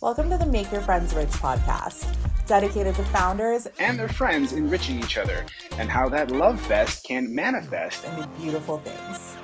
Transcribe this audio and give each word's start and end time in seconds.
Welcome 0.00 0.30
to 0.30 0.38
the 0.38 0.46
Make 0.50 0.72
Your 0.72 0.80
Friends 0.80 1.12
Rich 1.12 1.28
podcast, 1.28 2.06
dedicated 2.46 2.94
to 2.94 3.02
founders 3.04 3.66
and 3.78 3.98
their 3.98 4.08
friends 4.08 4.52
enriching 4.52 4.98
each 5.00 5.18
other 5.18 5.44
and 5.76 5.90
how 5.90 6.08
that 6.08 6.30
love 6.30 6.60
fest 6.60 7.04
can 7.04 7.34
manifest 7.34 8.04
into 8.04 8.26
beautiful 8.40 8.78
things. 8.78 9.36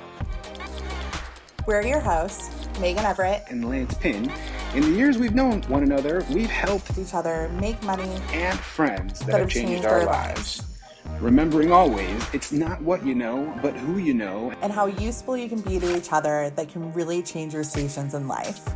We're 1.67 1.85
your 1.85 1.99
hosts, 1.99 2.67
Megan 2.79 3.05
Everett 3.05 3.43
and 3.49 3.69
Lance 3.69 3.93
Pinn. 3.95 4.31
In 4.73 4.81
the 4.81 4.97
years 4.97 5.17
we've 5.17 5.35
known 5.35 5.61
one 5.63 5.83
another, 5.83 6.25
we've 6.31 6.49
helped 6.49 6.97
each 6.97 7.13
other 7.13 7.49
make 7.59 7.81
money 7.83 8.09
and 8.33 8.57
friends 8.59 9.19
that, 9.19 9.27
that 9.27 9.39
have 9.41 9.49
changed, 9.49 9.69
changed 9.69 9.85
our, 9.85 9.99
our 9.99 10.05
lives. 10.05 10.59
lives. 10.59 10.74
Remembering 11.19 11.71
always, 11.71 12.23
it's 12.33 12.51
not 12.51 12.81
what 12.81 13.05
you 13.05 13.15
know, 13.15 13.57
but 13.61 13.75
who 13.75 13.97
you 13.97 14.13
know. 14.13 14.51
And 14.61 14.71
how 14.71 14.87
useful 14.87 15.37
you 15.37 15.49
can 15.49 15.61
be 15.61 15.79
to 15.79 15.97
each 15.97 16.11
other 16.11 16.51
that 16.51 16.69
can 16.69 16.91
really 16.93 17.23
change 17.23 17.53
your 17.53 17.63
stations 17.63 18.13
in 18.13 18.27
life. 18.27 18.69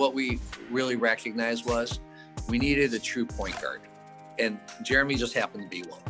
what 0.00 0.14
we 0.14 0.38
really 0.70 0.96
recognized 0.96 1.66
was 1.66 2.00
we 2.48 2.58
needed 2.58 2.94
a 2.94 2.98
true 2.98 3.26
point 3.26 3.60
guard, 3.60 3.82
and 4.38 4.58
Jeremy 4.82 5.14
just 5.14 5.34
happened 5.34 5.62
to 5.64 5.68
be 5.68 5.86
one. 5.86 6.00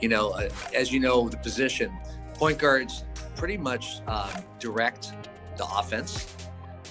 You 0.00 0.10
know, 0.10 0.30
uh, 0.32 0.50
as 0.74 0.92
you 0.92 1.00
know, 1.00 1.26
the 1.30 1.38
position 1.38 1.90
point 2.34 2.58
guards 2.58 3.04
pretty 3.36 3.56
much 3.56 4.02
um, 4.06 4.28
direct 4.58 5.14
the 5.56 5.64
offense. 5.64 6.36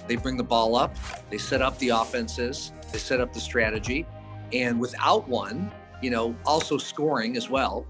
They 0.08 0.16
bring 0.16 0.38
the 0.38 0.44
ball 0.44 0.76
up, 0.76 0.96
they 1.30 1.38
set 1.38 1.62
up 1.62 1.78
the 1.78 1.90
offenses, 1.90 2.72
they 2.92 3.00
set 3.00 3.20
up 3.20 3.34
the 3.34 3.40
strategy, 3.40 4.06
and 4.54 4.80
without 4.80 5.28
one, 5.28 5.72
you 6.02 6.10
know, 6.10 6.36
also 6.46 6.78
scoring 6.78 7.36
as 7.38 7.50
well, 7.50 7.86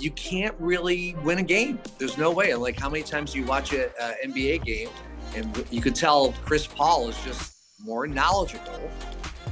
you 0.00 0.10
can't 0.12 0.54
really 0.58 1.14
win 1.22 1.38
a 1.38 1.42
game. 1.42 1.78
There's 1.98 2.16
no 2.16 2.30
way. 2.30 2.54
Like, 2.54 2.78
how 2.78 2.88
many 2.88 3.04
times 3.04 3.32
do 3.32 3.40
you 3.40 3.44
watch 3.44 3.72
an 3.72 3.90
NBA 4.24 4.64
game 4.64 4.88
and 5.34 5.64
you 5.70 5.80
could 5.80 5.94
tell 5.94 6.32
Chris 6.44 6.66
Paul 6.66 7.08
is 7.08 7.18
just 7.24 7.54
more 7.82 8.06
knowledgeable 8.06 8.90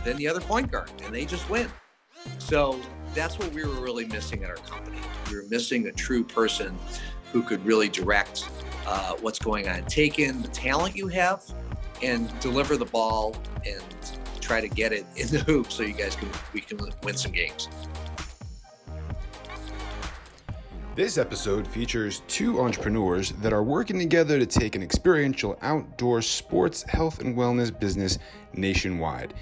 than 0.04 0.16
the 0.16 0.28
other 0.28 0.40
point 0.40 0.70
guard, 0.70 0.90
and 1.04 1.14
they 1.14 1.24
just 1.24 1.48
win. 1.50 1.68
So 2.38 2.80
that's 3.14 3.38
what 3.38 3.52
we 3.52 3.64
were 3.64 3.80
really 3.80 4.06
missing 4.06 4.44
at 4.44 4.50
our 4.50 4.56
company. 4.56 4.98
We 5.30 5.36
were 5.36 5.46
missing 5.48 5.86
a 5.86 5.92
true 5.92 6.24
person 6.24 6.76
who 7.32 7.42
could 7.42 7.64
really 7.64 7.88
direct 7.88 8.48
uh, 8.86 9.14
what's 9.20 9.38
going 9.38 9.68
on, 9.68 9.84
take 9.84 10.18
in 10.18 10.42
the 10.42 10.48
talent 10.48 10.96
you 10.96 11.08
have, 11.08 11.42
and 12.02 12.32
deliver 12.40 12.76
the 12.76 12.86
ball 12.86 13.36
and 13.66 13.84
try 14.50 14.60
to 14.60 14.66
get 14.66 14.92
it 14.92 15.06
in 15.14 15.28
the 15.28 15.38
hoop 15.38 15.70
so 15.70 15.84
you 15.84 15.92
guys 15.92 16.16
can 16.16 16.28
we 16.52 16.60
can 16.60 16.76
win 17.04 17.16
some 17.16 17.30
games. 17.30 17.68
This 20.96 21.18
episode 21.18 21.68
features 21.68 22.22
two 22.26 22.60
entrepreneurs 22.60 23.30
that 23.42 23.52
are 23.52 23.62
working 23.62 23.96
together 23.96 24.40
to 24.40 24.46
take 24.46 24.74
an 24.74 24.82
experiential 24.82 25.56
outdoor 25.62 26.20
sports, 26.20 26.82
health, 26.82 27.20
and 27.20 27.36
wellness 27.36 27.70
business 27.70 28.18
nationwide. 28.52 29.34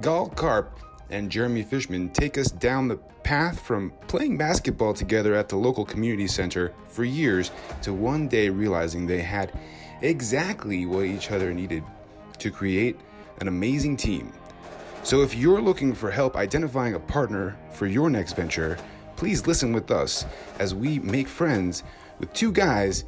Gaal 0.00 0.34
Karp 0.34 0.80
and 1.10 1.30
Jeremy 1.30 1.62
Fishman 1.62 2.08
take 2.08 2.38
us 2.38 2.50
down 2.50 2.88
the 2.88 2.96
path 3.22 3.60
from 3.60 3.92
playing 4.08 4.38
basketball 4.38 4.94
together 4.94 5.34
at 5.34 5.50
the 5.50 5.56
local 5.56 5.84
community 5.84 6.26
center 6.26 6.72
for 6.88 7.04
years 7.04 7.50
to 7.82 7.92
one 7.92 8.28
day 8.28 8.48
realizing 8.48 9.06
they 9.06 9.20
had 9.20 9.52
exactly 10.00 10.86
what 10.86 11.04
each 11.04 11.30
other 11.30 11.52
needed 11.52 11.84
to 12.38 12.50
create 12.50 12.98
an 13.42 13.48
amazing 13.48 13.94
team. 13.98 14.32
So 15.04 15.22
if 15.22 15.36
you're 15.36 15.60
looking 15.60 15.94
for 15.94 16.10
help 16.10 16.34
identifying 16.34 16.94
a 16.94 17.00
partner 17.00 17.56
for 17.70 17.86
your 17.86 18.10
next 18.10 18.34
venture, 18.34 18.76
Please 19.16 19.46
listen 19.46 19.72
with 19.72 19.90
us 19.90 20.26
as 20.58 20.74
we 20.74 20.98
make 20.98 21.28
friends 21.28 21.84
with 22.18 22.32
two 22.32 22.52
guys 22.52 23.04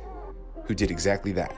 who 0.65 0.75
did 0.75 0.91
exactly 0.91 1.33
that. 1.33 1.55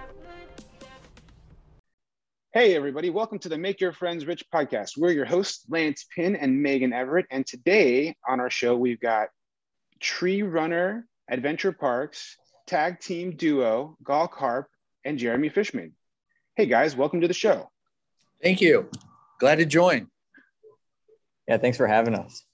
Hey, 2.52 2.74
everybody, 2.74 3.10
welcome 3.10 3.38
to 3.40 3.48
the 3.48 3.58
Make 3.58 3.80
Your 3.80 3.92
Friends 3.92 4.26
Rich 4.26 4.44
podcast. 4.52 4.96
We're 4.96 5.12
your 5.12 5.26
hosts, 5.26 5.64
Lance 5.68 6.06
Pinn 6.14 6.34
and 6.34 6.62
Megan 6.62 6.92
Everett. 6.92 7.26
And 7.30 7.46
today 7.46 8.16
on 8.26 8.40
our 8.40 8.50
show, 8.50 8.76
we've 8.76 9.00
got 9.00 9.28
Tree 10.00 10.42
Runner 10.42 11.06
Adventure 11.30 11.72
Parks 11.72 12.36
tag 12.66 13.00
team 13.00 13.36
duo, 13.36 13.96
Gaal 14.02 14.30
Karp, 14.30 14.68
and 15.04 15.18
Jeremy 15.18 15.50
Fishman. 15.50 15.94
Hey, 16.56 16.66
guys, 16.66 16.96
welcome 16.96 17.20
to 17.20 17.28
the 17.28 17.34
show. 17.34 17.70
Thank 18.42 18.60
you. 18.60 18.90
Glad 19.38 19.56
to 19.56 19.66
join. 19.66 20.08
Yeah, 21.48 21.56
thanks 21.56 21.78
for 21.78 21.86
having 21.86 22.14
us. 22.14 22.44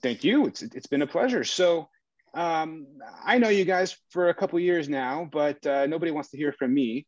Thank 0.00 0.22
you. 0.22 0.46
It's 0.46 0.62
it's 0.62 0.86
been 0.86 1.02
a 1.02 1.06
pleasure. 1.06 1.42
So 1.42 1.88
um, 2.34 2.86
I 3.24 3.38
know 3.38 3.48
you 3.48 3.64
guys 3.64 3.96
for 4.10 4.28
a 4.28 4.34
couple 4.34 4.60
years 4.60 4.88
now, 4.88 5.28
but 5.30 5.64
uh, 5.66 5.86
nobody 5.86 6.12
wants 6.12 6.30
to 6.30 6.36
hear 6.36 6.52
from 6.52 6.72
me. 6.72 7.06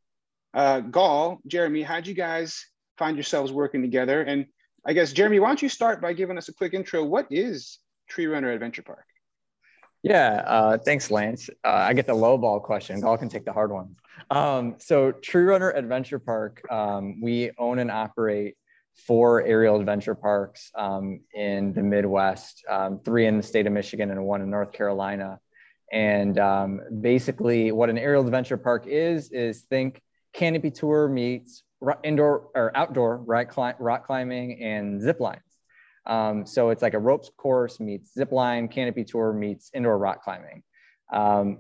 Uh, 0.53 0.81
Gaal, 0.81 1.39
Jeremy, 1.47 1.83
how'd 1.83 2.09
you 2.09 2.15
guys 2.15 2.67
find 2.99 3.17
yourselves 3.17 3.53
working 3.53 3.81
together? 3.81 4.23
And 4.23 4.47
I 4.85 4.93
guess 4.93 5.13
Jeremy, 5.13 5.39
why 5.39 5.49
don't 5.49 5.63
you 5.63 5.69
start 5.69 6.03
by 6.03 6.15
giving 6.15 6.37
us 6.37 6.49
a 6.49 6.55
quick 6.55 6.75
intro? 6.75 7.05
What 7.05 7.29
is 7.31 7.79
Tree 8.09 8.27
Runner 8.27 8.51
Adventure 8.51 8.83
Park? 8.83 9.05
Yeah, 10.03 10.43
uh, 10.47 10.79
thanks, 10.79 11.11
Lance. 11.11 11.49
Uh, 11.63 11.69
I 11.69 11.93
get 11.93 12.07
the 12.07 12.15
low 12.15 12.39
ball 12.39 12.59
question. 12.59 13.01
Gaal 13.01 13.19
can 13.19 13.29
take 13.29 13.45
the 13.45 13.53
hard 13.53 13.71
ones. 13.71 13.97
Um, 14.31 14.77
so, 14.79 15.13
Tree 15.13 15.45
Runner 15.45 15.71
Adventure 15.71 16.19
Park, 16.19 16.63
um, 16.71 17.21
we 17.21 17.53
own 17.59 17.79
and 17.79 17.91
operate 17.91 18.57
four 18.97 19.43
aerial 19.43 19.79
adventure 19.81 20.15
parks 20.15 20.71
um, 20.77 21.21
in 21.35 21.73
the 21.73 21.83
Midwest, 21.83 22.63
um, 22.69 23.01
three 23.05 23.27
in 23.27 23.37
the 23.37 23.43
state 23.43 23.67
of 23.67 23.73
Michigan 23.73 24.11
and 24.11 24.25
one 24.25 24.43
in 24.43 24.51
North 24.51 24.73
Carolina. 24.73 25.39
And 25.93 26.39
um, 26.39 26.81
basically, 27.01 27.73
what 27.73 27.91
an 27.91 27.99
aerial 27.99 28.25
adventure 28.25 28.57
park 28.57 28.87
is 28.87 29.31
is 29.31 29.63
think 29.63 30.01
canopy 30.33 30.71
tour 30.71 31.09
meets 31.09 31.63
indoor 32.05 32.49
or 32.55 32.71
outdoor 32.77 33.17
rock, 33.17 34.07
climbing 34.07 34.63
and 34.63 35.01
zip 35.01 35.21
lines. 35.21 35.41
Um, 36.07 36.47
so 36.47 36.71
it's 36.71 36.83
like 36.83 36.95
a 36.95 36.99
ropes 36.99 37.31
course 37.37 37.81
meets 37.81 38.15
zip 38.15 38.33
line, 38.33 38.69
canopy 38.69 39.05
tour 39.05 39.33
meets 39.33 39.71
indoor 39.75 39.99
rock 39.99 40.23
climbing. 40.23 40.63
Um, 41.13 41.59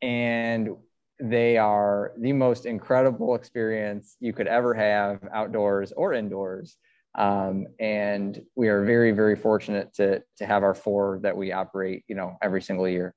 and 0.00 0.76
they 1.20 1.56
are 1.56 2.12
the 2.18 2.32
most 2.32 2.66
incredible 2.66 3.34
experience 3.34 4.16
you 4.20 4.32
could 4.32 4.46
ever 4.46 4.74
have 4.74 5.20
outdoors 5.32 5.92
or 5.92 6.12
indoors. 6.12 6.76
Um, 7.16 7.66
and 7.80 8.40
we 8.54 8.68
are 8.68 8.84
very, 8.84 9.10
very 9.10 9.34
fortunate 9.34 9.92
to, 9.94 10.22
to 10.36 10.46
have 10.46 10.62
our 10.62 10.74
four 10.74 11.18
that 11.22 11.36
we 11.36 11.52
operate, 11.52 12.04
you 12.06 12.14
know, 12.14 12.36
every 12.42 12.62
single 12.62 12.88
year. 12.88 13.14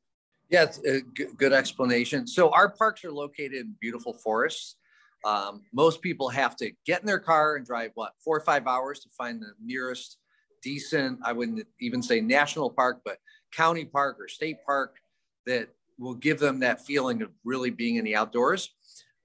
Yeah, 0.49 0.65
good 1.37 1.53
explanation. 1.53 2.27
So 2.27 2.49
our 2.49 2.69
parks 2.69 3.05
are 3.05 3.11
located 3.11 3.53
in 3.53 3.75
beautiful 3.79 4.13
forests. 4.13 4.75
Um, 5.23 5.61
most 5.71 6.01
people 6.01 6.29
have 6.29 6.55
to 6.57 6.71
get 6.85 7.01
in 7.01 7.05
their 7.05 7.19
car 7.19 7.55
and 7.55 7.65
drive 7.65 7.91
what 7.93 8.13
four 8.23 8.37
or 8.37 8.41
five 8.41 8.65
hours 8.65 9.01
to 9.01 9.09
find 9.15 9.41
the 9.41 9.53
nearest 9.63 10.17
decent, 10.63 11.19
I 11.23 11.33
wouldn't 11.33 11.65
even 11.79 12.01
say 12.01 12.21
national 12.21 12.69
park, 12.71 13.01
but 13.05 13.17
county 13.53 13.85
park 13.85 14.17
or 14.19 14.27
state 14.27 14.57
park 14.65 14.95
that 15.45 15.69
will 15.97 16.15
give 16.15 16.39
them 16.39 16.59
that 16.59 16.85
feeling 16.85 17.21
of 17.21 17.29
really 17.43 17.69
being 17.69 17.95
in 17.95 18.05
the 18.05 18.15
outdoors. 18.15 18.69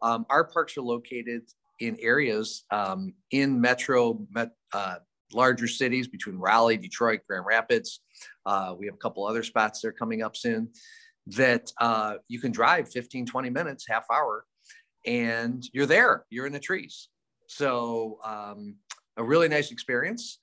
Um, 0.03 0.27
our 0.31 0.45
parks 0.45 0.77
are 0.77 0.83
located 0.83 1.43
in 1.81 1.97
areas 2.01 2.65
um, 2.71 3.15
in 3.31 3.61
metro, 3.61 4.27
met, 4.31 4.51
uh, 4.73 4.97
larger 5.33 5.67
cities 5.67 6.07
between 6.07 6.37
Raleigh, 6.37 6.77
Detroit, 6.77 7.21
Grand 7.29 7.45
Rapids. 7.47 8.01
Uh, 8.45 8.75
we 8.79 8.87
have 8.87 8.95
a 8.95 8.99
couple 8.99 9.27
other 9.27 9.43
spots 9.43 9.81
that 9.81 9.89
are 9.89 9.93
coming 9.93 10.23
up 10.23 10.37
soon 10.37 10.69
that 11.29 11.73
uh, 11.81 12.15
you 12.29 12.41
can 12.41 12.53
drive 12.53 12.89
15, 12.89 13.27
20 13.27 13.51
minutes, 13.51 13.87
half 13.89 14.05
hour, 14.13 14.45
and 15.05 15.65
you're 15.73 15.87
there, 15.87 16.25
you're 16.31 16.47
in 16.47 16.53
the 16.53 16.61
trees. 16.61 17.09
So, 17.49 18.19
um, 18.25 18.77
a 19.17 19.25
really 19.25 19.49
nice 19.49 19.71
experience 19.71 20.39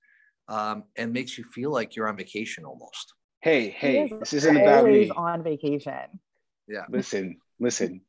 um, 0.48 0.84
and 0.98 1.14
makes 1.14 1.38
you 1.38 1.44
feel 1.44 1.72
like 1.72 1.96
you're 1.96 2.08
on 2.08 2.18
vacation 2.18 2.66
almost 2.66 3.14
hey, 3.44 3.70
hey, 3.70 4.06
is 4.06 4.20
this 4.20 4.34
isn't 4.34 4.56
about 4.56 4.86
me. 4.86 5.10
on 5.10 5.44
vacation. 5.44 6.20
Yeah. 6.68 6.86
Listen, 6.90 7.38
listen. 7.60 8.02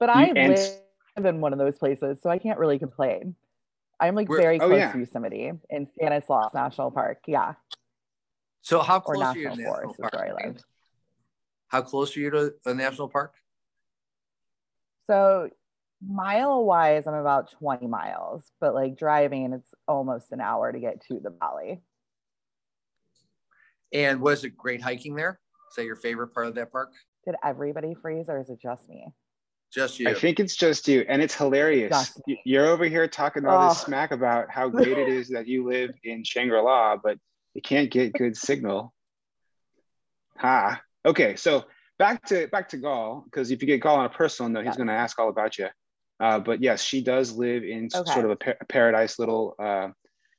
But 0.00 0.08
I 0.08 0.24
and, 0.24 0.58
live 1.16 1.26
in 1.26 1.40
one 1.42 1.52
of 1.52 1.58
those 1.58 1.76
places, 1.76 2.20
so 2.22 2.30
I 2.30 2.38
can't 2.38 2.58
really 2.58 2.78
complain. 2.78 3.36
I'm 4.00 4.14
like 4.14 4.28
very 4.28 4.58
oh, 4.58 4.68
close 4.68 4.78
yeah. 4.78 4.92
to 4.92 4.98
Yosemite 4.98 5.52
in 5.68 5.88
Stanislaus 5.94 6.54
National 6.54 6.90
Park. 6.90 7.18
Yeah. 7.26 7.54
So 8.62 8.80
how 8.80 8.98
close 8.98 9.22
are 9.22 9.38
you 9.38 9.50
to 9.50 9.56
National 9.56 9.74
Forest 9.74 10.00
Park? 10.00 10.12
Where 10.14 10.40
I 10.40 10.46
live. 10.46 10.64
How 11.68 11.82
close 11.82 12.16
are 12.16 12.20
you 12.20 12.30
to 12.30 12.54
a 12.64 12.74
national 12.74 13.08
park? 13.08 13.34
So 15.06 15.50
mile 16.06 16.64
wise, 16.64 17.06
I'm 17.06 17.14
about 17.14 17.52
20 17.52 17.86
miles, 17.86 18.50
but 18.58 18.74
like 18.74 18.98
driving, 18.98 19.52
it's 19.52 19.68
almost 19.86 20.32
an 20.32 20.40
hour 20.40 20.72
to 20.72 20.78
get 20.78 21.02
to 21.08 21.20
the 21.22 21.30
valley. 21.30 21.82
And 23.96 24.20
was 24.20 24.44
it 24.44 24.58
great 24.58 24.82
hiking 24.82 25.16
there? 25.16 25.40
Is 25.70 25.76
that 25.76 25.86
your 25.86 25.96
favorite 25.96 26.28
part 26.28 26.48
of 26.48 26.54
that 26.56 26.70
park? 26.70 26.92
Did 27.24 27.34
everybody 27.42 27.94
freeze 27.94 28.28
or 28.28 28.38
is 28.38 28.50
it 28.50 28.60
just 28.60 28.86
me? 28.90 29.08
Just 29.72 29.98
you. 29.98 30.08
I 30.08 30.12
think 30.14 30.38
it's 30.38 30.54
just 30.54 30.86
you, 30.86 31.04
and 31.08 31.22
it's 31.22 31.34
hilarious. 31.34 32.16
You're 32.44 32.66
over 32.66 32.84
here 32.84 33.08
talking 33.08 33.46
all 33.46 33.64
oh. 33.64 33.68
this 33.70 33.80
smack 33.80 34.12
about 34.12 34.50
how 34.50 34.68
great 34.68 34.96
it 34.96 35.08
is 35.08 35.28
that 35.30 35.48
you 35.48 35.66
live 35.68 35.90
in 36.04 36.24
Shangri 36.24 36.60
La, 36.60 36.96
but 37.02 37.18
you 37.54 37.62
can't 37.62 37.90
get 37.90 38.12
good 38.12 38.36
signal. 38.36 38.92
Ha. 40.36 40.80
Okay, 41.04 41.34
so 41.34 41.64
back 41.98 42.24
to 42.26 42.46
back 42.48 42.68
to 42.68 42.78
Gaal, 42.78 43.24
because 43.24 43.50
if 43.50 43.60
you 43.60 43.66
get 43.66 43.82
Gaal 43.82 43.96
on 43.96 44.04
a 44.04 44.10
personal 44.10 44.50
note, 44.50 44.66
he's 44.66 44.76
going 44.76 44.88
to 44.88 44.92
ask 44.92 45.18
all 45.18 45.30
about 45.30 45.58
you. 45.58 45.68
Uh, 46.20 46.38
but 46.38 46.62
yes, 46.62 46.82
she 46.82 47.02
does 47.02 47.32
live 47.32 47.64
in 47.64 47.88
okay. 47.94 48.12
sort 48.12 48.24
of 48.24 48.30
a, 48.30 48.36
par- 48.36 48.56
a 48.60 48.64
paradise 48.66 49.18
little 49.18 49.56
uh, 49.58 49.88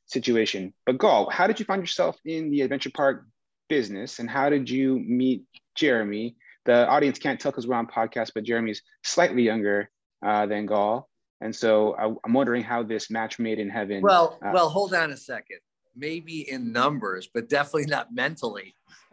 situation. 0.05 0.73
But 0.85 0.99
Gaal, 0.99 1.31
how 1.31 1.47
did 1.47 1.59
you 1.59 1.65
find 1.65 1.81
yourself 1.81 2.17
in 2.23 2.49
the 2.49 2.61
adventure 2.61 2.91
park 2.93 3.25
business, 3.69 4.19
and 4.19 4.29
how 4.29 4.49
did 4.49 4.69
you 4.69 4.99
meet 4.99 5.43
Jeremy? 5.75 6.35
The 6.65 6.87
audience 6.87 7.19
can't 7.19 7.39
tell 7.39 7.51
because 7.51 7.67
we're 7.67 7.75
on 7.75 7.87
podcast, 7.87 8.31
but 8.35 8.43
Jeremy's 8.43 8.81
slightly 9.03 9.43
younger 9.43 9.89
uh, 10.25 10.45
than 10.45 10.67
Gaal, 10.67 11.05
and 11.41 11.55
so 11.55 11.93
I, 11.95 12.05
am 12.27 12.33
wondering 12.33 12.63
how 12.63 12.83
this 12.83 13.09
match 13.09 13.39
made 13.39 13.59
in 13.59 13.69
heaven. 13.69 14.01
Well, 14.01 14.39
uh, 14.43 14.51
well, 14.53 14.69
hold 14.69 14.93
on 14.93 15.11
a 15.11 15.17
second. 15.17 15.59
Maybe 15.95 16.49
in 16.49 16.71
numbers, 16.71 17.29
but 17.33 17.49
definitely 17.49 17.85
not 17.85 18.13
mentally. 18.13 18.75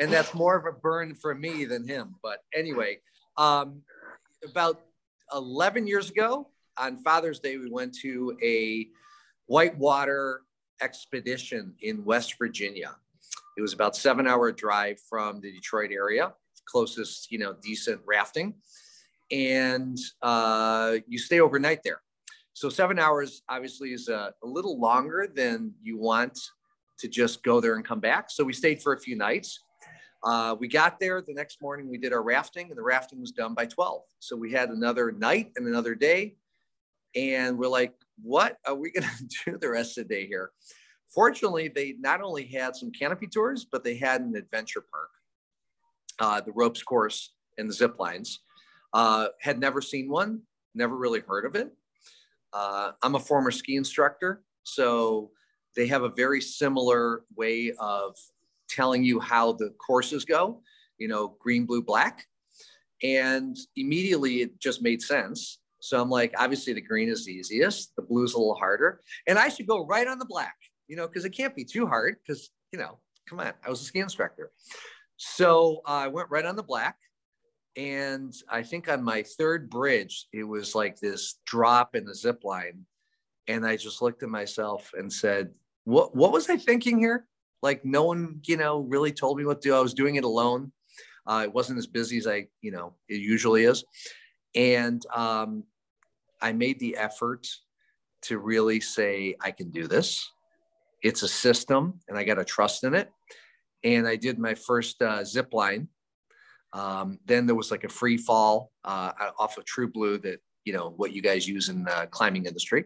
and 0.00 0.10
that's 0.10 0.34
more 0.34 0.56
of 0.56 0.66
a 0.66 0.76
burn 0.78 1.14
for 1.14 1.34
me 1.34 1.64
than 1.64 1.86
him. 1.86 2.14
But 2.22 2.38
anyway, 2.54 2.98
um, 3.36 3.82
about 4.44 4.80
11 5.34 5.86
years 5.86 6.10
ago 6.10 6.48
on 6.76 6.98
Father's 6.98 7.40
Day, 7.40 7.56
we 7.56 7.70
went 7.70 7.94
to 8.02 8.36
a 8.42 8.88
whitewater 9.46 10.42
expedition 10.82 11.74
in 11.82 12.04
West 12.04 12.36
Virginia. 12.38 12.96
It 13.56 13.60
was 13.60 13.72
about 13.72 13.96
seven 13.96 14.26
hour 14.26 14.52
drive 14.52 15.00
from 15.08 15.40
the 15.40 15.52
Detroit 15.52 15.90
area, 15.92 16.32
closest, 16.64 17.30
you 17.30 17.38
know, 17.38 17.54
decent 17.62 18.00
rafting. 18.06 18.54
And 19.30 19.98
uh, 20.22 20.96
you 21.06 21.18
stay 21.18 21.40
overnight 21.40 21.82
there. 21.84 22.00
So 22.52 22.68
seven 22.68 22.98
hours 22.98 23.42
obviously 23.48 23.92
is 23.92 24.08
a, 24.08 24.34
a 24.42 24.46
little 24.46 24.78
longer 24.78 25.28
than 25.32 25.72
you 25.82 25.98
want 25.98 26.38
to 26.98 27.08
just 27.08 27.42
go 27.42 27.60
there 27.60 27.76
and 27.76 27.84
come 27.84 28.00
back. 28.00 28.30
So 28.30 28.44
we 28.44 28.52
stayed 28.52 28.82
for 28.82 28.92
a 28.92 29.00
few 29.00 29.16
nights. 29.16 29.60
Uh, 30.22 30.54
we 30.58 30.68
got 30.68 31.00
there 31.00 31.22
the 31.22 31.32
next 31.32 31.62
morning, 31.62 31.88
we 31.88 31.96
did 31.96 32.12
our 32.12 32.22
rafting, 32.22 32.68
and 32.68 32.76
the 32.76 32.82
rafting 32.82 33.20
was 33.20 33.30
done 33.30 33.54
by 33.54 33.64
12. 33.64 34.02
So 34.18 34.36
we 34.36 34.52
had 34.52 34.68
another 34.68 35.10
night 35.12 35.52
and 35.56 35.66
another 35.66 35.94
day. 35.94 36.36
And 37.16 37.58
we're 37.58 37.68
like, 37.68 37.94
what 38.22 38.58
are 38.66 38.74
we 38.74 38.90
going 38.90 39.06
to 39.18 39.50
do 39.52 39.58
the 39.58 39.70
rest 39.70 39.98
of 39.98 40.08
the 40.08 40.14
day 40.14 40.26
here? 40.26 40.50
Fortunately, 41.08 41.68
they 41.68 41.94
not 41.98 42.22
only 42.22 42.44
had 42.44 42.76
some 42.76 42.92
canopy 42.92 43.26
tours, 43.26 43.66
but 43.70 43.82
they 43.82 43.96
had 43.96 44.20
an 44.20 44.36
adventure 44.36 44.84
park, 44.90 45.10
uh, 46.20 46.40
the 46.40 46.52
ropes 46.52 46.82
course 46.82 47.32
and 47.58 47.68
the 47.68 47.74
zip 47.74 47.98
lines. 47.98 48.40
Uh, 48.92 49.28
had 49.40 49.60
never 49.60 49.80
seen 49.80 50.08
one, 50.08 50.40
never 50.74 50.96
really 50.96 51.20
heard 51.20 51.44
of 51.44 51.54
it. 51.54 51.72
Uh, 52.52 52.92
I'm 53.02 53.14
a 53.14 53.20
former 53.20 53.50
ski 53.50 53.76
instructor, 53.76 54.42
so 54.64 55.30
they 55.76 55.86
have 55.86 56.02
a 56.02 56.08
very 56.08 56.40
similar 56.40 57.22
way 57.36 57.72
of 57.78 58.16
telling 58.68 59.04
you 59.04 59.20
how 59.20 59.52
the 59.52 59.70
courses 59.84 60.24
go, 60.24 60.60
you 60.98 61.08
know, 61.08 61.36
green, 61.40 61.66
blue, 61.66 61.82
black. 61.82 62.26
And 63.02 63.56
immediately 63.76 64.42
it 64.42 64.58
just 64.60 64.82
made 64.82 65.02
sense. 65.02 65.58
So 65.80 66.00
I'm 66.00 66.10
like, 66.10 66.34
obviously 66.38 66.72
the 66.72 66.80
green 66.80 67.08
is 67.08 67.24
the 67.24 67.32
easiest, 67.32 67.96
the 67.96 68.02
blue 68.02 68.24
is 68.24 68.34
a 68.34 68.38
little 68.38 68.54
harder. 68.54 69.00
And 69.26 69.38
I 69.38 69.48
should 69.48 69.66
go 69.66 69.86
right 69.86 70.06
on 70.06 70.18
the 70.18 70.26
black, 70.26 70.54
you 70.88 70.96
know, 70.96 71.08
because 71.08 71.24
it 71.24 71.30
can't 71.30 71.56
be 71.56 71.64
too 71.64 71.86
hard 71.86 72.16
because, 72.24 72.50
you 72.72 72.78
know, 72.78 72.98
come 73.28 73.40
on, 73.40 73.52
I 73.64 73.70
was 73.70 73.80
a 73.80 73.84
ski 73.84 74.00
instructor. 74.00 74.50
So 75.16 75.80
uh, 75.86 75.92
I 75.92 76.08
went 76.08 76.30
right 76.30 76.44
on 76.44 76.56
the 76.56 76.62
black. 76.62 76.96
And 77.76 78.34
I 78.48 78.62
think 78.62 78.88
on 78.88 79.02
my 79.02 79.22
third 79.22 79.70
bridge, 79.70 80.26
it 80.32 80.42
was 80.42 80.74
like 80.74 80.98
this 80.98 81.38
drop 81.46 81.94
in 81.94 82.04
the 82.04 82.14
zip 82.14 82.42
line. 82.42 82.84
And 83.46 83.64
I 83.64 83.76
just 83.76 84.02
looked 84.02 84.22
at 84.22 84.28
myself 84.28 84.90
and 84.96 85.10
said, 85.12 85.50
what, 85.84 86.14
what 86.14 86.32
was 86.32 86.50
I 86.50 86.56
thinking 86.56 86.98
here? 86.98 87.26
Like 87.62 87.84
no 87.84 88.04
one, 88.04 88.40
you 88.46 88.56
know, 88.56 88.80
really 88.80 89.12
told 89.12 89.38
me 89.38 89.44
what 89.44 89.62
to 89.62 89.68
do. 89.68 89.74
I 89.74 89.80
was 89.80 89.94
doing 89.94 90.16
it 90.16 90.24
alone. 90.24 90.72
Uh, 91.26 91.42
it 91.44 91.54
wasn't 91.54 91.78
as 91.78 91.86
busy 91.86 92.18
as 92.18 92.26
I, 92.26 92.48
you 92.60 92.72
know, 92.72 92.94
it 93.08 93.20
usually 93.20 93.64
is. 93.64 93.84
And 94.54 95.04
um, 95.14 95.64
I 96.42 96.52
made 96.52 96.78
the 96.80 96.96
effort 96.96 97.46
to 98.22 98.38
really 98.38 98.80
say, 98.80 99.34
I 99.40 99.50
can 99.50 99.70
do 99.70 99.86
this. 99.86 100.30
It's 101.02 101.22
a 101.22 101.28
system 101.28 102.00
and 102.08 102.18
I 102.18 102.24
got 102.24 102.34
to 102.34 102.44
trust 102.44 102.84
in 102.84 102.94
it. 102.94 103.10
And 103.82 104.06
I 104.06 104.16
did 104.16 104.38
my 104.38 104.54
first 104.54 105.00
uh, 105.00 105.24
zip 105.24 105.54
line. 105.54 105.88
Um, 106.72 107.18
then 107.24 107.46
there 107.46 107.56
was 107.56 107.70
like 107.70 107.84
a 107.84 107.88
free 107.88 108.16
fall 108.16 108.70
uh, 108.84 109.12
off 109.38 109.56
of 109.56 109.64
TRUBLUE 109.64 110.22
that, 110.22 110.40
you 110.64 110.72
know, 110.72 110.92
what 110.96 111.12
you 111.12 111.22
guys 111.22 111.48
use 111.48 111.68
in 111.68 111.84
the 111.84 112.08
climbing 112.10 112.44
industry. 112.44 112.84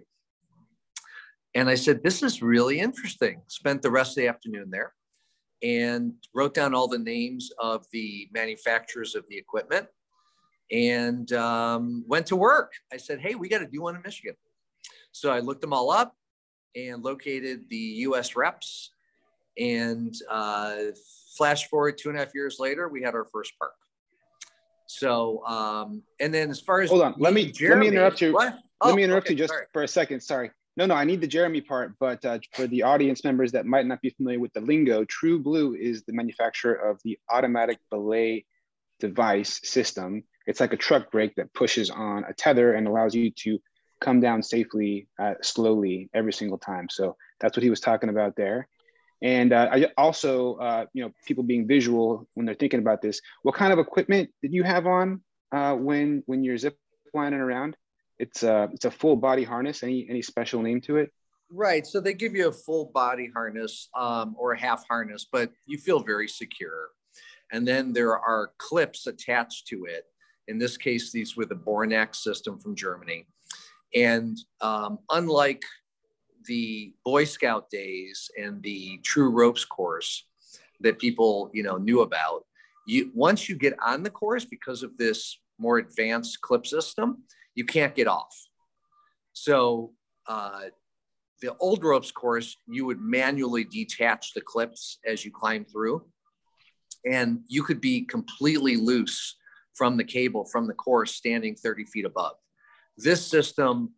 And 1.55 1.69
I 1.69 1.75
said, 1.75 2.03
This 2.03 2.23
is 2.23 2.43
really 2.43 2.81
interesting. 2.81 3.43
Spent 3.49 3.83
the 3.83 3.91
rest 3.91 4.13
of 4.13 4.23
the 4.23 4.29
afternoon 4.29 4.71
there 4.71 4.95
and 5.63 6.13
wrote 6.35 6.55
down 6.55 6.75
all 6.75 6.89
the 6.89 6.99
names 6.99 7.51
of 7.59 7.85
the 7.93 8.29
manufacturers 8.33 9.15
of 9.15 9.25
the 9.29 9.37
equipment 9.37 9.87
and 10.71 11.33
um, 11.33 12.05
went 12.07 12.27
to 12.27 12.37
work. 12.37 12.73
I 12.93 12.97
said, 12.97 13.21
Hey, 13.21 13.35
we 13.35 13.49
got 13.49 13.59
to 13.59 13.67
do 13.67 13.83
one 13.83 13.97
in 13.97 14.03
Michigan. 14.03 14.35
So 15.13 15.31
I 15.31 15.41
looked 15.41 15.61
them 15.61 15.73
all 15.73 15.91
up 15.91 16.17
and 16.75 17.03
located 17.03 17.69
the 17.69 17.77
US 17.77 18.37
reps. 18.37 18.91
And 19.57 20.15
uh, 20.29 20.77
flash 21.37 21.69
forward 21.69 21.97
two 21.99 22.09
and 22.09 22.19
a 22.19 22.21
half 22.21 22.35
years 22.35 22.57
later, 22.59 22.89
we 22.89 23.03
had 23.03 23.15
our 23.15 23.25
first 23.25 23.53
park. 23.59 23.73
So, 24.87 25.45
um, 25.47 26.03
and 26.21 26.35
then 26.35 26.51
as 26.51 26.61
far 26.61 26.81
as 26.81 26.91
hold 26.91 27.03
on, 27.03 27.15
let 27.19 27.33
me 27.33 27.51
Jeremy, 27.51 27.87
let 27.87 27.91
me 27.91 27.97
interrupt 27.97 28.21
you. 28.21 28.33
What? 28.33 28.55
Let 28.83 28.93
oh, 28.93 28.95
me 28.95 29.05
interrupt 29.05 29.27
okay, 29.27 29.35
you 29.35 29.39
just 29.39 29.53
sorry. 29.53 29.67
for 29.73 29.83
a 29.83 29.89
second. 29.89 30.21
Sorry. 30.21 30.51
No, 30.77 30.87
no, 30.87 30.95
I 30.95 31.05
need 31.05 31.21
the 31.21 31.29
Jeremy 31.29 31.61
part, 31.61 31.95
but 32.01 32.25
uh, 32.25 32.41
for 32.53 32.67
the 32.67 32.83
audience 32.83 33.23
members 33.23 33.53
that 33.53 33.65
might 33.65 33.87
not 33.87 34.03
be 34.03 34.11
familiar 34.11 34.41
with 34.41 34.53
the 34.55 34.61
lingo, 34.61 35.05
TRUBLUE 35.05 35.77
is 35.79 36.03
the 36.03 36.13
manufacturer 36.13 36.75
of 36.75 37.01
the 37.05 37.17
automatic 37.31 37.79
belay 37.91 38.45
device 38.99 39.61
system. 39.63 40.25
It's 40.47 40.61
like 40.61 40.73
a 40.73 40.77
truck 40.77 41.11
brake 41.11 41.35
that 41.37 41.53
pushes 41.55 41.91
on 41.91 42.25
a 42.25 42.35
tether 42.35 42.75
and 42.75 42.87
allows 42.87 43.15
you 43.15 43.31
to 43.31 43.59
come 44.01 44.21
down 44.21 44.43
safely, 44.43 45.09
uh, 45.19 45.35
slowly 45.43 46.11
every 46.15 46.33
single 46.33 46.59
time. 46.59 46.89
So 46.91 47.17
that's 47.41 47.57
what 47.57 47.63
he 47.63 47.71
was 47.71 47.81
talking 47.81 48.11
about 48.11 48.37
there. 48.37 48.69
And 49.23 49.53
uh, 49.53 49.69
I 49.73 49.87
also, 49.97 50.57
uh, 50.57 50.87
you 50.93 51.03
know, 51.03 51.13
people 51.27 51.45
being 51.45 51.67
visual 51.67 52.29
when 52.35 52.45
they're 52.45 52.55
thinking 52.55 52.81
about 52.81 53.01
this. 53.01 53.21
What 53.43 53.55
kind 53.55 53.73
of 53.73 53.79
equipment 53.79 54.31
did 54.43 54.53
you 54.53 54.65
have 54.65 54.87
on 54.87 55.23
uh, 55.53 55.75
when 55.75 56.23
when 56.27 56.45
you're 56.45 56.59
zip 56.59 56.77
lining 57.15 57.41
around? 57.41 57.77
it's 58.19 58.43
a 58.43 58.69
it's 58.73 58.85
a 58.85 58.91
full 58.91 59.17
body 59.17 59.45
harness. 59.45 59.83
Any 59.83 60.07
any 60.09 60.23
special 60.23 60.63
name 60.63 60.81
to 60.83 60.97
it? 60.97 61.13
Right. 61.51 61.87
So 61.87 62.01
they 62.01 62.15
give 62.15 62.35
you 62.35 62.49
a 62.49 62.53
full 62.53 62.87
body 62.87 63.31
harness 63.33 63.89
um, 63.97 64.35
or 64.39 64.53
a 64.53 64.61
half 64.61 64.87
harness, 64.89 65.27
but 65.31 65.53
you 65.67 65.79
feel 65.79 66.01
very 66.01 66.29
secure. 66.29 66.89
And 67.53 67.69
then 67.69 67.93
there 67.93 68.19
are 68.19 68.53
clips 68.59 69.07
attached 69.07 69.69
to 69.69 69.85
it. 69.85 70.05
In 70.49 70.59
this 70.59 70.77
case, 70.77 71.11
these 71.11 71.37
were 71.37 71.47
the 71.47 71.55
Bornack's 71.55 72.23
system 72.23 72.59
from 72.59 72.75
Germany. 72.75 73.27
And 73.95 74.39
um, 74.61 74.99
unlike 75.11 75.63
the 76.47 76.93
Boy 77.05 77.25
Scout 77.25 77.71
days 77.71 78.31
and 78.37 78.63
the 78.63 78.99
True 79.03 79.31
Ropes 79.31 79.65
course 79.65 80.27
that 80.81 80.99
people 80.99 81.51
you 81.55 81.63
know 81.63 81.77
knew 81.77 82.01
about, 82.01 82.45
you 82.87 83.11
once 83.15 83.49
you 83.49 83.57
get 83.57 83.75
on 83.81 84.03
the 84.03 84.11
course 84.11 84.45
because 84.45 84.83
of 84.83 84.97
this 84.99 85.39
more 85.59 85.79
advanced 85.79 86.41
clip 86.41 86.67
system, 86.67 87.23
you 87.55 87.65
can't 87.65 87.95
get 87.95 88.09
off. 88.09 88.37
So 89.33 89.93
uh, 90.27 90.65
the 91.41 91.55
old 91.61 91.85
ropes 91.85 92.11
course, 92.11 92.57
you 92.67 92.85
would 92.87 93.01
manually 93.01 93.65
detach 93.65 94.35
the 94.35 94.41
clips 94.41 94.99
as 95.07 95.25
you 95.25 95.31
climb 95.31 95.65
through, 95.65 96.05
and 97.11 97.41
you 97.47 97.63
could 97.63 97.81
be 97.81 98.03
completely 98.03 98.77
loose 98.77 99.37
from 99.75 99.97
the 99.97 100.05
cable 100.05 100.45
from 100.45 100.67
the 100.67 100.75
course 100.75 101.15
standing 101.15 101.55
30 101.55 101.85
feet 101.87 102.05
above. 102.05 102.35
This 102.97 103.27
system 103.27 103.93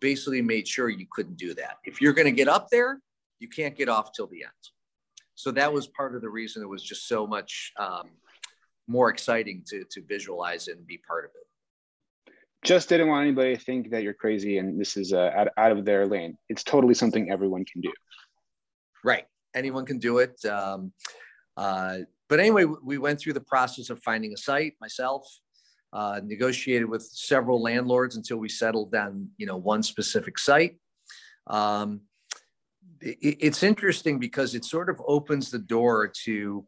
basically 0.00 0.42
made 0.42 0.68
sure 0.68 0.88
you 0.88 1.06
couldn't 1.10 1.36
do 1.36 1.54
that. 1.54 1.78
If 1.84 2.00
you're 2.00 2.12
going 2.12 2.26
to 2.26 2.32
get 2.32 2.48
up 2.48 2.68
there, 2.70 3.00
you 3.38 3.48
can't 3.48 3.76
get 3.76 3.88
off 3.88 4.10
till 4.14 4.26
the 4.26 4.42
end. 4.44 4.52
So 5.34 5.50
that 5.52 5.72
was 5.72 5.86
part 5.88 6.14
of 6.14 6.22
the 6.22 6.30
reason 6.30 6.62
it 6.62 6.68
was 6.68 6.82
just 6.82 7.08
so 7.08 7.26
much 7.26 7.72
um, 7.78 8.08
more 8.88 9.10
exciting 9.10 9.62
to, 9.68 9.84
to 9.90 10.02
visualize 10.02 10.68
and 10.68 10.86
be 10.86 10.98
part 10.98 11.24
of 11.24 11.30
it 11.34 11.46
just 12.66 12.88
didn't 12.88 13.08
want 13.08 13.22
anybody 13.22 13.56
to 13.56 13.62
think 13.62 13.90
that 13.90 14.02
you're 14.02 14.14
crazy 14.14 14.58
and 14.58 14.78
this 14.80 14.96
is 14.96 15.12
uh, 15.12 15.30
out, 15.34 15.48
out 15.56 15.72
of 15.72 15.84
their 15.84 16.06
lane. 16.06 16.36
It's 16.48 16.64
totally 16.64 16.94
something 16.94 17.30
everyone 17.30 17.64
can 17.64 17.80
do. 17.80 17.92
Right. 19.04 19.24
Anyone 19.54 19.86
can 19.86 19.98
do 19.98 20.18
it. 20.18 20.44
Um, 20.44 20.92
uh, 21.56 21.98
but 22.28 22.40
anyway, 22.40 22.64
we 22.64 22.98
went 22.98 23.20
through 23.20 23.34
the 23.34 23.40
process 23.40 23.90
of 23.90 24.02
finding 24.02 24.32
a 24.32 24.36
site 24.36 24.74
myself, 24.80 25.26
uh, 25.92 26.20
negotiated 26.24 26.88
with 26.88 27.02
several 27.02 27.62
landlords 27.62 28.16
until 28.16 28.38
we 28.38 28.48
settled 28.48 28.94
on, 28.94 29.28
you 29.36 29.46
know, 29.46 29.56
one 29.56 29.82
specific 29.82 30.38
site. 30.38 30.78
Um, 31.46 32.02
it, 33.00 33.36
it's 33.40 33.62
interesting 33.62 34.18
because 34.18 34.54
it 34.54 34.64
sort 34.64 34.90
of 34.90 35.00
opens 35.06 35.50
the 35.50 35.58
door 35.58 36.08
to 36.24 36.66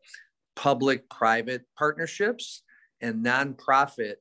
public 0.54 1.08
private 1.10 1.62
partnerships 1.76 2.62
and 3.00 3.24
nonprofit 3.24 4.14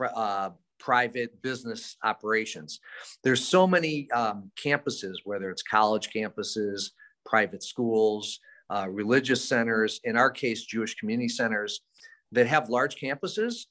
uh, 0.00 0.50
private 0.78 1.40
business 1.42 1.96
operations. 2.02 2.80
There's 3.22 3.46
so 3.46 3.66
many 3.66 4.10
um, 4.10 4.50
campuses, 4.62 5.14
whether 5.24 5.50
it's 5.50 5.62
college 5.62 6.10
campuses, 6.14 6.90
private 7.24 7.62
schools, 7.62 8.40
uh, 8.70 8.86
religious 8.90 9.46
centers, 9.46 10.00
in 10.04 10.16
our 10.16 10.30
case, 10.30 10.64
Jewish 10.64 10.94
community 10.94 11.28
centers, 11.28 11.80
that 12.32 12.46
have 12.46 12.68
large 12.68 12.96
campuses 12.96 13.66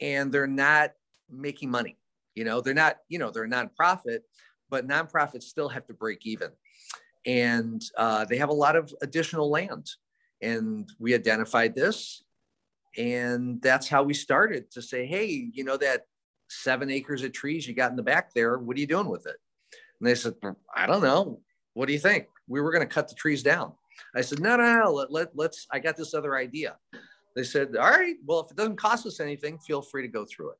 and 0.00 0.32
they're 0.32 0.46
not 0.46 0.92
making 1.30 1.70
money. 1.70 1.98
You 2.34 2.44
know, 2.44 2.60
they're 2.60 2.74
not, 2.74 2.98
you 3.08 3.18
know, 3.18 3.30
they're 3.30 3.44
a 3.44 3.48
nonprofit, 3.48 4.20
but 4.70 4.86
nonprofits 4.86 5.44
still 5.44 5.68
have 5.68 5.86
to 5.86 5.94
break 5.94 6.26
even. 6.26 6.50
And 7.24 7.82
uh, 7.96 8.24
they 8.24 8.36
have 8.36 8.50
a 8.50 8.54
lot 8.54 8.76
of 8.76 8.92
additional 9.02 9.50
land. 9.50 9.90
And 10.42 10.88
we 10.98 11.14
identified 11.14 11.74
this. 11.74 12.22
And 12.96 13.60
that's 13.62 13.88
how 13.88 14.02
we 14.02 14.14
started 14.14 14.70
to 14.72 14.82
say, 14.82 15.06
hey, 15.06 15.48
you 15.52 15.64
know, 15.64 15.76
that 15.78 16.06
seven 16.48 16.90
acres 16.90 17.22
of 17.22 17.32
trees 17.32 17.66
you 17.66 17.74
got 17.74 17.90
in 17.90 17.96
the 17.96 18.02
back 18.02 18.32
there, 18.32 18.58
what 18.58 18.76
are 18.76 18.80
you 18.80 18.86
doing 18.86 19.08
with 19.08 19.26
it? 19.26 19.36
And 20.00 20.08
they 20.08 20.14
said, 20.14 20.34
I 20.74 20.86
don't 20.86 21.02
know. 21.02 21.40
What 21.74 21.86
do 21.86 21.92
you 21.92 21.98
think? 21.98 22.26
We 22.48 22.60
were 22.60 22.70
going 22.70 22.86
to 22.86 22.94
cut 22.94 23.08
the 23.08 23.14
trees 23.14 23.42
down. 23.42 23.72
I 24.14 24.20
said, 24.20 24.40
no, 24.40 24.56
no, 24.56 24.82
no, 24.82 24.92
let, 24.92 25.12
let, 25.12 25.28
let's, 25.34 25.66
I 25.72 25.78
got 25.78 25.96
this 25.96 26.14
other 26.14 26.36
idea. 26.36 26.76
They 27.34 27.44
said, 27.44 27.76
all 27.76 27.90
right, 27.90 28.16
well, 28.24 28.40
if 28.40 28.50
it 28.50 28.56
doesn't 28.56 28.76
cost 28.76 29.06
us 29.06 29.20
anything, 29.20 29.58
feel 29.58 29.82
free 29.82 30.02
to 30.02 30.08
go 30.08 30.24
through 30.24 30.52
it. 30.52 30.56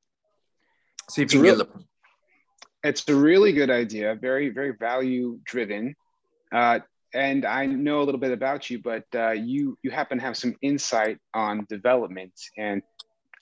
See 1.11 1.23
if 1.23 1.33
you 1.33 1.43
can 1.43 1.57
get 1.57 1.59
the. 1.59 1.85
It's 2.85 3.09
a 3.09 3.15
really 3.15 3.53
good 3.53 3.71
idea, 3.71 4.15
very, 4.15 4.51
very 4.51 4.73
value 4.79 5.39
driven. 5.45 5.95
Uh, 6.53 6.81
and 7.15 7.45
I 7.45 7.67
know 7.67 8.03
a 8.03 8.05
little 8.05 8.21
bit 8.21 8.33
about 8.33 8.69
you, 8.69 8.81
but 8.81 9.05
uh, 9.15 9.31
you 9.31 9.79
you 9.83 9.91
happen 9.91 10.19
to 10.19 10.25
have 10.25 10.37
some 10.37 10.55
insight 10.61 11.19
on 11.33 11.67
development 11.69 12.33
and 12.59 12.83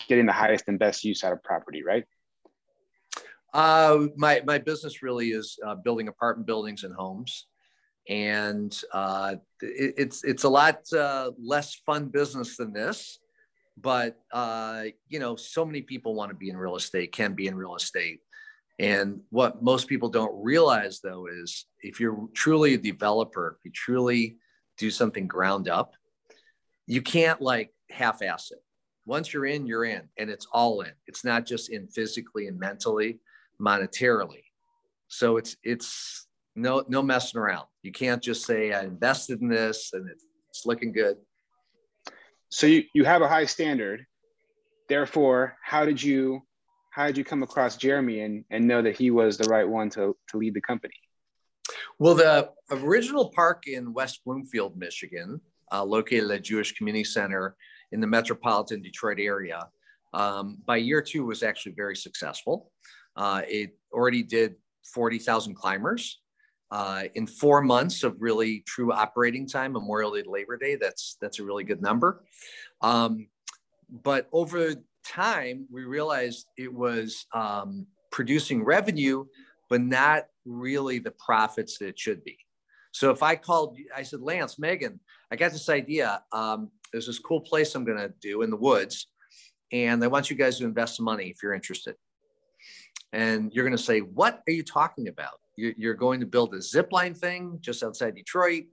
getting 0.09 0.27
the 0.27 0.33
highest 0.33 0.65
and 0.69 0.79
best 0.79 1.05
use 1.05 1.25
out 1.25 1.33
of 1.33 1.43
property, 1.43 1.83
right? 1.83 2.05
Uh, 3.53 4.07
my 4.17 4.43
my 4.47 4.59
business 4.59 5.03
really 5.03 5.31
is 5.31 5.59
uh, 5.67 5.75
building 5.75 6.09
apartment 6.09 6.47
buildings 6.47 6.85
and 6.85 6.95
homes 6.95 7.47
and 8.09 8.83
uh, 8.93 9.37
it, 9.63 9.95
it's 9.97 10.25
it's 10.25 10.45
a 10.45 10.49
lot 10.49 10.81
uh, 10.93 11.31
less 11.43 11.75
fun 11.87 12.07
business 12.07 12.57
than 12.57 12.73
this 12.73 13.19
but 13.77 14.21
uh, 14.33 14.85
you 15.09 15.19
know 15.19 15.37
so 15.37 15.65
many 15.65 15.83
people 15.83 16.15
want 16.15 16.31
to 16.31 16.37
be 16.37 16.51
in 16.51 16.57
real 16.57 16.77
estate 16.77 17.13
can 17.13 17.35
be 17.35 17.47
in 17.47 17.57
real 17.57 17.75
estate. 17.75 18.21
And 18.81 19.21
what 19.31 19.63
most 19.63 19.87
people 19.87 20.09
don't 20.09 20.35
realize 20.43 21.01
though 21.01 21.27
is 21.27 21.67
if 21.81 22.01
you're 22.01 22.29
truly 22.35 22.75
a 22.75 22.79
developer 22.79 23.57
if 23.59 23.65
you 23.65 23.71
truly 23.73 24.37
do 24.79 24.91
something 24.91 25.29
ground 25.29 25.69
up 25.69 25.95
you 26.87 27.01
can't 27.01 27.41
like 27.41 27.73
half-ass 27.91 28.51
it. 28.51 28.59
Once 29.07 29.33
you're 29.33 29.47
in 29.47 29.67
you're 29.67 29.85
in 29.85 30.03
and 30.19 30.29
it's 30.29 30.47
all 30.53 30.81
in. 30.81 30.93
It's 31.07 31.25
not 31.25 31.47
just 31.47 31.71
in 31.71 31.87
physically 31.89 32.49
and 32.49 32.59
mentally 32.59 33.21
monetarily. 33.61 34.43
So 35.09 35.37
it's 35.37 35.57
it's 35.63 36.27
no 36.55 36.85
no 36.89 37.03
messing 37.03 37.41
around. 37.41 37.67
You 37.83 37.93
can't 37.93 38.23
just 38.23 38.47
say 38.47 38.73
i 38.73 38.83
invested 38.83 39.41
in 39.41 39.49
this 39.49 39.91
and 39.93 40.09
it's 40.09 40.67
looking 40.67 40.93
good. 40.93 41.17
So 42.49 42.67
you, 42.67 42.85
you 42.95 43.05
have 43.05 43.23
a 43.23 43.29
high 43.29 43.47
standard. 43.47 44.07
Therefore 44.89 45.57
how 45.63 45.85
did 45.85 46.03
you 46.03 46.43
how 46.91 47.07
did 47.07 47.17
you 47.17 47.25
come 47.25 47.43
across 47.43 47.77
jeremy 47.77 48.21
and, 48.21 48.45
and 48.51 48.67
know 48.67 48.81
that 48.83 48.97
he 48.97 49.11
was 49.11 49.37
the 49.37 49.49
right 49.49 49.69
one 49.69 49.91
to, 49.91 50.17
to 50.29 50.37
lead 50.37 50.55
the 50.55 50.61
company? 50.61 50.95
Well 51.99 52.15
the 52.15 52.51
original 52.71 53.31
park 53.31 53.65
in 53.67 53.93
west 53.93 54.21
bloomfield 54.25 54.77
michigan 54.77 55.41
uh, 55.73 55.85
located 55.85 56.31
at 56.31 56.43
jewish 56.43 56.73
community 56.75 57.05
center 57.05 57.57
in 57.93 58.01
the 58.01 58.07
metropolitan 58.07 58.83
detroit 58.83 59.19
area 59.19 59.69
um, 60.15 60.59
by 60.65 60.77
year 60.77 61.03
two 61.03 61.27
was 61.27 61.43
actually 61.43 61.73
very 61.73 61.97
successful. 61.97 62.71
Uh, 63.17 63.43
it 63.49 63.77
already 63.93 64.23
did 64.23 64.55
40000 64.93 65.55
climbers 65.55 66.21
uh, 66.75 67.05
in 67.15 67.25
four 67.25 67.63
months 67.63 68.03
of 68.03 68.17
really 68.19 68.65
true 68.67 68.93
operating 68.93 69.47
time, 69.47 69.75
Memorial 69.75 70.11
Day 70.11 70.23
to 70.23 70.31
Labor 70.31 70.57
Day, 70.57 70.75
that's 70.75 71.17
that's 71.21 71.39
a 71.39 71.45
really 71.45 71.63
good 71.63 71.81
number. 71.81 72.25
Um, 72.81 73.29
but 74.03 74.27
over 74.33 74.75
time, 75.07 75.69
we 75.71 75.85
realized 75.85 76.49
it 76.59 76.75
was 76.75 77.27
um, 77.33 77.87
producing 78.11 78.65
revenue, 78.65 79.25
but 79.71 79.83
not 79.83 80.25
really 80.45 80.99
the 80.99 81.13
profits 81.13 81.79
that 81.79 81.87
it 81.87 81.99
should 81.99 82.25
be. 82.25 82.37
So 82.91 83.13
if 83.13 83.23
I 83.23 83.37
called, 83.37 83.79
I 83.97 84.03
said, 84.03 84.21
Lance, 84.21 84.59
Megan, 84.59 84.99
I 85.31 85.37
got 85.37 85.53
this 85.53 85.69
idea. 85.69 86.25
Um, 86.33 86.73
there's 86.91 87.07
this 87.07 87.21
cool 87.21 87.41
place 87.41 87.77
I'm 87.77 87.85
going 87.85 87.99
to 87.99 88.13
do 88.21 88.43
in 88.43 88.51
the 88.51 88.57
woods, 88.57 89.07
and 89.71 90.03
I 90.03 90.09
want 90.09 90.29
you 90.29 90.35
guys 90.35 90.59
to 90.59 90.65
invest 90.65 90.97
some 90.97 91.05
money 91.05 91.27
if 91.27 91.41
you're 91.41 91.55
interested. 91.55 91.95
And 93.13 93.53
you're 93.53 93.65
going 93.65 93.77
to 93.77 93.83
say, 93.83 94.01
What 94.01 94.43
are 94.49 94.53
you 94.53 94.65
talking 94.65 95.07
about? 95.07 95.39
You're 95.57 95.95
going 95.95 96.21
to 96.21 96.27
build 96.27 96.55
a 96.55 96.61
zip 96.61 96.93
line 96.93 97.15
thing 97.15 97.59
just 97.61 97.83
outside 97.83 98.15
Detroit. 98.15 98.65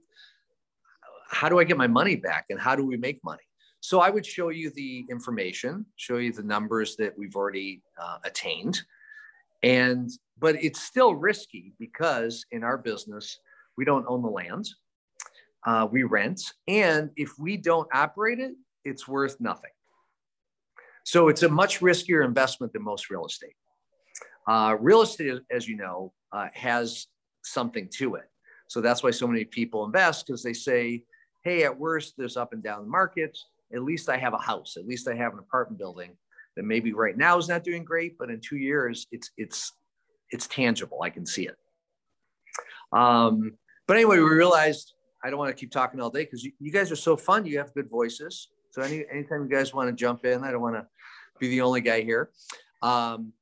How 1.30 1.48
do 1.48 1.58
I 1.58 1.64
get 1.64 1.76
my 1.76 1.86
money 1.86 2.16
back 2.16 2.46
and 2.50 2.60
how 2.60 2.76
do 2.76 2.84
we 2.84 2.96
make 2.96 3.22
money? 3.24 3.42
So 3.80 4.00
I 4.00 4.10
would 4.10 4.24
show 4.24 4.50
you 4.50 4.70
the 4.70 5.04
information, 5.10 5.86
show 5.96 6.18
you 6.18 6.32
the 6.32 6.42
numbers 6.42 6.94
that 6.96 7.16
we've 7.18 7.34
already 7.34 7.82
uh, 8.00 8.18
attained. 8.24 8.80
And, 9.62 10.10
but 10.38 10.62
it's 10.62 10.82
still 10.82 11.14
risky 11.14 11.72
because 11.78 12.44
in 12.52 12.62
our 12.62 12.78
business, 12.78 13.38
we 13.76 13.84
don't 13.84 14.04
own 14.08 14.22
the 14.22 14.28
land, 14.28 14.68
uh, 15.66 15.88
we 15.90 16.02
rent. 16.02 16.40
And 16.68 17.10
if 17.16 17.30
we 17.38 17.56
don't 17.56 17.88
operate 17.92 18.38
it, 18.38 18.52
it's 18.84 19.08
worth 19.08 19.40
nothing. 19.40 19.70
So 21.04 21.28
it's 21.28 21.42
a 21.42 21.48
much 21.48 21.80
riskier 21.80 22.24
investment 22.24 22.72
than 22.72 22.82
most 22.82 23.10
real 23.10 23.26
estate. 23.26 23.54
Uh, 24.46 24.76
real 24.80 25.02
estate, 25.02 25.40
as 25.50 25.68
you 25.68 25.76
know, 25.76 26.12
uh, 26.32 26.48
has 26.52 27.06
something 27.44 27.88
to 27.94 28.16
it. 28.16 28.28
So 28.68 28.80
that's 28.80 29.02
why 29.02 29.10
so 29.10 29.26
many 29.26 29.44
people 29.44 29.84
invest 29.84 30.26
because 30.26 30.42
they 30.42 30.52
say, 30.52 31.04
hey, 31.44 31.64
at 31.64 31.78
worst, 31.78 32.14
there's 32.16 32.36
up 32.36 32.52
and 32.52 32.62
down 32.62 32.88
markets. 32.88 33.46
At 33.74 33.82
least 33.82 34.08
I 34.08 34.16
have 34.16 34.34
a 34.34 34.38
house. 34.38 34.76
At 34.76 34.86
least 34.86 35.08
I 35.08 35.14
have 35.14 35.32
an 35.32 35.38
apartment 35.38 35.78
building 35.78 36.16
that 36.56 36.64
maybe 36.64 36.92
right 36.92 37.16
now 37.16 37.38
is 37.38 37.48
not 37.48 37.64
doing 37.64 37.84
great, 37.84 38.18
but 38.18 38.30
in 38.30 38.40
two 38.40 38.56
years, 38.56 39.06
it's 39.12 39.30
it's 39.36 39.72
it's 40.30 40.46
tangible. 40.46 41.02
I 41.02 41.10
can 41.10 41.26
see 41.26 41.46
it. 41.46 41.56
Um, 42.92 43.52
but 43.86 43.96
anyway, 43.96 44.18
we 44.18 44.24
realized 44.24 44.94
I 45.24 45.30
don't 45.30 45.38
want 45.38 45.54
to 45.54 45.58
keep 45.58 45.70
talking 45.70 46.00
all 46.00 46.10
day 46.10 46.24
because 46.24 46.42
you, 46.42 46.52
you, 46.58 46.72
guys 46.72 46.90
are 46.90 46.96
so 46.96 47.16
fun. 47.16 47.46
You 47.46 47.58
have 47.58 47.72
good 47.74 47.88
voices. 47.88 48.48
So 48.70 48.82
any 48.82 49.04
anytime 49.10 49.42
you 49.42 49.48
guys 49.48 49.72
want 49.72 49.88
to 49.88 49.94
jump 49.94 50.24
in, 50.24 50.44
I 50.44 50.50
don't 50.50 50.62
want 50.62 50.76
to 50.76 50.86
be 51.38 51.48
the 51.48 51.60
only 51.60 51.80
guy 51.80 52.02
here. 52.02 52.30
Um, 52.82 53.32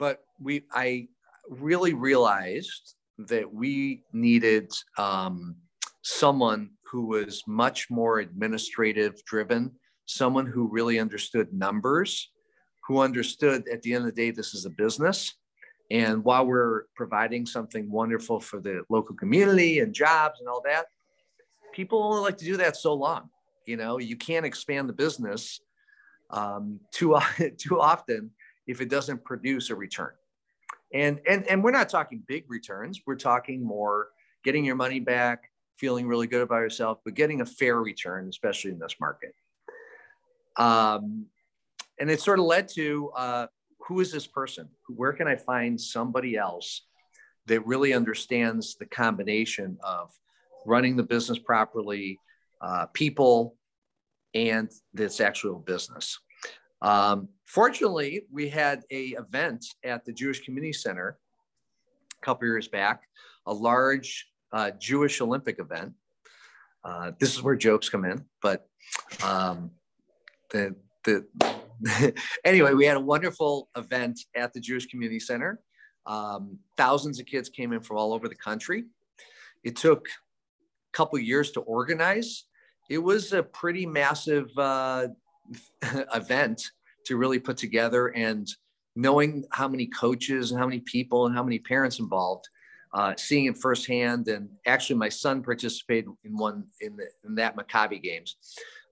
but 0.00 0.24
we 0.40 0.64
I 0.72 1.06
really 1.48 1.92
realized 1.94 2.96
that 3.28 3.52
we 3.52 4.02
needed 4.12 4.72
um, 4.96 5.54
someone 6.02 6.70
who 6.90 7.06
was 7.06 7.42
much 7.46 7.88
more 7.90 8.18
administrative 8.18 9.22
driven, 9.26 9.70
someone 10.06 10.46
who 10.46 10.68
really 10.72 10.98
understood 10.98 11.52
numbers, 11.52 12.30
who 12.88 13.00
understood 13.00 13.68
at 13.70 13.82
the 13.82 13.92
end 13.92 14.06
of 14.06 14.14
the 14.14 14.22
day 14.22 14.30
this 14.30 14.54
is 14.54 14.64
a 14.64 14.70
business. 14.70 15.34
And 15.90 16.24
while 16.24 16.46
we're 16.46 16.84
providing 16.96 17.44
something 17.44 17.90
wonderful 17.90 18.40
for 18.40 18.60
the 18.60 18.82
local 18.88 19.14
community 19.16 19.80
and 19.80 19.92
jobs 19.92 20.40
and 20.40 20.48
all 20.48 20.62
that, 20.64 20.86
people 21.74 22.02
only 22.02 22.22
like 22.22 22.38
to 22.38 22.44
do 22.44 22.56
that 22.56 22.76
so 22.76 22.94
long. 22.94 23.28
You 23.66 23.76
know, 23.76 23.98
you 23.98 24.16
can't 24.16 24.46
expand 24.46 24.88
the 24.88 24.94
business 24.94 25.60
um, 26.30 26.80
too, 26.90 27.18
too 27.58 27.80
often 27.80 28.30
if 28.70 28.80
it 28.80 28.88
doesn't 28.88 29.24
produce 29.24 29.70
a 29.70 29.74
return. 29.74 30.12
And, 30.94 31.20
and, 31.28 31.46
and 31.48 31.62
we're 31.62 31.72
not 31.72 31.88
talking 31.88 32.22
big 32.26 32.44
returns. 32.48 33.00
We're 33.04 33.16
talking 33.16 33.64
more 33.64 34.08
getting 34.44 34.64
your 34.64 34.76
money 34.76 35.00
back, 35.00 35.50
feeling 35.76 36.06
really 36.06 36.28
good 36.28 36.42
about 36.42 36.60
yourself, 36.60 36.98
but 37.04 37.14
getting 37.14 37.40
a 37.40 37.46
fair 37.46 37.80
return, 37.80 38.28
especially 38.28 38.70
in 38.70 38.78
this 38.78 38.94
market. 39.00 39.34
Um, 40.56 41.26
and 41.98 42.10
it 42.10 42.20
sort 42.20 42.38
of 42.38 42.44
led 42.44 42.68
to 42.74 43.10
uh, 43.16 43.46
who 43.86 44.00
is 44.00 44.12
this 44.12 44.26
person? 44.26 44.68
Where 44.88 45.12
can 45.12 45.26
I 45.26 45.34
find 45.34 45.80
somebody 45.80 46.36
else 46.36 46.82
that 47.46 47.66
really 47.66 47.92
understands 47.92 48.76
the 48.76 48.86
combination 48.86 49.78
of 49.82 50.10
running 50.64 50.96
the 50.96 51.02
business 51.02 51.38
properly, 51.38 52.20
uh, 52.60 52.86
people, 52.86 53.56
and 54.32 54.70
this 54.94 55.20
actual 55.20 55.58
business? 55.58 56.20
Um, 56.82 57.28
fortunately, 57.44 58.22
we 58.30 58.48
had 58.48 58.82
a 58.90 59.08
event 59.08 59.66
at 59.84 60.04
the 60.04 60.12
Jewish 60.12 60.40
Community 60.40 60.72
Center 60.72 61.18
a 62.20 62.24
couple 62.24 62.46
years 62.46 62.68
back, 62.68 63.02
a 63.46 63.52
large 63.52 64.28
uh, 64.52 64.70
Jewish 64.78 65.20
Olympic 65.20 65.58
event. 65.58 65.92
Uh, 66.82 67.12
this 67.18 67.34
is 67.34 67.42
where 67.42 67.56
jokes 67.56 67.88
come 67.88 68.04
in, 68.04 68.24
but 68.42 68.66
um, 69.22 69.70
the 70.50 70.74
the 71.04 71.26
anyway, 72.44 72.74
we 72.74 72.84
had 72.84 72.96
a 72.96 73.00
wonderful 73.00 73.68
event 73.76 74.20
at 74.34 74.52
the 74.52 74.60
Jewish 74.60 74.86
Community 74.86 75.20
Center. 75.20 75.60
Um, 76.06 76.58
thousands 76.76 77.20
of 77.20 77.26
kids 77.26 77.48
came 77.48 77.72
in 77.72 77.80
from 77.80 77.96
all 77.96 78.12
over 78.12 78.28
the 78.28 78.34
country. 78.34 78.84
It 79.64 79.76
took 79.76 80.06
a 80.08 80.92
couple 80.96 81.18
years 81.18 81.50
to 81.52 81.60
organize. 81.60 82.44
It 82.88 82.98
was 82.98 83.32
a 83.32 83.42
pretty 83.42 83.86
massive 83.86 84.50
uh, 84.56 85.08
event 86.14 86.62
to 87.06 87.16
really 87.16 87.38
put 87.38 87.56
together 87.56 88.08
and 88.08 88.48
knowing 88.96 89.44
how 89.50 89.68
many 89.68 89.86
coaches 89.86 90.50
and 90.50 90.60
how 90.60 90.66
many 90.66 90.80
people 90.80 91.26
and 91.26 91.34
how 91.34 91.42
many 91.42 91.58
parents 91.58 91.98
involved, 91.98 92.48
uh, 92.92 93.14
seeing 93.16 93.46
it 93.46 93.56
firsthand. 93.56 94.28
And 94.28 94.48
actually, 94.66 94.96
my 94.96 95.08
son 95.08 95.42
participated 95.42 96.10
in 96.24 96.36
one 96.36 96.64
in, 96.80 96.96
the, 96.96 97.06
in 97.24 97.34
that 97.36 97.56
Maccabi 97.56 98.02
games. 98.02 98.36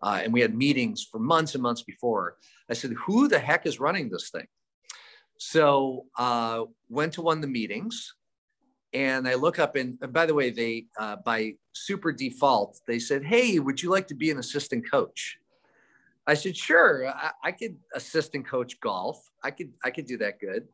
Uh, 0.02 0.20
and 0.22 0.32
we 0.32 0.40
had 0.40 0.54
meetings 0.54 1.06
for 1.10 1.18
months 1.18 1.54
and 1.54 1.62
months 1.62 1.82
before. 1.82 2.36
I 2.70 2.74
said, 2.74 2.92
"Who 3.06 3.26
the 3.26 3.38
heck 3.38 3.66
is 3.66 3.80
running 3.80 4.08
this 4.08 4.30
thing?" 4.30 4.46
So 5.38 6.06
uh, 6.16 6.64
went 6.88 7.14
to 7.14 7.22
one 7.22 7.38
of 7.38 7.42
the 7.42 7.48
meetings, 7.48 8.14
and 8.92 9.26
I 9.26 9.34
look 9.34 9.58
up 9.58 9.74
and, 9.74 9.98
and 10.00 10.12
by 10.12 10.26
the 10.26 10.34
way, 10.34 10.50
they 10.50 10.86
uh, 10.98 11.16
by 11.24 11.54
super 11.72 12.12
default 12.12 12.80
they 12.86 13.00
said, 13.00 13.24
"Hey, 13.24 13.58
would 13.58 13.82
you 13.82 13.90
like 13.90 14.06
to 14.08 14.14
be 14.14 14.30
an 14.30 14.38
assistant 14.38 14.88
coach?" 14.88 15.38
I 16.28 16.34
said, 16.34 16.56
"Sure, 16.56 17.08
I, 17.08 17.30
I 17.42 17.52
could 17.52 17.76
assistant 17.94 18.46
coach 18.46 18.78
golf. 18.80 19.20
I 19.42 19.50
could 19.50 19.72
I 19.82 19.90
could 19.90 20.06
do 20.06 20.18
that 20.18 20.38
good. 20.38 20.68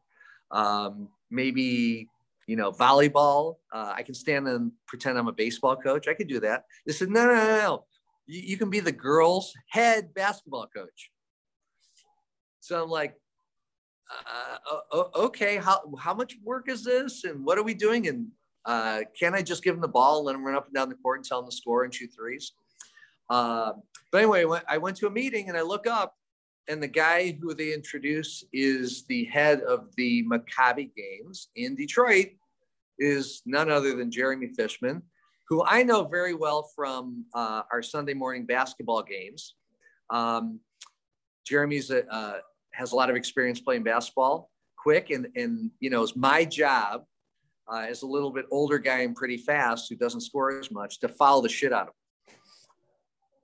Um, 0.50 1.08
maybe 1.30 2.08
you 2.46 2.56
know 2.56 2.72
volleyball. 2.72 3.56
Uh, 3.72 3.94
I 3.96 4.02
can 4.02 4.14
stand 4.14 4.46
and 4.48 4.72
pretend 4.86 5.16
I'm 5.16 5.28
a 5.28 5.32
baseball 5.32 5.76
coach. 5.76 6.08
I 6.08 6.14
could 6.14 6.28
do 6.28 6.40
that." 6.40 6.64
They 6.86 6.92
said, 6.92 7.08
"No, 7.08 7.24
no, 7.26 7.34
no, 7.34 7.46
no 7.46 7.84
you, 8.26 8.40
you 8.40 8.56
can 8.56 8.70
be 8.70 8.80
the 8.80 8.92
girls' 8.92 9.52
head 9.68 10.12
basketball 10.14 10.66
coach. 10.74 11.10
So 12.60 12.82
I'm 12.82 12.90
like, 12.90 13.14
uh, 14.92 15.04
okay, 15.16 15.56
how, 15.56 15.92
how 15.98 16.14
much 16.14 16.36
work 16.42 16.68
is 16.68 16.84
this? 16.84 17.24
And 17.24 17.44
what 17.44 17.58
are 17.58 17.62
we 17.62 17.74
doing? 17.74 18.08
And 18.08 18.28
uh, 18.64 19.00
can 19.18 19.34
I 19.34 19.42
just 19.42 19.62
give 19.62 19.74
them 19.74 19.82
the 19.82 19.88
ball 19.88 20.18
and 20.18 20.26
let 20.26 20.32
them 20.32 20.44
run 20.44 20.54
up 20.54 20.66
and 20.66 20.74
down 20.74 20.88
the 20.88 20.94
court 20.96 21.18
and 21.18 21.24
tell 21.24 21.40
them 21.40 21.50
to 21.50 21.56
score 21.56 21.84
and 21.84 21.94
shoot 21.94 22.10
threes? 22.16 22.52
Uh, 23.30 23.72
but 24.12 24.18
anyway, 24.18 24.60
I 24.68 24.78
went 24.78 24.96
to 24.98 25.06
a 25.06 25.10
meeting 25.10 25.48
and 25.48 25.56
I 25.56 25.62
look 25.62 25.86
up 25.86 26.14
and 26.68 26.82
the 26.82 26.88
guy 26.88 27.36
who 27.40 27.54
they 27.54 27.72
introduce 27.74 28.44
is 28.52 29.04
the 29.06 29.24
head 29.26 29.60
of 29.62 29.94
the 29.96 30.24
Maccabi 30.24 30.90
games 30.94 31.48
in 31.56 31.74
Detroit 31.74 32.28
is 32.98 33.42
none 33.44 33.70
other 33.70 33.96
than 33.96 34.10
Jeremy 34.10 34.48
Fishman, 34.56 35.02
who 35.48 35.64
I 35.64 35.82
know 35.82 36.04
very 36.04 36.34
well 36.34 36.70
from 36.74 37.24
uh, 37.34 37.62
our 37.72 37.82
Sunday 37.82 38.14
morning 38.14 38.46
basketball 38.46 39.02
games. 39.02 39.54
Um, 40.10 40.60
Jeremy's 41.46 41.90
a, 41.90 42.06
uh, 42.10 42.38
has 42.72 42.92
a 42.92 42.96
lot 42.96 43.10
of 43.10 43.16
experience 43.16 43.60
playing 43.60 43.82
basketball, 43.82 44.50
quick, 44.76 45.10
and 45.10 45.28
and 45.36 45.70
you 45.80 45.90
know 45.90 46.02
it's 46.02 46.16
my 46.16 46.44
job 46.44 47.04
uh, 47.70 47.86
as 47.88 48.02
a 48.02 48.06
little 48.06 48.30
bit 48.30 48.46
older 48.50 48.78
guy 48.78 49.00
and 49.00 49.14
pretty 49.14 49.36
fast 49.36 49.88
who 49.88 49.96
doesn't 49.96 50.22
score 50.22 50.58
as 50.58 50.70
much 50.70 51.00
to 51.00 51.08
follow 51.08 51.42
the 51.42 51.48
shit 51.48 51.72
out 51.72 51.82
of 51.82 51.88
him. 51.88 51.94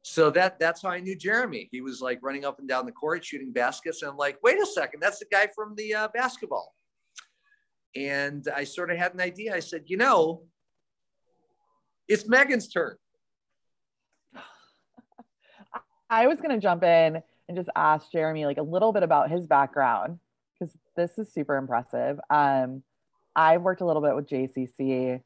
So 0.03 0.31
that 0.31 0.59
that's 0.59 0.83
how 0.83 0.89
I 0.89 1.01
knew 1.01 1.15
Jeremy. 1.15 1.69
He 1.71 1.81
was 1.83 2.01
like 2.01 2.21
running 2.23 2.45
up 2.45 2.59
and 2.59 2.69
down 2.69 2.87
the 2.87 2.93
court 2.93 3.25
shooting 3.25 3.53
baskets, 3.53 4.03
and 4.03 4.11
I'm 4.11 4.17
like, 4.17 4.39
wait 4.43 4.59
a 4.61 4.67
second, 4.67 5.01
that's 5.01 5.19
the 5.19 5.27
guy 5.31 5.49
from 5.55 5.75
the 5.77 5.95
uh, 5.95 6.09
basketball. 6.15 6.75
And 7.95 8.47
I 8.55 8.65
sort 8.65 8.91
of 8.91 8.99
had 8.99 9.15
an 9.15 9.21
idea. 9.21 9.55
I 9.55 9.61
said, 9.61 9.83
you 9.87 9.97
know, 9.97 10.45
it's 12.09 12.29
Megan's 12.29 12.69
turn. 12.69 12.97
I 16.11 16.27
was 16.29 16.41
going 16.41 16.55
to 16.55 16.63
jump 16.63 16.83
in 16.83 17.23
and 17.49 17.57
just 17.57 17.69
ask 17.75 18.11
Jeremy 18.13 18.47
like 18.47 18.59
a 18.59 18.63
little 18.63 18.93
bit 18.93 19.03
about 19.03 19.31
his 19.31 19.47
background 19.47 20.19
because 20.59 20.77
this 20.97 21.19
is 21.19 21.33
super 21.33 21.57
impressive. 21.57 22.21
Um, 22.31 22.83
I've 23.35 23.63
worked 23.63 23.81
a 23.81 23.87
little 23.87 24.03
bit 24.03 24.15
with 24.15 24.29
JCC 24.29 25.21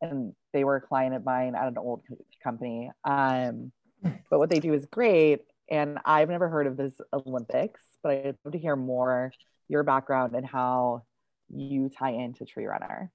and 0.00 0.34
they 0.52 0.64
were 0.64 0.76
a 0.76 0.80
client 0.80 1.14
of 1.14 1.24
mine 1.24 1.54
at 1.54 1.68
an 1.68 1.78
old 1.78 2.02
company. 2.42 2.90
Um, 3.04 3.72
but 4.02 4.38
what 4.38 4.50
they 4.50 4.60
do 4.60 4.72
is 4.72 4.86
great. 4.86 5.40
And 5.68 5.98
I've 6.04 6.28
never 6.28 6.48
heard 6.48 6.66
of 6.66 6.76
this 6.76 6.94
Olympics, 7.12 7.80
but 8.02 8.12
I'd 8.12 8.36
love 8.44 8.52
to 8.52 8.58
hear 8.58 8.76
more 8.76 9.32
your 9.68 9.82
background 9.82 10.34
and 10.34 10.46
how 10.46 11.02
you 11.48 11.88
tie 11.88 12.12
into 12.12 12.44
Tree 12.44 12.66
Runner 12.66 13.10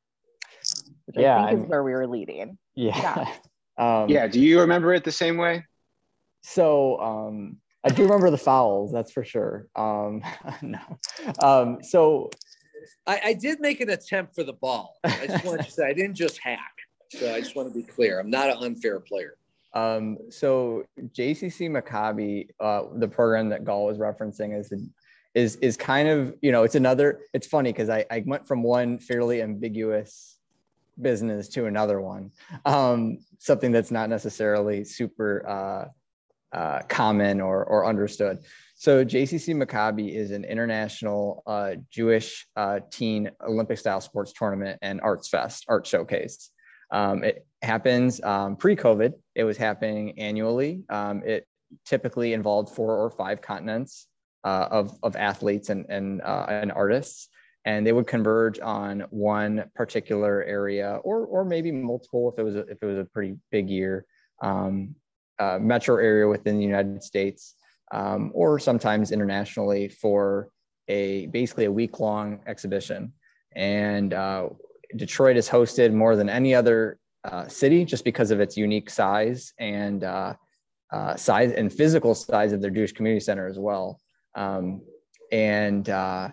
which 1.05 1.17
yeah, 1.17 1.37
I 1.37 1.49
think 1.49 1.59
I'm, 1.59 1.63
is 1.63 1.69
where 1.69 1.83
we 1.83 1.91
were 1.93 2.07
leading. 2.07 2.57
Yeah. 2.75 2.97
Yeah. 2.97 3.33
um, 4.03 4.09
yeah. 4.09 4.27
Do 4.27 4.39
you 4.39 4.59
remember 4.61 4.93
it 4.93 5.03
the 5.03 5.11
same 5.11 5.37
way? 5.37 5.65
So 6.41 6.99
um, 6.99 7.57
I 7.83 7.89
do 7.89 8.03
remember 8.03 8.29
the 8.29 8.37
fouls, 8.37 8.91
that's 8.91 9.11
for 9.11 9.23
sure. 9.23 9.67
Um, 9.75 10.21
no. 10.61 10.79
Um, 11.41 11.83
so 11.83 12.29
I, 13.05 13.21
I, 13.25 13.33
did 13.33 13.59
make 13.59 13.79
an 13.81 13.89
attempt 13.89 14.33
for 14.33 14.43
the 14.43 14.53
ball. 14.53 14.97
I 15.03 15.27
just 15.27 15.45
want 15.45 15.63
to 15.63 15.71
say 15.71 15.85
I 15.85 15.93
didn't 15.93 16.15
just 16.15 16.39
hack. 16.39 16.73
So 17.11 17.33
I 17.33 17.41
just 17.41 17.55
want 17.55 17.71
to 17.71 17.77
be 17.77 17.83
clear. 17.83 18.19
I'm 18.19 18.29
not 18.29 18.49
an 18.49 18.63
unfair 18.63 18.99
player. 18.99 19.35
Um, 19.73 20.17
so 20.29 20.83
JCC 20.99 21.69
Maccabi, 21.69 22.49
uh, 22.59 22.83
the 22.95 23.07
program 23.07 23.49
that 23.49 23.63
Gaal 23.63 23.87
was 23.87 23.97
referencing 23.97 24.57
is 24.57 24.73
is 25.33 25.55
is 25.57 25.77
kind 25.77 26.09
of 26.09 26.35
you 26.41 26.51
know 26.51 26.63
it's 26.63 26.75
another 26.75 27.21
it's 27.33 27.47
funny 27.47 27.71
because 27.71 27.89
I, 27.89 28.05
I 28.11 28.23
went 28.25 28.47
from 28.47 28.63
one 28.63 28.99
fairly 28.99 29.41
ambiguous 29.41 30.37
business 30.99 31.47
to 31.49 31.65
another 31.65 32.01
one. 32.01 32.31
Um, 32.65 33.19
something 33.39 33.71
that's 33.71 33.91
not 33.91 34.09
necessarily 34.09 34.83
super 34.83 35.47
uh, 35.47 35.85
uh, 36.55 36.81
common 36.89 37.39
or, 37.39 37.63
or 37.63 37.85
understood. 37.85 38.39
So 38.75 39.05
jcc 39.05 39.55
maccabi 39.55 40.13
is 40.13 40.31
an 40.31 40.43
international 40.43 41.43
uh, 41.47 41.75
jewish 41.89 42.45
uh, 42.57 42.81
teen 42.89 43.31
olympic 43.47 43.77
style 43.77 44.01
sports 44.01 44.33
tournament 44.33 44.79
and 44.81 44.99
arts 45.01 45.29
fest 45.29 45.65
art 45.69 45.87
showcase. 45.87 46.49
Um, 46.91 47.23
it 47.23 47.45
happens 47.61 48.21
um, 48.23 48.55
pre-covid 48.55 49.13
it 49.35 49.43
was 49.43 49.57
happening 49.57 50.17
annually 50.19 50.83
um, 50.89 51.21
it 51.25 51.47
typically 51.85 52.33
involved 52.33 52.69
four 52.69 52.97
or 52.97 53.09
five 53.09 53.41
continents 53.41 54.07
uh, 54.43 54.67
of, 54.71 54.97
of 55.03 55.15
athletes 55.15 55.69
and, 55.69 55.85
and, 55.89 56.21
uh, 56.21 56.45
and 56.49 56.71
artists. 56.71 57.29
And 57.65 57.85
they 57.85 57.93
would 57.93 58.07
converge 58.07 58.59
on 58.59 59.01
one 59.11 59.65
particular 59.75 60.43
area 60.43 60.99
or, 61.03 61.25
or 61.25 61.45
maybe 61.45 61.71
multiple 61.71 62.31
if 62.31 62.39
it 62.39 62.43
was 62.43 62.55
a, 62.55 62.61
if 62.61 62.81
it 62.81 62.85
was 62.85 62.97
a 62.97 63.05
pretty 63.05 63.35
big 63.51 63.69
year, 63.69 64.05
um, 64.41 64.95
uh, 65.37 65.59
metro 65.59 65.97
area 65.97 66.27
within 66.27 66.57
the 66.57 66.63
United 66.63 67.03
States, 67.03 67.55
um, 67.91 68.31
or 68.33 68.57
sometimes 68.57 69.11
internationally 69.11 69.87
for 69.87 70.49
a 70.87 71.27
basically 71.27 71.65
a 71.65 71.71
week 71.71 71.99
long 71.99 72.39
exhibition. 72.47 73.13
And 73.55 74.13
uh, 74.13 74.49
Detroit 74.95 75.37
is 75.37 75.47
hosted 75.47 75.93
more 75.93 76.15
than 76.15 76.29
any 76.29 76.55
other 76.55 76.97
uh, 77.23 77.47
city 77.47 77.85
just 77.85 78.03
because 78.03 78.31
of 78.31 78.39
its 78.39 78.57
unique 78.57 78.89
size 78.89 79.53
and 79.59 80.03
uh, 80.03 80.33
uh, 80.91 81.15
size 81.15 81.51
and 81.51 81.71
physical 81.71 82.15
size 82.15 82.51
of 82.51 82.61
their 82.61 82.71
Jewish 82.71 82.93
community 82.93 83.23
center 83.23 83.47
as 83.47 83.59
well. 83.59 83.99
Um, 84.35 84.81
and 85.31 85.89
uh, 85.89 86.29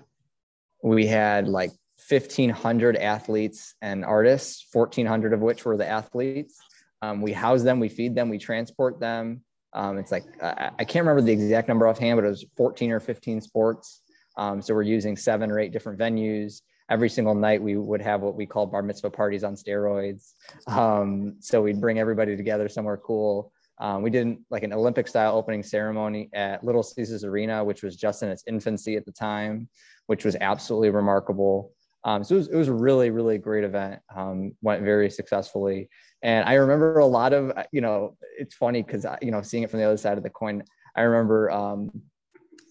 we 0.82 1.06
had 1.06 1.48
like 1.48 1.70
1,500 2.08 2.96
athletes 2.96 3.74
and 3.82 4.04
artists, 4.04 4.66
1,400 4.72 5.32
of 5.32 5.40
which 5.40 5.64
were 5.64 5.76
the 5.76 5.86
athletes. 5.86 6.58
Um, 7.02 7.22
we 7.22 7.32
house 7.32 7.62
them, 7.62 7.80
we 7.80 7.88
feed 7.88 8.14
them, 8.14 8.28
we 8.28 8.38
transport 8.38 8.98
them. 8.98 9.42
Um, 9.72 9.98
it's 9.98 10.10
like, 10.10 10.24
I, 10.42 10.70
I, 10.78 10.84
can't 10.84 11.04
remember 11.04 11.20
the 11.20 11.32
exact 11.32 11.68
number 11.68 11.86
offhand, 11.86 12.16
but 12.16 12.24
it 12.24 12.30
was 12.30 12.44
14 12.56 12.90
or 12.90 13.00
15 13.00 13.40
sports. 13.42 14.02
Um, 14.36 14.62
so 14.62 14.74
we're 14.74 14.82
using 14.82 15.16
seven 15.16 15.50
or 15.50 15.58
eight 15.58 15.72
different 15.72 15.98
venues. 15.98 16.62
Every 16.90 17.08
single 17.08 17.34
night, 17.34 17.62
we 17.62 17.76
would 17.76 18.00
have 18.00 18.22
what 18.22 18.34
we 18.34 18.46
call 18.46 18.66
bar 18.66 18.82
mitzvah 18.82 19.10
parties 19.10 19.44
on 19.44 19.54
steroids. 19.54 20.32
Um, 20.66 21.36
so 21.40 21.62
we'd 21.62 21.80
bring 21.80 21.98
everybody 21.98 22.36
together 22.36 22.68
somewhere 22.68 22.96
cool. 22.96 23.52
Um, 23.80 24.02
we 24.02 24.10
did 24.10 24.36
like 24.50 24.62
an 24.62 24.72
Olympic 24.72 25.06
style 25.06 25.36
opening 25.36 25.62
ceremony 25.62 26.30
at 26.32 26.64
Little 26.64 26.82
Caesars 26.82 27.24
Arena, 27.24 27.62
which 27.62 27.82
was 27.82 27.94
just 27.96 28.22
in 28.22 28.28
its 28.28 28.42
infancy 28.46 28.96
at 28.96 29.04
the 29.04 29.12
time, 29.12 29.68
which 30.06 30.24
was 30.24 30.36
absolutely 30.40 30.90
remarkable. 30.90 31.72
Um, 32.04 32.24
so 32.24 32.34
it 32.34 32.38
was, 32.38 32.48
it 32.48 32.56
was 32.56 32.68
a 32.68 32.72
really, 32.72 33.10
really 33.10 33.38
great 33.38 33.64
event. 33.64 34.00
Um, 34.14 34.52
went 34.62 34.82
very 34.82 35.10
successfully. 35.10 35.90
And 36.22 36.48
I 36.48 36.54
remember 36.54 36.98
a 36.98 37.06
lot 37.06 37.32
of, 37.32 37.52
you 37.70 37.80
know, 37.80 38.16
it's 38.38 38.54
funny 38.54 38.82
because, 38.82 39.06
you 39.22 39.30
know, 39.30 39.42
seeing 39.42 39.62
it 39.62 39.70
from 39.70 39.80
the 39.80 39.86
other 39.86 39.96
side 39.96 40.16
of 40.16 40.24
the 40.24 40.30
coin, 40.30 40.64
I 40.96 41.02
remember 41.02 41.50
um, 41.50 41.90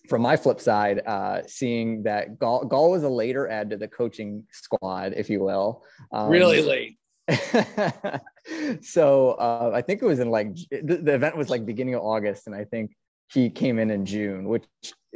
from 0.08 0.22
my 0.22 0.38
flip 0.38 0.60
side, 0.60 1.02
uh, 1.06 1.41
seeing 1.48 2.04
that 2.04 2.39
Gaal, 2.39 2.67
Gaal 2.70 2.91
was 2.91 3.04
a 3.04 3.10
later 3.10 3.48
add 3.48 3.70
to 3.72 3.78
the 3.78 3.88
coaching 3.88 4.43
squad, 4.52 5.13
if 5.15 5.30
you 5.30 5.41
will. 5.41 5.84
Um, 6.12 6.30
really 6.30 6.62
late. 6.62 6.98
so 8.82 9.32
uh, 9.32 9.72
I 9.74 9.82
think 9.82 10.02
it 10.02 10.06
was 10.06 10.20
in 10.20 10.30
like 10.30 10.56
the, 10.72 11.00
the, 11.04 11.13
event 11.13 11.36
was 11.36 11.50
like 11.50 11.65
beginning 11.65 11.96
of 11.96 12.02
August, 12.02 12.48
and 12.48 12.56
I 12.56 12.63
think 12.63 12.96
he 13.34 13.50
came 13.50 13.80
in 13.80 13.91
in 13.91 14.06
June, 14.06 14.48
which 14.48 14.63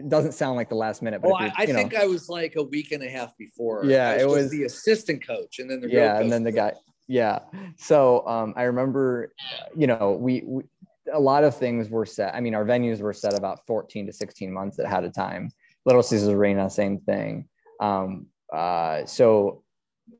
doesn't 0.08 0.34
sound 0.34 0.58
like 0.58 0.67
the 0.67 0.75
last 0.75 1.01
minute. 1.01 1.21
But 1.21 1.34
I, 1.34 1.51
I 1.58 1.65
think 1.65 1.95
I 1.95 2.06
was 2.06 2.27
like 2.27 2.56
a 2.58 2.63
week 2.63 2.91
and 2.91 3.01
a 3.01 3.10
half 3.10 3.38
before. 3.38 3.86
Yeah, 3.86 4.13
was 4.13 4.21
it 4.21 4.27
was 4.27 4.51
the 4.51 4.63
assistant 4.63 5.25
coach, 5.25 5.60
and 5.60 5.69
then 5.69 5.80
the 5.80 5.89
yeah, 5.89 6.19
and 6.19 6.32
then 6.32 6.43
the 6.43 6.51
guy. 6.51 6.73
Yeah, 7.08 7.39
so 7.77 8.25
um, 8.25 8.54
I 8.56 8.63
remember, 8.63 9.34
you 9.75 9.86
know, 9.86 10.17
we, 10.19 10.43
we 10.45 10.63
a 11.13 11.19
lot 11.19 11.43
of 11.43 11.56
things 11.56 11.89
were 11.89 12.06
set. 12.06 12.36
I 12.36 12.39
mean, 12.39 12.56
our 12.56 12.65
venues 12.65 13.02
were 13.02 13.13
set 13.13 13.38
about 13.38 13.65
14 13.67 14.08
to 14.08 14.13
16 14.13 14.52
months 14.52 14.80
ahead 14.80 15.04
of 15.04 15.13
time. 15.13 15.50
Little 15.86 16.04
Caesars 16.04 16.30
Arena, 16.30 16.69
same 16.69 17.00
thing. 17.00 17.47
Um, 17.80 18.28
uh, 18.54 19.06
so 19.06 19.63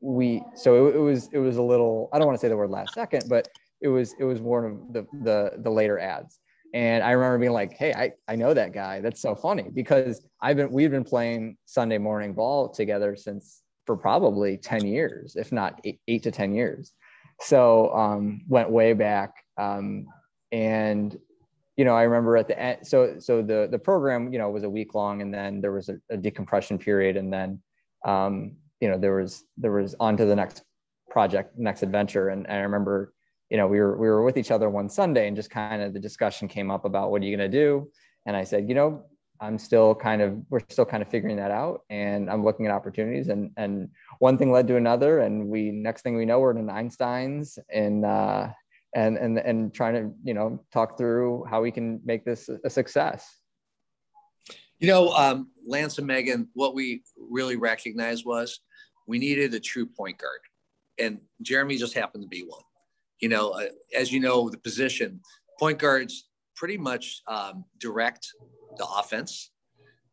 we 0.00 0.42
so 0.54 0.88
it, 0.88 0.96
it, 0.96 0.98
was 0.98 1.28
it 1.32 1.38
was 1.38 1.56
a 1.56 1.62
little 1.62 2.08
I 2.12 2.18
don't 2.18 2.26
want 2.26 2.38
to 2.38 2.40
say 2.40 2.48
the 2.48 2.56
word 2.56 2.70
last 2.70 2.94
second, 2.94 3.24
but 3.28 3.48
it 3.80 3.88
was 3.88 4.14
it 4.18 4.24
was 4.24 4.40
one 4.40 4.64
of 4.64 4.92
the 4.92 5.06
the 5.24 5.52
the 5.58 5.70
later 5.70 5.98
ads. 5.98 6.38
and 6.74 7.04
I 7.04 7.12
remember 7.12 7.38
being 7.38 7.52
like, 7.52 7.72
"Hey, 7.74 7.92
I, 7.92 8.12
I 8.26 8.36
know 8.36 8.54
that 8.54 8.72
guy. 8.72 9.00
That's 9.00 9.20
so 9.20 9.34
funny 9.34 9.68
because 9.72 10.24
I've 10.40 10.56
been 10.56 10.70
we've 10.72 10.90
been 10.90 11.04
playing 11.04 11.56
Sunday 11.66 11.98
morning 11.98 12.32
ball 12.32 12.68
together 12.68 13.16
since 13.16 13.62
for 13.86 13.96
probably 13.96 14.56
ten 14.56 14.86
years, 14.86 15.36
if 15.36 15.52
not 15.52 15.80
eight, 15.84 16.00
eight 16.08 16.22
to 16.22 16.30
ten 16.30 16.54
years. 16.54 16.92
So 17.40 17.92
um, 17.94 18.42
went 18.48 18.70
way 18.70 18.92
back, 18.92 19.34
um, 19.58 20.06
and 20.52 21.16
you 21.76 21.84
know 21.84 21.94
I 21.94 22.02
remember 22.02 22.36
at 22.36 22.46
the 22.46 22.58
end. 22.58 22.86
So 22.86 23.18
so 23.18 23.42
the 23.42 23.68
the 23.70 23.78
program 23.78 24.32
you 24.32 24.38
know 24.38 24.50
was 24.50 24.62
a 24.62 24.70
week 24.70 24.94
long, 24.94 25.22
and 25.22 25.32
then 25.32 25.60
there 25.60 25.72
was 25.72 25.88
a, 25.88 25.96
a 26.10 26.16
decompression 26.16 26.78
period, 26.78 27.16
and 27.16 27.32
then 27.32 27.60
um, 28.04 28.56
you 28.80 28.88
know 28.88 28.98
there 28.98 29.16
was 29.16 29.44
there 29.56 29.72
was 29.72 29.96
on 29.98 30.16
to 30.18 30.24
the 30.24 30.36
next 30.36 30.62
project, 31.10 31.58
next 31.58 31.82
adventure, 31.82 32.28
and, 32.28 32.46
and 32.46 32.56
I 32.56 32.60
remember 32.60 33.12
you 33.52 33.58
know, 33.58 33.66
we 33.66 33.80
were 33.80 33.98
we 33.98 34.08
were 34.08 34.22
with 34.22 34.38
each 34.38 34.50
other 34.50 34.70
one 34.70 34.88
Sunday 34.88 35.28
and 35.28 35.36
just 35.36 35.50
kind 35.50 35.82
of 35.82 35.92
the 35.92 36.00
discussion 36.00 36.48
came 36.48 36.70
up 36.70 36.86
about 36.86 37.10
what 37.10 37.20
are 37.20 37.26
you 37.26 37.36
going 37.36 37.50
to 37.50 37.54
do? 37.54 37.86
And 38.24 38.34
I 38.34 38.44
said, 38.44 38.66
you 38.66 38.74
know, 38.74 39.04
I'm 39.42 39.58
still 39.58 39.94
kind 39.94 40.22
of 40.22 40.38
we're 40.48 40.60
still 40.70 40.86
kind 40.86 41.02
of 41.02 41.10
figuring 41.10 41.36
that 41.36 41.50
out 41.50 41.82
and 41.90 42.30
I'm 42.30 42.42
looking 42.42 42.64
at 42.64 42.72
opportunities 42.72 43.28
and 43.28 43.50
and 43.58 43.90
one 44.20 44.38
thing 44.38 44.52
led 44.52 44.68
to 44.68 44.76
another 44.76 45.18
and 45.18 45.48
we 45.48 45.70
next 45.70 46.00
thing 46.00 46.16
we 46.16 46.24
know 46.24 46.40
we're 46.40 46.56
in 46.56 46.70
Einstein's 46.70 47.58
and 47.68 48.06
uh 48.06 48.48
and 48.94 49.16
and 49.16 49.38
and 49.38 49.74
trying 49.74 49.94
to 49.94 50.14
you 50.22 50.34
know 50.34 50.62
talk 50.72 50.98
through 50.98 51.44
how 51.48 51.62
we 51.62 51.70
can 51.70 52.00
make 52.04 52.24
this 52.24 52.48
a 52.64 52.70
success. 52.70 53.28
You 54.78 54.88
know, 54.88 55.10
um, 55.10 55.50
Lance 55.66 55.98
and 55.98 56.06
Megan, 56.06 56.48
what 56.54 56.74
we 56.74 57.04
really 57.16 57.56
recognized 57.56 58.24
was 58.26 58.60
we 59.06 59.18
needed 59.18 59.54
a 59.54 59.60
true 59.60 59.86
point 59.86 60.18
guard, 60.18 60.40
and 60.98 61.20
Jeremy 61.40 61.76
just 61.76 61.94
happened 61.94 62.24
to 62.24 62.28
be 62.28 62.42
one 62.42 62.62
you 63.22 63.28
know, 63.28 63.50
uh, 63.50 63.68
as 63.96 64.12
you 64.12 64.20
know, 64.20 64.50
the 64.50 64.58
position 64.58 65.20
point 65.58 65.78
guards 65.78 66.28
pretty 66.56 66.76
much 66.76 67.22
um, 67.28 67.64
direct 67.78 68.26
the 68.76 68.86
offense. 68.98 69.52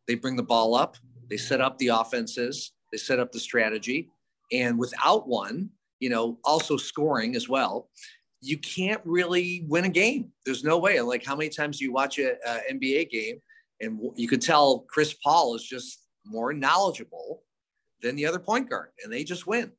They 0.06 0.14
bring 0.14 0.36
the 0.36 0.42
ball 0.42 0.74
up, 0.74 0.96
they 1.28 1.36
set 1.36 1.60
up 1.60 1.76
the 1.78 1.88
offenses, 1.88 2.72
they 2.90 2.98
set 2.98 3.18
up 3.18 3.32
the 3.32 3.40
strategy, 3.40 4.08
and 4.52 4.78
without 4.78 5.28
one, 5.28 5.70
you 5.98 6.08
know, 6.08 6.38
also 6.44 6.76
scoring 6.76 7.36
as 7.36 7.48
well. 7.48 7.90
You 8.40 8.58
can't 8.58 9.00
really 9.04 9.64
win 9.68 9.84
a 9.84 9.90
game. 9.90 10.32
There's 10.46 10.64
no 10.64 10.78
way. 10.78 11.00
Like, 11.00 11.24
how 11.24 11.36
many 11.36 11.50
times 11.50 11.78
do 11.78 11.84
you 11.84 11.92
watch 11.92 12.18
a, 12.18 12.36
a 12.46 12.72
NBA 12.72 13.10
game 13.10 13.40
and 13.80 14.00
you 14.16 14.28
could 14.28 14.42
tell 14.42 14.80
Chris 14.88 15.14
Paul 15.14 15.54
is 15.54 15.62
just 15.62 16.06
more 16.24 16.52
knowledgeable 16.52 17.42
than 18.02 18.16
the 18.16 18.26
other 18.26 18.38
point 18.38 18.68
guard, 18.68 18.90
and 19.02 19.12
they 19.12 19.24
just 19.24 19.46
win. 19.46 19.72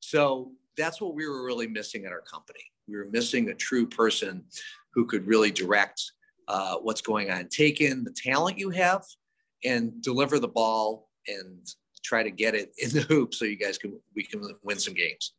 So 0.00 0.52
that's 0.76 1.00
what 1.00 1.14
we 1.14 1.26
were 1.26 1.44
really 1.44 1.66
missing 1.66 2.04
at 2.04 2.12
our 2.12 2.22
company. 2.22 2.60
We 2.88 2.96
were 2.96 3.08
missing 3.10 3.48
a 3.48 3.54
true 3.54 3.86
person 3.86 4.44
who 4.92 5.06
could 5.06 5.26
really 5.26 5.50
direct 5.50 6.02
uh, 6.48 6.76
what's 6.76 7.00
going 7.00 7.30
on, 7.30 7.48
take 7.48 7.80
in 7.80 8.04
the 8.04 8.12
talent 8.12 8.58
you 8.58 8.70
have, 8.70 9.02
and 9.64 10.02
deliver 10.02 10.38
the 10.38 10.48
ball 10.48 11.08
and 11.26 11.66
try 12.04 12.22
to 12.22 12.30
get 12.30 12.54
it 12.54 12.72
in 12.78 12.90
the 12.90 13.00
hoop 13.08 13.34
so 13.34 13.44
you 13.44 13.56
guys 13.56 13.78
can 13.78 13.98
we 14.14 14.22
can 14.22 14.42
win 14.62 14.78
some 14.78 14.94
games. 14.94 15.34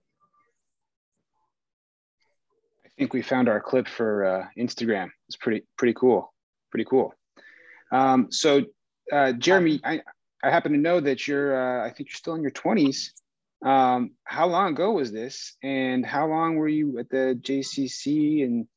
I 2.96 3.02
think 3.02 3.14
we 3.14 3.22
found 3.22 3.50
our 3.50 3.60
clip 3.60 3.90
for 3.90 4.24
uh, 4.24 4.46
Instagram. 4.58 5.10
It's 5.28 5.36
pretty 5.36 5.66
pretty 5.78 5.94
cool, 5.94 6.34
pretty 6.72 6.86
cool. 6.86 7.14
Um, 7.92 8.28
so, 8.32 8.64
uh, 9.12 9.34
Jeremy, 9.34 9.82
I 9.84 10.02
I 10.42 10.50
happen 10.50 10.72
to 10.72 10.78
know 10.78 11.02
that 11.02 11.28
you're 11.28 11.56
uh, 11.56 11.86
I 11.86 11.90
think 11.90 12.10
you're 12.10 12.16
still 12.16 12.36
in 12.36 12.42
your 12.42 12.52
20s. 12.52 13.10
Um, 13.66 14.12
how 14.24 14.48
long 14.48 14.74
ago 14.74 14.92
was 14.92 15.12
this, 15.12 15.58
and 15.62 16.06
how 16.06 16.28
long 16.28 16.56
were 16.56 16.70
you 16.70 16.98
at 17.00 17.10
the 17.10 17.38
JCC? 17.42 18.46
And 18.46 18.68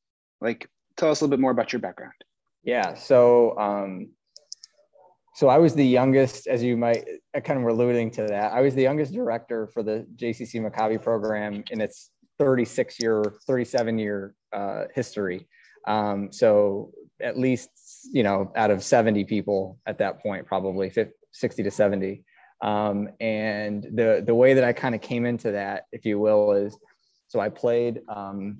like, 0.41 0.69
tell 0.97 1.11
us 1.11 1.21
a 1.21 1.25
little 1.25 1.37
bit 1.37 1.41
more 1.41 1.53
about 1.53 1.73
your 1.73 1.81
background. 1.81 2.15
Yeah, 2.65 2.95
so 2.95 3.57
um, 3.57 4.11
so 5.37 5.49
I 5.49 5.59
was 5.59 5.75
the 5.77 5.87
youngest, 5.87 6.49
as 6.49 6.61
you 6.65 6.77
might 6.77 7.07
I 7.33 7.39
kind 7.39 7.57
of 7.57 7.63
were 7.63 7.71
alluding 7.71 8.11
to 8.13 8.25
that. 8.25 8.53
I 8.53 8.63
was 8.63 8.75
the 8.75 8.83
youngest 8.83 9.13
director 9.13 9.69
for 9.69 9.85
the 9.85 10.05
JCC 10.17 10.61
Maccabi 10.61 11.01
program 11.01 11.63
in 11.71 11.81
its 11.81 12.11
36 12.39 13.01
year, 13.01 13.25
37 13.47 13.99
year 13.99 14.35
uh, 14.53 14.85
history. 14.95 15.47
Um, 15.87 16.33
so 16.33 16.93
at 17.21 17.39
least 17.39 17.71
you 18.13 18.23
know 18.23 18.53
out 18.57 18.71
of 18.71 18.83
70 18.83 19.25
people 19.25 19.79
at 19.87 19.99
that 19.99 20.23
point, 20.23 20.47
probably 20.47 20.91
50, 20.91 21.13
60 21.33 21.63
to 21.63 21.71
70. 21.71 22.25
Um, 22.61 23.09
and 23.21 23.85
the 23.95 24.23
the 24.27 24.35
way 24.35 24.55
that 24.55 24.65
I 24.65 24.73
kind 24.73 24.95
of 24.95 25.01
came 25.01 25.25
into 25.25 25.53
that, 25.53 25.85
if 25.93 26.05
you 26.05 26.19
will, 26.19 26.53
is 26.53 26.77
so 27.29 27.41
I 27.41 27.49
played 27.49 28.01
um, 28.09 28.59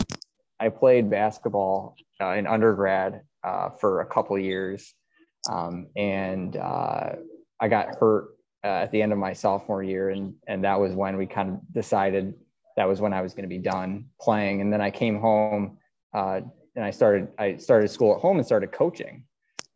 I 0.61 0.69
played 0.69 1.11
basketball 1.11 1.97
uh, 2.21 2.33
in 2.33 2.47
undergrad 2.47 3.23
uh, 3.43 3.71
for 3.71 4.01
a 4.01 4.07
couple 4.07 4.39
years, 4.39 4.95
um, 5.51 5.89
and 5.97 6.57
uh, 6.57 7.11
I 7.61 7.69
got 7.69 7.97
hurt 7.99 8.37
uh, 8.65 8.85
at 8.85 8.93
the 8.93 9.03
end 9.03 9.13
of 9.13 9.19
my 9.19 9.33
sophomore 9.33 9.83
year, 9.83 10.11
and 10.11 10.35
and 10.47 10.63
that 10.65 10.79
was 10.79 10.95
when 10.95 11.17
we 11.17 11.27
kind 11.27 11.55
of 11.55 11.73
decided 11.73 12.35
that 12.79 12.87
was 12.87 13.01
when 13.01 13.13
I 13.13 13.23
was 13.23 13.35
going 13.35 13.43
to 13.43 13.49
be 13.49 13.59
done 13.59 14.05
playing, 14.21 14.61
and 14.61 14.73
then 14.73 14.81
I 14.81 14.89
came 14.89 15.19
home 15.19 15.79
uh, 16.15 16.41
and 16.77 16.85
I 16.85 16.93
started 16.93 17.27
I 17.37 17.57
started 17.57 17.91
school 17.91 18.15
at 18.15 18.21
home 18.21 18.37
and 18.37 18.47
started 18.47 18.71
coaching 18.71 19.25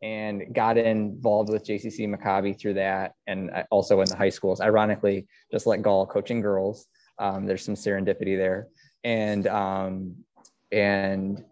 and 0.01 0.55
got 0.55 0.77
involved 0.77 1.49
with 1.49 1.65
JCC 1.65 2.07
Maccabi 2.07 2.57
through 2.57 2.75
that, 2.75 3.15
and 3.27 3.51
also 3.71 3.99
in 3.99 4.07
the 4.07 4.15
high 4.15 4.29
schools. 4.29 4.61
Ironically, 4.61 5.27
just 5.51 5.67
like 5.67 5.81
Gaal 5.81 6.09
coaching 6.09 6.39
girls, 6.39 6.87
um, 7.19 7.45
there's 7.45 7.65
some 7.65 7.75
serendipity 7.75 8.37
there, 8.37 8.67
and 9.03 9.47
um, 9.47 10.15
and 10.71 11.43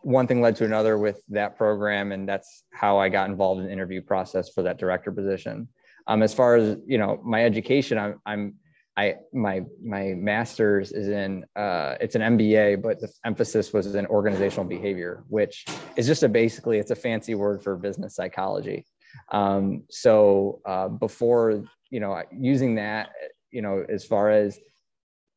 one 0.00 0.26
thing 0.26 0.40
led 0.40 0.56
to 0.56 0.64
another 0.64 0.96
with 0.96 1.20
that 1.28 1.58
program, 1.58 2.12
and 2.12 2.26
that's 2.26 2.64
how 2.72 2.96
I 2.96 3.10
got 3.10 3.28
involved 3.28 3.60
in 3.60 3.66
the 3.66 3.72
interview 3.72 4.00
process 4.00 4.48
for 4.48 4.62
that 4.62 4.78
director 4.78 5.12
position. 5.12 5.68
Um, 6.06 6.22
as 6.22 6.32
far 6.32 6.56
as 6.56 6.78
you 6.86 6.96
know, 6.96 7.20
my 7.22 7.44
education, 7.44 7.98
I'm, 7.98 8.18
I'm 8.24 8.54
I 8.98 9.14
my 9.32 9.62
my 9.80 10.14
master's 10.14 10.90
is 10.90 11.08
in 11.08 11.44
uh, 11.54 11.94
it's 12.00 12.16
an 12.16 12.36
MBA, 12.36 12.82
but 12.82 13.00
the 13.00 13.08
emphasis 13.24 13.72
was 13.72 13.94
in 13.94 14.06
organizational 14.06 14.64
behavior, 14.64 15.22
which 15.28 15.64
is 15.96 16.08
just 16.08 16.24
a 16.24 16.28
basically 16.28 16.78
it's 16.78 16.90
a 16.90 16.96
fancy 16.96 17.36
word 17.36 17.62
for 17.62 17.76
business 17.76 18.16
psychology. 18.16 18.84
Um, 19.30 19.84
so 19.88 20.60
uh, 20.66 20.88
before 20.88 21.62
you 21.90 22.00
know 22.00 22.20
using 22.32 22.74
that, 22.74 23.10
you 23.52 23.62
know 23.62 23.84
as 23.88 24.04
far 24.04 24.30
as 24.30 24.58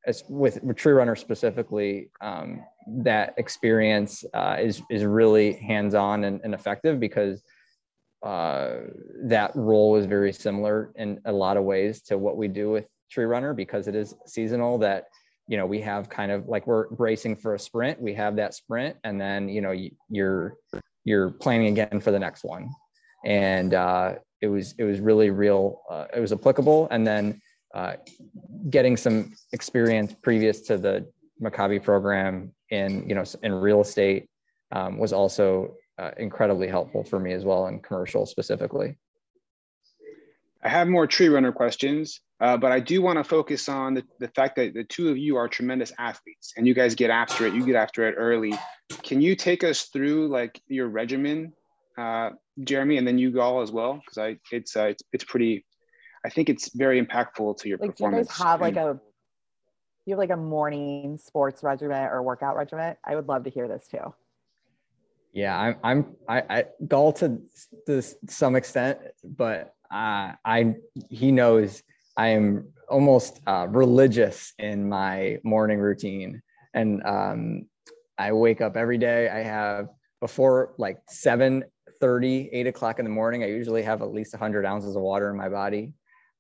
as 0.08 0.24
with, 0.28 0.60
Tree 0.76 0.94
Runner 0.94 1.16
specifically, 1.16 2.10
um, 2.20 2.64
that 3.04 3.36
experience 3.38 4.26
uh, 4.34 4.58
is 4.60 4.82
is 4.90 5.06
really 5.06 5.54
hands 5.54 5.94
on 5.94 6.24
and, 6.24 6.42
and 6.44 6.56
effective 6.56 7.00
because 7.00 7.44
uh, 8.24 8.78
that 9.26 9.52
role 9.56 9.98
is 9.98 10.08
very 10.08 10.34
similar 10.34 10.92
in 10.96 11.22
a 11.26 11.32
lot 11.32 11.58
of 11.58 11.64
ways 11.64 12.02
to 12.02 12.18
what 12.18 12.38
we 12.38 12.48
do 12.48 12.72
with 12.72 12.86
tree 13.12 13.26
runner 13.26 13.54
because 13.54 13.88
it 13.88 13.96
is 13.96 14.16
seasonal 14.26 14.78
that 14.80 15.06
you 15.48 15.58
know 15.58 15.66
we 15.66 15.82
have 15.82 16.10
kind 16.10 16.32
of 16.32 16.48
like 16.48 16.66
we're 16.66 16.90
bracing 16.90 17.36
for 17.36 17.56
a 17.56 17.60
sprint. 17.60 18.02
We 18.02 18.14
have 18.16 18.36
that 18.38 18.54
sprint 18.54 18.96
and 19.04 19.20
then 19.20 19.50
you 19.50 19.62
know 19.62 19.76
you're 20.10 20.56
you're 21.04 21.32
planning 21.32 21.68
again 21.68 22.00
for 22.00 22.12
the 22.12 22.20
next 22.20 22.44
one. 22.44 22.70
And 23.26 23.74
uh, 23.74 24.16
it 24.42 24.48
was 24.48 24.74
it 24.78 24.84
was 24.84 25.00
really 25.00 25.30
real 25.30 25.82
uh, 25.90 26.06
it 26.16 26.20
was 26.20 26.32
applicable. 26.32 26.88
And 26.92 27.06
then 27.06 27.42
uh, 27.74 27.94
getting 28.70 28.98
some 28.98 29.34
experience 29.54 30.16
previous 30.22 30.62
to 30.62 30.78
the 30.78 31.08
maccabi 31.42 31.82
program 31.82 32.54
in 32.70 33.08
you 33.08 33.16
know 33.16 33.24
in 33.44 33.54
real 33.54 33.82
estate 33.82 34.28
um, 34.72 34.98
was 34.98 35.14
also 35.14 35.76
uh, 35.98 36.12
incredibly 36.18 36.68
helpful 36.68 37.04
for 37.04 37.20
me 37.20 37.34
as 37.34 37.44
well 37.46 37.68
in 37.68 37.80
commercial 37.80 38.26
specifically. 38.26 38.98
I 40.64 40.70
have 40.70 40.88
more 40.88 41.08
tree 41.08 41.28
runner 41.28 41.52
questions, 41.52 42.22
uh, 42.42 42.58
but 42.58 42.72
I 42.72 42.80
do 42.80 43.04
want 43.04 43.18
to 43.18 43.24
focus 43.24 43.70
on 43.70 43.94
the, 43.94 44.04
the 44.20 44.28
fact 44.30 44.56
that 44.56 44.74
the 44.74 44.84
two 44.84 45.10
of 45.10 45.18
you 45.18 45.38
are 45.38 45.48
tremendous 45.48 45.94
athletes 46.00 46.54
and 46.58 46.68
you 46.68 46.74
guys 46.74 46.96
get 46.96 47.12
after 47.12 47.46
it. 47.46 47.54
You 47.54 47.64
get 47.64 47.76
after 47.76 48.08
it 48.10 48.16
early. 48.18 48.56
Can 49.04 49.22
you 49.22 49.36
take 49.36 49.64
us 49.64 49.84
through 49.84 50.28
like 50.28 50.60
your 50.68 50.88
regimen, 50.88 51.54
uh, 52.00 52.32
Jeremy, 52.64 52.98
and 52.98 53.08
then 53.08 53.20
you 53.20 53.40
all 53.40 53.62
as 53.62 53.72
well? 53.72 53.94
Because 54.04 54.18
I 54.18 54.38
it's, 54.52 54.76
uh, 54.76 54.86
it's 54.86 55.04
it's 55.14 55.24
pretty. 55.24 55.66
I 56.26 56.30
think 56.30 56.50
it's 56.50 56.76
very 56.76 57.04
impactful 57.04 57.60
to 57.60 57.70
your 57.70 57.78
like, 57.78 57.92
performance. 57.92 58.28
Do 58.28 58.34
you 58.34 58.38
guys 58.40 58.48
have 58.48 58.62
like 58.62 58.76
a 58.76 59.00
you 60.06 60.14
have 60.14 60.20
like 60.20 60.32
a 60.32 60.38
morning 60.38 61.20
sports 61.24 61.62
regimen 61.62 62.06
or 62.06 62.24
workout 62.24 62.56
regimen? 62.56 62.96
I 63.06 63.16
would 63.16 63.28
love 63.28 63.44
to 63.44 63.52
hear 63.52 63.68
this 63.68 63.88
too. 63.88 64.16
Yeah, 65.32 65.58
I'm 65.58 65.76
I'm 65.84 66.16
I, 66.28 66.44
I 66.50 66.66
Gaal 66.86 67.16
to, 67.20 67.40
to 67.86 68.02
some 68.28 68.56
extent, 68.56 68.98
but 69.24 69.76
uh, 69.94 70.34
I 70.44 70.76
he 71.10 71.32
knows 71.32 71.84
I 72.18 72.30
am 72.30 72.74
almost 72.90 73.40
uh, 73.48 73.68
religious 73.70 74.54
in 74.60 74.88
my 74.88 75.40
morning 75.44 75.80
routine, 75.80 76.42
and 76.74 77.02
um, 77.06 77.66
I 78.18 78.32
wake 78.34 78.62
up 78.62 78.76
every 78.76 78.98
day. 78.98 79.30
I 79.30 79.40
have 79.40 79.88
before 80.20 80.74
like 80.78 81.00
7 81.10 81.64
30, 82.02 82.50
8 82.52 82.68
o'clock 82.68 83.00
in 83.00 83.06
the 83.06 83.12
morning. 83.12 83.44
I 83.44 83.48
usually 83.48 83.84
have 83.84 84.02
at 84.02 84.12
least 84.12 84.34
100 84.34 84.66
ounces 84.66 84.96
of 84.96 85.02
water 85.04 85.30
in 85.30 85.38
my 85.38 85.48
body. 85.48 85.94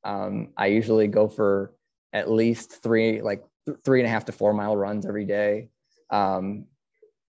Um, 0.03 0.49
I 0.57 0.67
usually 0.67 1.07
go 1.07 1.27
for 1.27 1.73
at 2.13 2.29
least 2.29 2.81
three, 2.83 3.21
like 3.21 3.43
th- 3.67 3.77
three 3.85 3.99
and 3.99 4.07
a 4.07 4.09
half 4.09 4.25
to 4.25 4.31
four 4.31 4.53
mile 4.53 4.75
runs 4.75 5.05
every 5.05 5.25
day. 5.25 5.69
Um, 6.09 6.65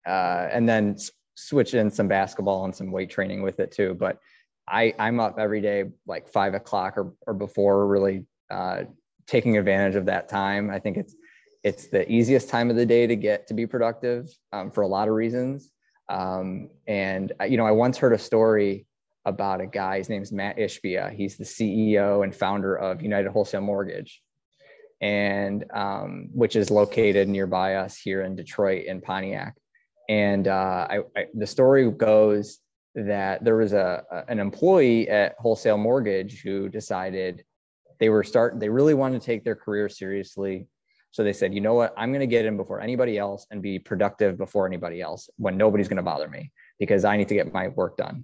uh, 0.08 0.48
and 0.52 0.68
then 0.68 0.98
switch 1.36 1.74
in 1.74 1.92
some 1.92 2.08
basketball 2.08 2.66
and 2.66 2.76
some 2.76 2.92
weight 2.92 3.10
training 3.10 3.42
with 3.42 3.60
it 3.60 3.72
too. 3.72 3.94
But 3.94 4.20
I, 4.68 4.94
I'm 4.98 5.20
up 5.20 5.38
every 5.38 5.62
day 5.62 5.86
like 6.08 6.30
five 6.30 6.54
o'clock 6.54 6.98
or, 6.98 7.14
or 7.28 7.34
before, 7.34 7.86
really 7.86 8.26
uh, 8.52 8.84
taking 9.28 9.58
advantage 9.58 9.96
of 9.96 10.06
that 10.06 10.30
time. 10.30 10.70
I 10.70 10.80
think 10.80 10.98
it's 10.98 11.16
it's 11.64 11.88
the 11.88 12.12
easiest 12.12 12.50
time 12.50 12.70
of 12.70 12.76
the 12.76 12.86
day 12.86 13.06
to 13.08 13.16
get 13.16 13.48
to 13.48 13.54
be 13.54 13.68
productive 13.68 14.28
um, 14.52 14.72
for 14.72 14.82
a 14.82 14.88
lot 14.88 15.08
of 15.08 15.14
reasons. 15.14 15.72
Um, 16.10 16.70
and 16.88 17.32
uh, 17.40 17.46
you 17.46 17.58
know, 17.58 17.66
I 17.66 17.72
once 17.72 17.98
heard 17.98 18.14
a 18.14 18.18
story 18.18 18.86
about 19.26 19.62
a 19.62 19.68
guy. 19.68 20.00
His 20.00 20.10
name's 20.10 20.32
Matt 20.32 20.58
Ishbia. 20.58 21.14
He's 21.14 21.38
the 21.38 21.44
CEO 21.44 22.24
and 22.24 22.36
founder 22.36 22.76
of 22.76 23.02
United 23.02 23.32
Wholesale 23.32 23.62
Mortgage, 23.62 24.22
and 25.00 25.64
um, 25.74 26.30
which 26.34 26.56
is 26.56 26.72
located 26.72 27.30
nearby 27.30 27.76
us 27.76 27.98
here 27.98 28.24
in 28.24 28.36
Detroit 28.36 28.86
in 28.86 29.00
Pontiac. 29.00 29.56
And 30.10 30.48
uh, 30.48 30.88
I, 30.90 31.00
I, 31.16 31.26
the 31.34 31.48
story 31.48 31.90
goes 31.92 32.60
that 32.96 33.44
there 33.46 33.56
was 33.56 33.72
a, 33.72 34.04
a, 34.12 34.24
an 34.28 34.40
employee 34.40 35.08
at 35.10 35.36
Wholesale 35.40 35.78
Mortgage 35.78 36.42
who 36.42 36.68
decided 36.68 37.46
they 38.02 38.10
were 38.10 38.24
start 38.24 38.60
they 38.60 38.68
really 38.68 38.96
wanted 38.96 39.22
to 39.22 39.26
take 39.26 39.46
their 39.46 39.56
career 39.56 39.88
seriously. 39.88 40.68
So 41.12 41.24
they 41.24 41.34
said, 41.34 41.54
you 41.54 41.62
know 41.62 41.74
what, 41.74 41.94
I'm 41.98 42.10
going 42.10 42.22
to 42.22 42.28
get 42.28 42.46
in 42.46 42.58
before 42.58 42.82
anybody 42.82 43.18
else 43.18 43.46
and 43.52 43.62
be 43.62 43.78
productive 43.78 44.38
before 44.38 44.66
anybody 44.66 45.02
else 45.02 45.30
when 45.38 45.56
nobody's 45.56 45.88
going 45.88 45.98
to 45.98 46.04
bother 46.04 46.28
me 46.28 46.52
because 46.80 47.06
I 47.06 47.16
need 47.16 47.28
to 47.28 47.36
get 47.36 47.54
my 47.54 47.68
work 47.68 47.98
done. 47.98 48.24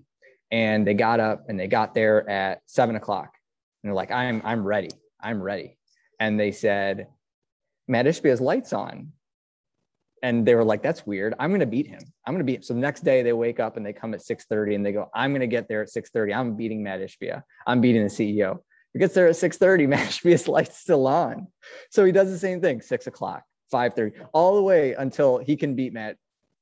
And 0.52 0.88
they 0.88 0.94
got 0.94 1.20
up 1.20 1.44
and 1.48 1.60
they 1.60 1.68
got 1.68 1.94
there 1.94 2.28
at 2.30 2.62
seven 2.66 2.96
o'clock 2.96 3.30
and 3.84 3.90
they're 3.90 3.96
like, 3.96 4.12
I'm 4.12 4.42
I'm 4.44 4.66
ready. 4.66 4.90
I'm 5.22 5.42
ready. 5.42 5.78
And 6.20 6.40
they 6.40 6.52
said, 6.52 7.08
Matt 7.88 8.08
Ishbia's 8.08 8.42
lights 8.42 8.74
on 8.74 9.12
and 10.24 10.48
they 10.48 10.56
were 10.56 10.64
like, 10.64 10.82
"That's 10.82 11.06
weird. 11.06 11.36
I'm 11.40 11.52
going 11.52 11.60
to 11.60 11.68
beat 11.68 11.86
him. 11.86 12.00
I'm 12.26 12.34
going 12.34 12.40
to 12.40 12.46
beat." 12.46 12.58
Him. 12.58 12.64
So 12.64 12.74
the 12.74 12.80
next 12.80 13.04
day 13.04 13.22
they 13.22 13.34
wake 13.34 13.60
up 13.60 13.78
and 13.78 13.86
they 13.86 13.94
come 13.94 14.16
at 14.16 14.22
6:30 14.22 14.76
and 14.76 14.86
they 14.86 14.92
go, 14.92 15.10
"I'm 15.14 15.32
going 15.32 15.42
to 15.42 15.48
get 15.48 15.68
there 15.68 15.84
at 15.84 15.90
6:30. 15.90 16.36
I'm 16.36 16.56
beating 16.56 16.82
Matt 16.82 17.02
Ishbia. 17.02 17.44
I'm 17.68 17.82
beating 17.82 18.04
the 18.04 18.10
CEO." 18.10 18.60
He 18.94 19.00
gets 19.00 19.14
there 19.14 19.28
at 19.28 19.36
6:30. 19.36 19.88
Matt 19.88 20.10
Ishbia's 20.10 20.48
lights 20.48 20.78
still 20.78 21.08
on, 21.08 21.48
so 21.92 22.06
he 22.06 22.12
does 22.12 22.32
the 22.32 22.40
same 22.40 22.62
thing. 22.62 22.82
Six 22.82 23.08
o'clock, 23.08 23.44
5:30, 23.74 24.14
all 24.34 24.56
the 24.56 24.62
way 24.62 24.94
until 24.94 25.38
he 25.38 25.56
can 25.56 25.76
beat 25.76 25.94
Matt, 25.94 26.18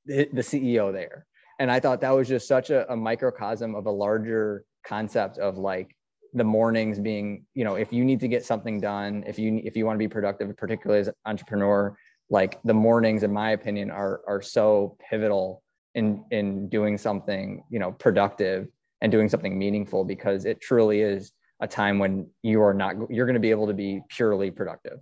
the, 0.06 0.30
the 0.34 0.42
CEO 0.42 0.92
there. 0.92 1.26
And 1.60 1.72
I 1.72 1.80
thought 1.80 2.02
that 2.02 2.12
was 2.12 2.28
just 2.28 2.48
such 2.48 2.70
a, 2.70 2.92
a 2.92 2.96
microcosm 2.96 3.76
of 3.76 3.86
a 3.86 3.92
larger 3.92 4.66
concept 4.86 5.38
of 5.38 5.58
like 5.58 5.96
the 6.34 6.44
mornings 6.44 7.00
being, 7.00 7.46
you 7.54 7.64
know, 7.64 7.76
if 7.76 7.94
you 7.94 8.04
need 8.04 8.20
to 8.20 8.28
get 8.28 8.44
something 8.44 8.82
done, 8.82 9.24
if 9.26 9.40
you 9.40 9.62
if 9.64 9.78
you 9.78 9.86
want 9.86 9.96
to 9.96 10.00
be 10.00 10.10
productive, 10.10 10.56
particularly 10.58 11.00
as 11.00 11.08
an 11.08 11.14
entrepreneur 11.26 11.96
like 12.30 12.60
the 12.64 12.74
mornings 12.74 13.24
in 13.24 13.32
my 13.32 13.52
opinion 13.52 13.92
are 13.92 14.22
are 14.28 14.42
so 14.42 14.98
pivotal 15.10 15.62
in 15.94 16.24
in 16.32 16.68
doing 16.70 16.98
something 16.98 17.64
you 17.70 17.80
know 17.80 17.92
productive 17.92 18.68
and 19.02 19.12
doing 19.12 19.30
something 19.30 19.58
meaningful 19.58 20.04
because 20.04 20.46
it 20.46 20.60
truly 20.60 21.02
is 21.02 21.32
a 21.60 21.68
time 21.68 22.00
when 22.00 22.30
you 22.42 22.62
are 22.62 22.74
not 22.74 22.96
you're 23.10 23.26
going 23.26 23.36
to 23.36 23.40
be 23.40 23.52
able 23.52 23.68
to 23.68 23.74
be 23.74 24.02
purely 24.10 24.52
productive 24.52 25.00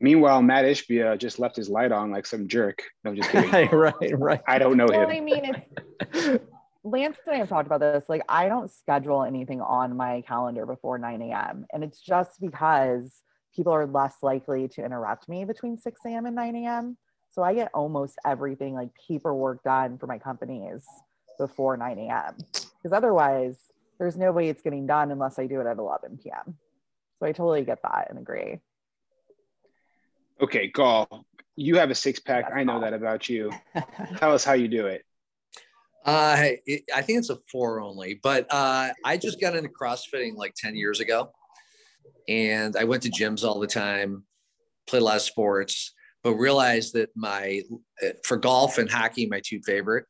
meanwhile 0.00 0.42
matt 0.42 0.64
ishbia 0.64 1.18
just 1.18 1.38
left 1.38 1.56
his 1.56 1.68
light 1.68 1.92
on 1.92 2.10
like 2.10 2.26
some 2.26 2.48
jerk 2.48 2.82
no 3.04 3.14
just 3.14 3.30
kidding 3.30 3.50
right 3.72 4.18
right 4.18 4.42
i 4.48 4.58
don't 4.58 4.76
know 4.76 4.86
well, 4.88 5.08
him 5.08 5.10
i 5.10 5.20
mean 5.20 5.44
it's 5.44 6.44
lance 6.84 7.16
and 7.26 7.34
i 7.34 7.38
have 7.38 7.48
talked 7.48 7.66
about 7.66 7.80
this 7.80 8.04
like 8.08 8.22
i 8.28 8.48
don't 8.48 8.70
schedule 8.70 9.22
anything 9.22 9.60
on 9.60 9.96
my 9.96 10.22
calendar 10.22 10.66
before 10.66 10.98
9 10.98 11.22
a.m 11.22 11.66
and 11.72 11.84
it's 11.84 12.00
just 12.00 12.40
because 12.40 13.22
people 13.54 13.72
are 13.72 13.86
less 13.86 14.16
likely 14.22 14.68
to 14.68 14.84
interrupt 14.84 15.28
me 15.28 15.44
between 15.44 15.78
6 15.78 16.00
a.m. 16.06 16.26
and 16.26 16.34
9 16.34 16.56
a.m. 16.56 16.96
So 17.30 17.42
I 17.42 17.54
get 17.54 17.70
almost 17.74 18.18
everything 18.26 18.74
like 18.74 18.90
paperwork 19.08 19.62
done 19.62 19.98
for 19.98 20.06
my 20.06 20.18
companies 20.18 20.86
before 21.38 21.76
9 21.76 21.98
a.m. 21.98 22.36
Because 22.52 22.92
otherwise, 22.92 23.58
there's 23.98 24.16
no 24.16 24.32
way 24.32 24.48
it's 24.48 24.62
getting 24.62 24.86
done 24.86 25.10
unless 25.10 25.38
I 25.38 25.46
do 25.46 25.60
it 25.60 25.66
at 25.66 25.78
11 25.78 26.18
p.m. 26.22 26.56
So 27.18 27.26
I 27.26 27.32
totally 27.32 27.64
get 27.64 27.80
that 27.82 28.08
and 28.10 28.18
agree. 28.18 28.60
Okay, 30.40 30.70
Gaal, 30.70 31.06
you 31.54 31.76
have 31.76 31.90
a 31.90 31.94
six 31.94 32.18
pack. 32.18 32.50
I 32.52 32.64
know 32.64 32.80
that 32.80 32.94
about 32.94 33.28
you. 33.28 33.52
Tell 34.16 34.32
us 34.32 34.44
how 34.44 34.54
you 34.54 34.68
do 34.68 34.86
it. 34.86 35.04
Uh, 36.04 36.36
it, 36.66 36.82
I 36.92 37.02
think 37.02 37.20
it's 37.20 37.30
a 37.30 37.38
four 37.50 37.80
only, 37.80 38.18
but 38.20 38.52
uh, 38.52 38.88
I 39.04 39.16
just 39.16 39.40
got 39.40 39.54
into 39.54 39.70
CrossFitting 39.70 40.34
like 40.34 40.54
10 40.56 40.74
years 40.74 40.98
ago 40.98 41.30
and 42.28 42.76
I 42.76 42.84
went 42.84 43.02
to 43.04 43.10
gyms 43.10 43.44
all 43.44 43.60
the 43.60 43.66
time, 43.66 44.24
played 44.86 45.02
a 45.02 45.04
lot 45.04 45.16
of 45.16 45.22
sports, 45.22 45.94
but 46.22 46.34
realized 46.34 46.94
that 46.94 47.10
my 47.14 47.62
uh, 48.02 48.10
for 48.24 48.36
golf 48.36 48.78
and 48.78 48.90
hockey, 48.90 49.26
my 49.26 49.40
two 49.44 49.60
favorite, 49.62 50.06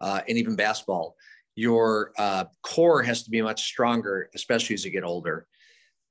uh, 0.00 0.20
and 0.28 0.38
even 0.38 0.56
basketball, 0.56 1.14
your 1.56 2.12
uh, 2.18 2.44
core 2.62 3.02
has 3.02 3.22
to 3.24 3.30
be 3.30 3.42
much 3.42 3.64
stronger, 3.64 4.30
especially 4.34 4.74
as 4.74 4.84
you 4.84 4.90
get 4.90 5.04
older. 5.04 5.46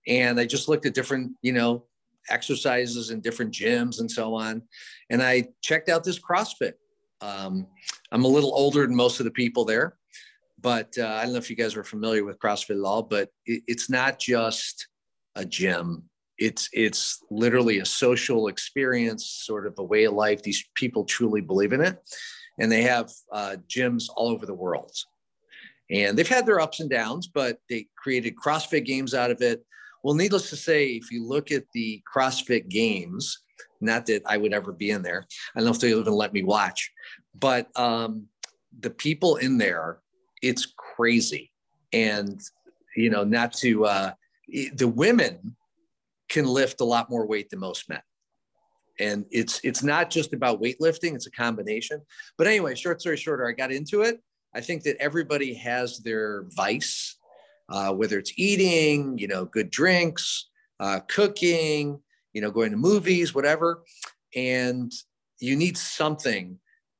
And 0.07 0.39
I 0.39 0.45
just 0.45 0.69
looked 0.69 0.85
at 0.85 0.93
different, 0.93 1.33
you 1.41 1.53
know, 1.53 1.85
exercises 2.29 3.09
in 3.09 3.21
different 3.21 3.53
gyms 3.53 3.99
and 3.99 4.09
so 4.09 4.35
on, 4.35 4.61
and 5.09 5.21
I 5.21 5.49
checked 5.61 5.89
out 5.89 6.03
this 6.03 6.19
CrossFit. 6.19 6.73
Um, 7.21 7.67
I'm 8.11 8.23
a 8.23 8.27
little 8.27 8.53
older 8.53 8.85
than 8.85 8.95
most 8.95 9.19
of 9.19 9.25
the 9.25 9.31
people 9.31 9.65
there, 9.65 9.97
but 10.61 10.93
uh, 10.97 11.05
I 11.05 11.23
don't 11.23 11.33
know 11.33 11.39
if 11.39 11.49
you 11.49 11.55
guys 11.55 11.75
are 11.75 11.83
familiar 11.83 12.23
with 12.23 12.39
CrossFit 12.39 12.79
at 12.79 12.85
all. 12.85 13.03
But 13.03 13.29
it, 13.45 13.63
it's 13.67 13.89
not 13.89 14.19
just 14.19 14.87
a 15.35 15.45
gym. 15.45 16.03
It's 16.37 16.69
it's 16.71 17.23
literally 17.29 17.79
a 17.79 17.85
social 17.85 18.47
experience, 18.47 19.25
sort 19.25 19.67
of 19.67 19.75
a 19.77 19.83
way 19.83 20.05
of 20.05 20.13
life. 20.13 20.41
These 20.41 20.63
people 20.75 21.03
truly 21.03 21.41
believe 21.41 21.73
in 21.73 21.81
it, 21.81 21.97
and 22.59 22.71
they 22.71 22.83
have 22.83 23.09
uh, 23.33 23.57
gyms 23.67 24.05
all 24.15 24.29
over 24.29 24.45
the 24.45 24.53
world. 24.53 24.91
And 25.91 26.17
they've 26.17 26.27
had 26.27 26.45
their 26.45 26.59
ups 26.59 26.79
and 26.79 26.89
downs, 26.89 27.27
but 27.27 27.57
they 27.69 27.87
created 27.95 28.35
CrossFit 28.35 28.85
games 28.85 29.13
out 29.13 29.31
of 29.31 29.41
it. 29.41 29.65
Well, 30.03 30.13
needless 30.13 30.49
to 30.51 30.55
say, 30.55 30.91
if 30.91 31.11
you 31.11 31.27
look 31.27 31.51
at 31.51 31.63
the 31.73 32.01
CrossFit 32.13 32.69
games, 32.69 33.39
not 33.81 34.05
that 34.05 34.21
I 34.25 34.37
would 34.37 34.53
ever 34.53 34.71
be 34.71 34.91
in 34.91 35.01
there. 35.01 35.25
I 35.55 35.59
don't 35.59 35.65
know 35.65 35.71
if 35.71 35.79
they'll 35.79 35.99
even 35.99 36.13
let 36.13 36.33
me 36.33 36.43
watch, 36.43 36.91
but 37.37 37.67
um, 37.77 38.27
the 38.79 38.89
people 38.89 39.37
in 39.37 39.57
there, 39.57 39.99
it's 40.41 40.73
crazy. 40.95 41.51
And, 41.91 42.39
you 42.95 43.09
know, 43.09 43.23
not 43.23 43.53
to 43.53 43.85
uh, 43.85 44.11
the 44.73 44.87
women 44.87 45.55
can 46.29 46.45
lift 46.45 46.81
a 46.81 46.85
lot 46.85 47.09
more 47.09 47.25
weight 47.25 47.49
than 47.49 47.59
most 47.59 47.89
men 47.89 48.01
and 48.99 49.25
it's 49.31 49.59
it's 49.63 49.81
not 49.81 50.09
just 50.09 50.33
about 50.33 50.61
weightlifting 50.61 51.15
it's 51.15 51.27
a 51.27 51.31
combination 51.31 52.01
but 52.37 52.47
anyway 52.47 52.75
short 52.75 53.01
story 53.01 53.17
shorter 53.17 53.47
i 53.47 53.51
got 53.51 53.71
into 53.71 54.01
it 54.01 54.21
i 54.53 54.61
think 54.61 54.83
that 54.83 54.97
everybody 54.99 55.53
has 55.53 55.99
their 55.99 56.45
vice 56.55 57.15
uh, 57.69 57.93
whether 57.93 58.17
it's 58.17 58.33
eating 58.37 59.17
you 59.17 59.27
know 59.27 59.45
good 59.45 59.69
drinks 59.69 60.49
uh, 60.79 60.99
cooking 61.07 61.99
you 62.33 62.41
know 62.41 62.51
going 62.51 62.71
to 62.71 62.77
movies 62.77 63.35
whatever 63.35 63.83
and 64.35 64.91
you 65.39 65.55
need 65.55 65.77
something 65.77 66.57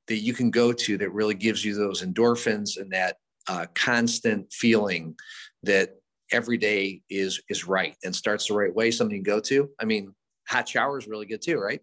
that 0.07 0.17
you 0.17 0.33
can 0.33 0.49
go 0.49 0.73
to 0.73 0.97
that 0.97 1.12
really 1.12 1.35
gives 1.35 1.63
you 1.63 1.75
those 1.75 2.03
endorphins 2.03 2.77
and 2.77 2.91
that 2.91 3.17
uh, 3.47 3.65
constant 3.75 4.51
feeling 4.51 5.15
that 5.63 5.95
every 6.31 6.57
day 6.57 7.01
is 7.09 7.41
is 7.49 7.67
right 7.67 7.95
and 8.03 8.15
starts 8.15 8.47
the 8.47 8.53
right 8.53 8.73
way, 8.73 8.91
something 8.91 9.23
to 9.23 9.29
go 9.29 9.39
to. 9.39 9.69
I 9.79 9.85
mean, 9.85 10.13
hot 10.47 10.67
showers 10.67 11.07
really 11.07 11.25
good 11.25 11.41
too, 11.41 11.59
right? 11.59 11.81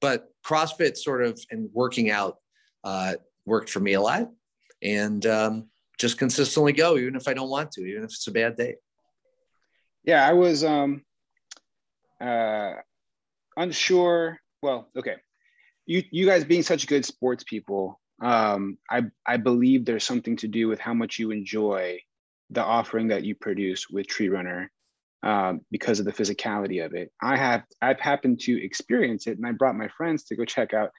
But 0.00 0.28
CrossFit 0.44 0.96
sort 0.96 1.24
of 1.24 1.40
and 1.50 1.68
working 1.72 2.10
out 2.10 2.38
uh, 2.84 3.14
worked 3.46 3.70
for 3.70 3.80
me 3.80 3.94
a 3.94 4.00
lot, 4.00 4.28
and 4.82 5.24
um, 5.26 5.68
just 5.98 6.18
consistently 6.18 6.72
go, 6.72 6.96
even 6.96 7.16
if 7.16 7.28
I 7.28 7.34
don't 7.34 7.50
want 7.50 7.72
to, 7.72 7.82
even 7.82 8.04
if 8.04 8.10
it's 8.10 8.26
a 8.26 8.32
bad 8.32 8.56
day. 8.56 8.76
Yeah, 10.04 10.26
I 10.26 10.32
was 10.32 10.64
um, 10.64 11.02
uh, 12.20 12.74
unsure. 13.56 14.38
Well, 14.62 14.88
okay, 14.96 15.16
you 15.86 16.02
you 16.10 16.26
guys 16.26 16.44
being 16.44 16.62
such 16.62 16.86
good 16.86 17.04
sports 17.04 17.44
people, 17.44 18.00
um, 18.22 18.78
I 18.90 19.04
I 19.26 19.36
believe 19.36 19.84
there's 19.84 20.04
something 20.04 20.36
to 20.38 20.48
do 20.48 20.68
with 20.68 20.78
how 20.80 20.94
much 20.94 21.18
you 21.18 21.30
enjoy 21.30 22.00
the 22.50 22.62
offering 22.62 23.08
that 23.08 23.24
you 23.24 23.34
produce 23.34 23.90
with 23.90 24.06
Tree 24.06 24.28
Runner 24.28 24.70
um, 25.22 25.60
because 25.70 26.00
of 26.00 26.06
the 26.06 26.12
physicality 26.12 26.84
of 26.84 26.94
it. 26.94 27.12
I 27.20 27.36
have 27.36 27.64
I've 27.82 28.00
happened 28.00 28.40
to 28.40 28.64
experience 28.64 29.26
it, 29.26 29.36
and 29.36 29.46
I 29.46 29.52
brought 29.52 29.76
my 29.76 29.88
friends 29.88 30.24
to 30.24 30.36
go 30.36 30.44
check 30.44 30.74
out 30.74 30.90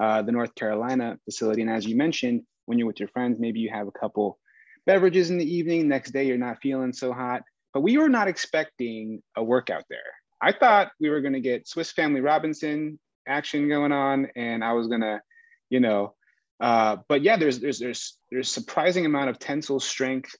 uh, 0.00 0.22
the 0.22 0.32
North 0.32 0.54
Carolina 0.54 1.18
facility. 1.24 1.62
And 1.62 1.70
as 1.70 1.86
you 1.86 1.96
mentioned, 1.96 2.42
when 2.68 2.78
you're 2.78 2.86
with 2.86 3.00
your 3.00 3.08
friends, 3.08 3.40
maybe 3.40 3.60
you 3.60 3.70
have 3.72 3.88
a 3.88 3.98
couple 3.98 4.38
beverages 4.86 5.30
in 5.30 5.38
the 5.38 5.54
evening. 5.56 5.88
Next 5.88 6.10
day, 6.10 6.24
you're 6.24 6.36
not 6.36 6.60
feeling 6.60 6.92
so 6.92 7.14
hot. 7.14 7.42
But 7.72 7.80
we 7.80 7.96
were 7.96 8.10
not 8.10 8.28
expecting 8.28 9.22
a 9.36 9.42
workout 9.42 9.84
there. 9.88 9.98
I 10.42 10.52
thought 10.52 10.92
we 11.00 11.08
were 11.08 11.22
going 11.22 11.32
to 11.32 11.40
get 11.40 11.66
Swiss 11.66 11.92
Family 11.92 12.20
Robinson 12.20 12.98
action 13.26 13.68
going 13.68 13.92
on, 13.92 14.28
and 14.36 14.62
I 14.62 14.72
was 14.72 14.86
gonna, 14.86 15.22
you 15.70 15.80
know, 15.80 16.14
uh, 16.60 16.96
but 17.08 17.22
yeah, 17.22 17.36
there's 17.36 17.58
there's 17.58 17.78
there's 17.78 18.18
there's 18.30 18.50
surprising 18.50 19.06
amount 19.06 19.30
of 19.30 19.38
tensile 19.38 19.80
strength 19.80 20.34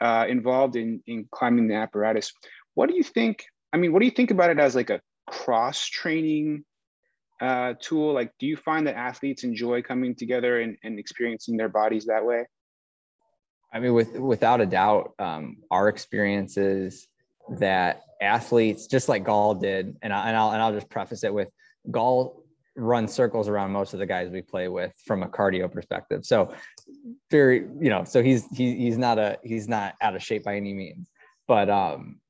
uh, 0.00 0.26
involved 0.28 0.76
in, 0.76 1.02
in 1.06 1.26
climbing 1.30 1.68
the 1.68 1.74
apparatus. 1.74 2.32
What 2.74 2.88
do 2.88 2.96
you 2.96 3.02
think? 3.02 3.44
I 3.72 3.78
mean, 3.78 3.92
what 3.92 4.00
do 4.00 4.04
you 4.04 4.12
think 4.12 4.30
about 4.30 4.50
it 4.50 4.58
as 4.58 4.74
like 4.74 4.90
a 4.90 5.00
cross 5.26 5.86
training 5.86 6.64
uh, 7.42 7.74
tool? 7.80 8.14
Like, 8.14 8.32
do 8.38 8.46
you 8.46 8.56
find 8.56 8.86
that 8.86 8.94
athletes 8.94 9.42
enjoy 9.42 9.82
coming 9.82 10.14
together 10.14 10.60
and, 10.60 10.76
and 10.84 10.98
experiencing 10.98 11.56
their 11.56 11.68
bodies 11.68 12.06
that 12.06 12.24
way? 12.24 12.46
I 13.72 13.80
mean, 13.80 13.94
with 13.94 14.16
without 14.16 14.60
a 14.60 14.66
doubt, 14.66 15.14
um, 15.18 15.56
our 15.70 15.88
experiences 15.88 17.08
that 17.58 18.02
athletes, 18.20 18.86
just 18.86 19.08
like 19.08 19.24
Gaal 19.24 19.60
did, 19.60 19.96
and, 20.02 20.12
I, 20.12 20.28
and 20.28 20.36
I'll 20.36 20.52
and 20.52 20.62
I'll 20.62 20.72
just 20.72 20.88
preface 20.88 21.24
it 21.24 21.34
with 21.34 21.48
Gaal 21.90 22.42
run 22.76 23.06
circles 23.08 23.48
around 23.48 23.70
most 23.70 23.92
of 23.92 23.98
the 23.98 24.06
guys 24.06 24.30
we 24.30 24.40
play 24.40 24.68
with 24.68 24.92
from 25.04 25.22
a 25.22 25.28
cardio 25.28 25.70
perspective. 25.70 26.24
So 26.24 26.54
very, 27.30 27.66
you 27.80 27.90
know, 27.90 28.04
so 28.04 28.22
he's 28.22 28.46
he, 28.48 28.76
he's 28.76 28.98
not 28.98 29.18
a 29.18 29.38
he's 29.42 29.68
not 29.68 29.94
out 30.00 30.14
of 30.14 30.22
shape 30.22 30.44
by 30.44 30.56
any 30.56 30.72
means, 30.74 31.08
but 31.48 31.68
um, 31.68 32.20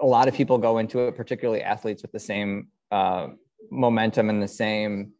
a 0.00 0.06
lot 0.06 0.28
of 0.28 0.34
people 0.34 0.58
go 0.58 0.78
into 0.78 1.00
it, 1.00 1.16
particularly 1.16 1.62
athletes 1.62 2.02
with 2.02 2.12
the 2.12 2.20
same 2.20 2.68
uh, 2.90 3.28
momentum 3.70 4.30
and 4.30 4.42
the 4.42 4.48
same 4.48 5.12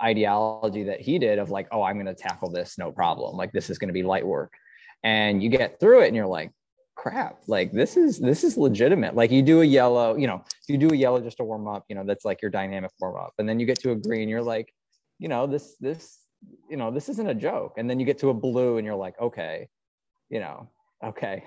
ideology 0.00 0.84
that 0.84 1.00
he 1.00 1.18
did 1.18 1.38
of 1.38 1.50
like, 1.50 1.68
oh, 1.70 1.82
I'm 1.82 1.96
going 1.96 2.06
to 2.06 2.14
tackle 2.14 2.50
this, 2.50 2.78
no 2.78 2.90
problem. 2.90 3.36
Like 3.36 3.52
this 3.52 3.70
is 3.70 3.78
going 3.78 3.88
to 3.88 3.94
be 3.94 4.02
light 4.02 4.26
work, 4.26 4.52
and 5.02 5.42
you 5.42 5.48
get 5.48 5.80
through 5.80 6.02
it, 6.02 6.08
and 6.08 6.16
you're 6.16 6.26
like, 6.26 6.52
crap 6.94 7.40
like 7.48 7.72
this 7.72 7.96
is 7.96 8.18
this 8.18 8.44
is 8.44 8.56
legitimate. 8.56 9.14
Like 9.14 9.30
you 9.30 9.42
do 9.42 9.62
a 9.62 9.64
yellow 9.64 10.14
you 10.16 10.26
know 10.26 10.44
you 10.68 10.78
do 10.78 10.90
a 10.90 10.96
yellow 10.96 11.20
just 11.20 11.38
to 11.38 11.44
warm 11.44 11.66
up 11.66 11.84
you 11.88 11.96
know 11.96 12.04
that's 12.04 12.24
like 12.24 12.42
your 12.42 12.50
dynamic 12.50 12.90
warm 13.00 13.16
up. 13.16 13.32
And 13.38 13.48
then 13.48 13.58
you 13.58 13.66
get 13.66 13.80
to 13.80 13.92
a 13.92 13.96
green 13.96 14.28
you're 14.28 14.42
like 14.42 14.72
you 15.18 15.28
know 15.28 15.46
this 15.46 15.76
this 15.80 16.18
you 16.70 16.76
know 16.76 16.90
this 16.90 17.08
isn't 17.08 17.26
a 17.26 17.34
joke. 17.34 17.74
And 17.76 17.88
then 17.88 17.98
you 17.98 18.06
get 18.06 18.18
to 18.18 18.28
a 18.28 18.34
blue 18.34 18.76
and 18.76 18.86
you're 18.86 18.94
like 18.94 19.18
okay 19.20 19.68
you 20.28 20.40
know 20.40 20.68
okay 21.02 21.44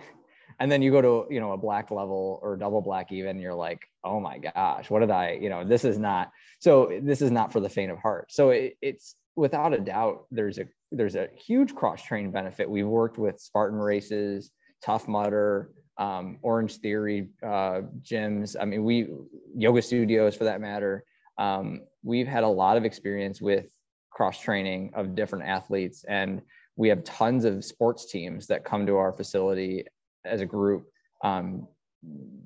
and 0.60 0.72
then 0.72 0.82
you 0.82 0.91
go 0.91 1.02
to 1.02 1.34
you 1.34 1.39
know 1.39 1.52
a 1.52 1.58
black 1.58 1.91
level 1.91 2.39
or 2.41 2.56
double 2.56 2.82
black 2.82 3.12
even 3.12 3.39
you're 3.39 3.54
like 3.54 3.88
oh 4.04 4.20
my 4.20 4.38
gosh 4.38 4.89
what 4.89 5.00
did 5.00 5.12
i 5.12 5.32
you 5.41 5.50
know 5.50 5.63
this 5.63 5.84
is 5.84 5.98
not 5.98 6.32
so 6.60 7.00
this 7.04 7.22
is 7.22 7.30
not 7.30 7.54
for 7.54 7.60
the 7.60 7.70
faint 7.70 7.91
of 7.91 8.00
heart. 8.00 8.32
So 8.32 8.50
it, 8.50 8.78
it's 8.82 9.15
without 9.36 9.72
a 9.72 9.80
doubt 9.80 10.26
there's 10.32 10.58
a 10.58 10.65
there's 10.91 11.15
a 11.15 11.28
huge 11.36 11.76
cross 11.76 12.02
train 12.02 12.32
benefit. 12.32 12.68
We've 12.68 12.88
worked 12.88 13.20
with 13.20 13.39
spartan 13.39 13.78
races 13.80 14.52
tough 14.84 15.08
mudder 15.08 15.70
um, 15.98 16.39
orange 16.41 16.78
theory 16.78 17.30
uh, 17.44 17.82
gyms. 18.02 18.56
I 18.60 18.65
mean 18.65 18.84
we 18.84 19.10
yoga 19.56 19.82
studios 19.82 20.36
for 20.36 20.46
that 20.46 20.60
matter. 20.60 21.04
Um, 21.38 21.82
we've 22.04 22.28
had 22.28 22.44
a 22.44 22.48
lot 22.48 22.76
of 22.78 22.84
experience 22.84 23.39
with 23.41 23.68
cross 24.10 24.39
training 24.39 24.91
of 24.96 25.15
different 25.15 25.46
athletes 25.46 26.04
and 26.08 26.41
we 26.78 26.89
have 26.89 27.04
tons 27.04 27.46
of 27.46 27.63
sports 27.63 28.12
teams 28.12 28.48
that 28.48 28.65
come 28.65 28.86
to 28.86 28.96
our 28.98 29.13
facility 29.13 29.86
as 30.25 30.41
a 30.41 30.45
group 30.45 30.88
um, 31.23 31.67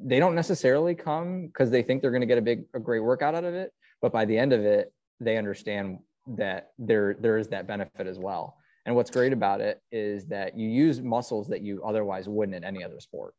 they 0.01 0.19
don't 0.19 0.35
necessarily 0.35 0.95
come 0.95 1.47
because 1.47 1.69
they 1.69 1.81
think 1.81 2.01
they're 2.01 2.11
going 2.11 2.21
to 2.21 2.27
get 2.27 2.37
a 2.37 2.41
big 2.41 2.65
a 2.73 2.79
great 2.79 3.01
workout 3.01 3.35
out 3.35 3.43
of 3.43 3.53
it 3.53 3.71
but 4.01 4.11
by 4.11 4.25
the 4.25 4.37
end 4.37 4.53
of 4.53 4.63
it 4.63 4.93
they 5.19 5.37
understand 5.37 5.99
that 6.37 6.71
there 6.77 7.15
there 7.19 7.37
is 7.37 7.47
that 7.47 7.67
benefit 7.67 8.07
as 8.07 8.19
well. 8.19 8.57
And 8.85 8.95
what's 8.95 9.11
great 9.11 9.33
about 9.33 9.61
it 9.61 9.81
is 9.91 10.25
that 10.27 10.57
you 10.57 10.69
use 10.69 11.01
muscles 11.01 11.47
that 11.49 11.61
you 11.61 11.83
otherwise 11.83 12.27
wouldn't 12.27 12.55
in 12.55 12.63
any 12.63 12.83
other 12.83 12.99
sport. 12.99 13.33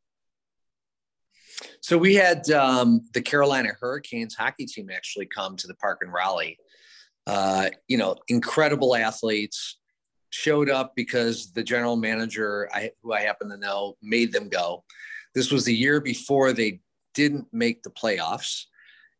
So 1.81 1.98
we 1.98 2.14
had 2.14 2.48
um, 2.50 3.03
the 3.12 3.22
carolina 3.22 3.70
hurricanes 3.81 4.35
hockey 4.35 4.66
team 4.66 4.90
actually 4.90 5.26
come 5.26 5.57
to 5.57 5.66
the 5.66 5.74
park 5.74 5.98
and 6.03 6.12
raleigh 6.12 6.59
uh, 7.26 7.70
you 7.88 7.98
know 7.98 8.16
incredible 8.29 8.96
athletes 8.96 9.79
showed 10.31 10.71
up 10.71 10.95
because 10.97 11.53
the 11.53 11.62
general 11.62 11.97
manager, 11.97 12.69
I, 12.73 12.93
who 13.03 13.12
I 13.12 13.21
happen 13.21 13.51
to 13.51 13.57
know, 13.57 13.97
made 14.03 14.33
them 14.33 14.49
go. 14.49 14.85
This 15.35 15.51
was 15.51 15.64
the 15.64 15.75
year 15.75 16.01
before 16.01 16.53
they 16.53 16.81
didn't 17.14 17.47
make 17.53 17.83
the 17.83 17.90
playoffs, 17.90 18.64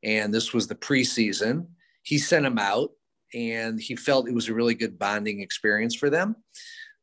and 0.03 0.33
this 0.33 0.53
was 0.53 0.67
the 0.67 0.75
preseason. 0.75 1.67
He 2.03 2.19
sent 2.19 2.45
them 2.45 2.59
out, 2.59 2.91
and 3.35 3.81
he 3.81 3.97
felt 3.97 4.29
it 4.29 4.35
was 4.35 4.49
a 4.49 4.55
really 4.55 4.75
good 4.75 4.99
bonding 4.99 5.41
experience 5.41 5.95
for 5.95 6.11
them. 6.11 6.37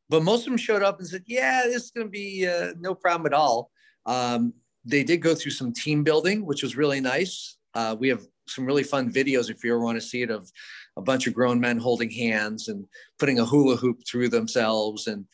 But 0.09 0.23
most 0.23 0.41
of 0.41 0.45
them 0.45 0.57
showed 0.57 0.83
up 0.83 0.99
and 0.99 1.07
said, 1.07 1.23
"Yeah, 1.25 1.63
this 1.65 1.85
is 1.85 1.91
going 1.91 2.07
to 2.07 2.11
be 2.11 2.47
uh, 2.47 2.73
no 2.79 2.95
problem 2.95 3.25
at 3.25 3.37
all." 3.37 3.71
Um, 4.05 4.53
they 4.85 5.03
did 5.03 5.17
go 5.17 5.35
through 5.35 5.51
some 5.51 5.73
team 5.73 6.03
building, 6.03 6.45
which 6.45 6.63
was 6.63 6.77
really 6.77 7.01
nice. 7.01 7.57
Uh, 7.73 7.95
we 7.99 8.07
have 8.07 8.25
some 8.47 8.65
really 8.65 8.83
fun 8.83 9.11
videos 9.11 9.49
if 9.49 9.63
you 9.63 9.73
ever 9.73 9.83
want 9.83 9.99
to 9.99 10.07
see 10.07 10.21
it 10.21 10.31
of 10.31 10.49
a 10.97 11.01
bunch 11.01 11.27
of 11.27 11.33
grown 11.33 11.59
men 11.59 11.77
holding 11.77 12.09
hands 12.09 12.67
and 12.67 12.85
putting 13.19 13.39
a 13.39 13.45
hula 13.45 13.77
hoop 13.77 14.01
through 14.05 14.29
themselves. 14.29 15.07
And 15.07 15.25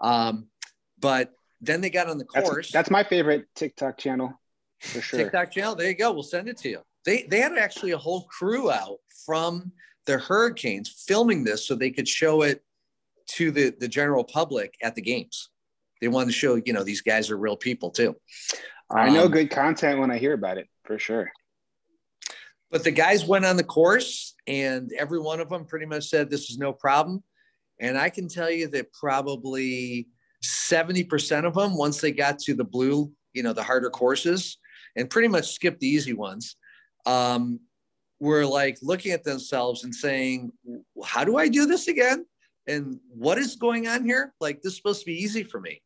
um, 0.00 0.48
but 0.98 1.32
then 1.60 1.80
they 1.80 1.90
got 1.90 2.08
on 2.08 2.18
the 2.18 2.24
course. 2.24 2.48
that's, 2.48 2.72
that's 2.72 2.90
my 2.90 3.04
favorite 3.04 3.46
tiktok 3.54 3.98
channel 3.98 4.32
for 4.80 5.00
sure. 5.00 5.20
Tiktok 5.20 5.52
channel 5.52 5.76
there 5.76 5.88
you 5.88 5.94
go 5.94 6.12
we'll 6.12 6.22
send 6.22 6.48
it 6.48 6.56
to 6.58 6.68
you. 6.70 6.80
They 7.04 7.24
they 7.24 7.40
had 7.40 7.56
actually 7.58 7.92
a 7.92 7.98
whole 7.98 8.22
crew 8.22 8.70
out 8.70 8.98
from 9.26 9.72
the 10.06 10.18
hurricanes 10.18 11.04
filming 11.06 11.44
this 11.44 11.66
so 11.66 11.74
they 11.74 11.90
could 11.90 12.08
show 12.08 12.42
it 12.42 12.64
to 13.28 13.50
the 13.50 13.74
the 13.78 13.88
general 13.88 14.24
public 14.24 14.74
at 14.82 14.94
the 14.94 15.02
games. 15.02 15.50
They 16.00 16.08
wanted 16.08 16.26
to 16.26 16.32
show 16.32 16.54
you 16.56 16.72
know 16.72 16.82
these 16.82 17.02
guys 17.02 17.30
are 17.30 17.36
real 17.36 17.56
people 17.56 17.90
too. 17.90 18.16
I 18.90 19.10
know 19.10 19.24
um, 19.24 19.30
good 19.30 19.50
content 19.50 19.98
when 20.00 20.10
i 20.10 20.18
hear 20.18 20.34
about 20.34 20.58
it 20.58 20.68
for 20.84 20.98
sure. 20.98 21.32
but 22.70 22.84
the 22.84 22.90
guys 22.90 23.24
went 23.24 23.46
on 23.46 23.56
the 23.56 23.64
course, 23.64 24.31
and 24.46 24.92
every 24.98 25.20
one 25.20 25.40
of 25.40 25.48
them 25.48 25.64
pretty 25.64 25.86
much 25.86 26.08
said 26.08 26.30
this 26.30 26.50
is 26.50 26.58
no 26.58 26.72
problem. 26.72 27.22
And 27.80 27.98
I 27.98 28.10
can 28.10 28.28
tell 28.28 28.50
you 28.50 28.68
that 28.68 28.92
probably 28.92 30.08
70% 30.44 31.44
of 31.44 31.54
them, 31.54 31.76
once 31.76 32.00
they 32.00 32.12
got 32.12 32.38
to 32.40 32.54
the 32.54 32.64
blue, 32.64 33.12
you 33.32 33.42
know, 33.42 33.52
the 33.52 33.62
harder 33.62 33.90
courses, 33.90 34.58
and 34.96 35.08
pretty 35.08 35.28
much 35.28 35.52
skipped 35.52 35.80
the 35.80 35.88
easy 35.88 36.12
ones, 36.12 36.56
um, 37.06 37.60
were 38.20 38.46
like 38.46 38.78
looking 38.82 39.12
at 39.12 39.24
themselves 39.24 39.84
and 39.84 39.94
saying, 39.94 40.52
How 41.04 41.24
do 41.24 41.36
I 41.36 41.48
do 41.48 41.66
this 41.66 41.88
again? 41.88 42.24
And 42.68 43.00
what 43.08 43.38
is 43.38 43.56
going 43.56 43.88
on 43.88 44.04
here? 44.04 44.32
Like, 44.40 44.62
this 44.62 44.72
is 44.72 44.76
supposed 44.76 45.00
to 45.00 45.06
be 45.06 45.20
easy 45.20 45.42
for 45.42 45.60
me. 45.60 45.82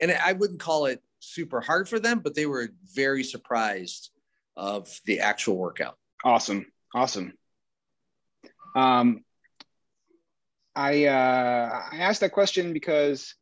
And 0.00 0.12
I 0.12 0.32
wouldn't 0.32 0.60
call 0.60 0.86
it 0.86 1.02
super 1.18 1.60
hard 1.60 1.88
for 1.88 1.98
them, 1.98 2.20
but 2.20 2.34
they 2.34 2.46
were 2.46 2.68
very 2.94 3.24
surprised 3.24 4.10
of 4.56 4.88
the 5.06 5.20
actual 5.20 5.56
workout. 5.56 5.96
Awesome. 6.24 6.66
Awesome. 6.94 7.32
Um, 8.74 9.24
I 10.74 11.04
uh, 11.06 11.82
I 11.92 11.98
asked 11.98 12.20
that 12.20 12.32
question 12.32 12.72
because 12.72 13.34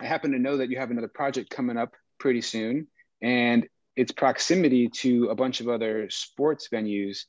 I 0.00 0.06
happen 0.06 0.32
to 0.32 0.38
know 0.38 0.56
that 0.58 0.70
you 0.70 0.78
have 0.78 0.90
another 0.90 1.08
project 1.08 1.50
coming 1.50 1.76
up 1.76 1.94
pretty 2.18 2.40
soon, 2.40 2.88
and 3.20 3.66
its 3.94 4.12
proximity 4.12 4.88
to 4.88 5.26
a 5.26 5.34
bunch 5.34 5.60
of 5.60 5.68
other 5.68 6.08
sports 6.08 6.68
venues, 6.72 7.24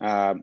um, 0.00 0.42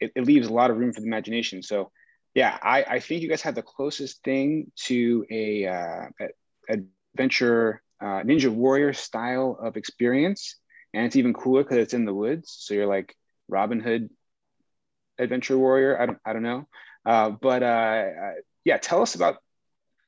it, 0.00 0.10
it, 0.16 0.24
leaves 0.24 0.48
a 0.48 0.52
lot 0.52 0.70
of 0.72 0.76
room 0.76 0.92
for 0.92 1.00
the 1.00 1.06
imagination. 1.06 1.62
So, 1.62 1.92
yeah, 2.34 2.58
I, 2.60 2.82
I 2.82 2.98
think 2.98 3.22
you 3.22 3.28
guys 3.28 3.42
have 3.42 3.54
the 3.54 3.62
closest 3.62 4.24
thing 4.24 4.72
to 4.86 5.24
a, 5.30 5.66
uh, 5.66 6.06
adventure 7.14 7.80
uh, 8.00 8.22
ninja 8.22 8.48
warrior 8.48 8.92
style 8.92 9.56
of 9.62 9.76
experience 9.76 10.56
and 10.94 11.06
it's 11.06 11.16
even 11.16 11.34
cooler 11.34 11.62
because 11.62 11.78
it's 11.78 11.94
in 11.94 12.04
the 12.04 12.14
woods. 12.14 12.56
So 12.58 12.74
you're 12.74 12.86
like 12.86 13.14
Robin 13.48 13.80
Hood, 13.80 14.10
adventure 15.18 15.58
warrior. 15.58 16.00
I 16.00 16.06
don't, 16.06 16.18
I 16.24 16.32
don't 16.32 16.42
know. 16.42 16.68
Uh, 17.04 17.30
but 17.30 17.62
uh, 17.62 17.66
uh, 17.66 18.32
yeah, 18.64 18.76
tell 18.76 19.02
us 19.02 19.14
about. 19.14 19.36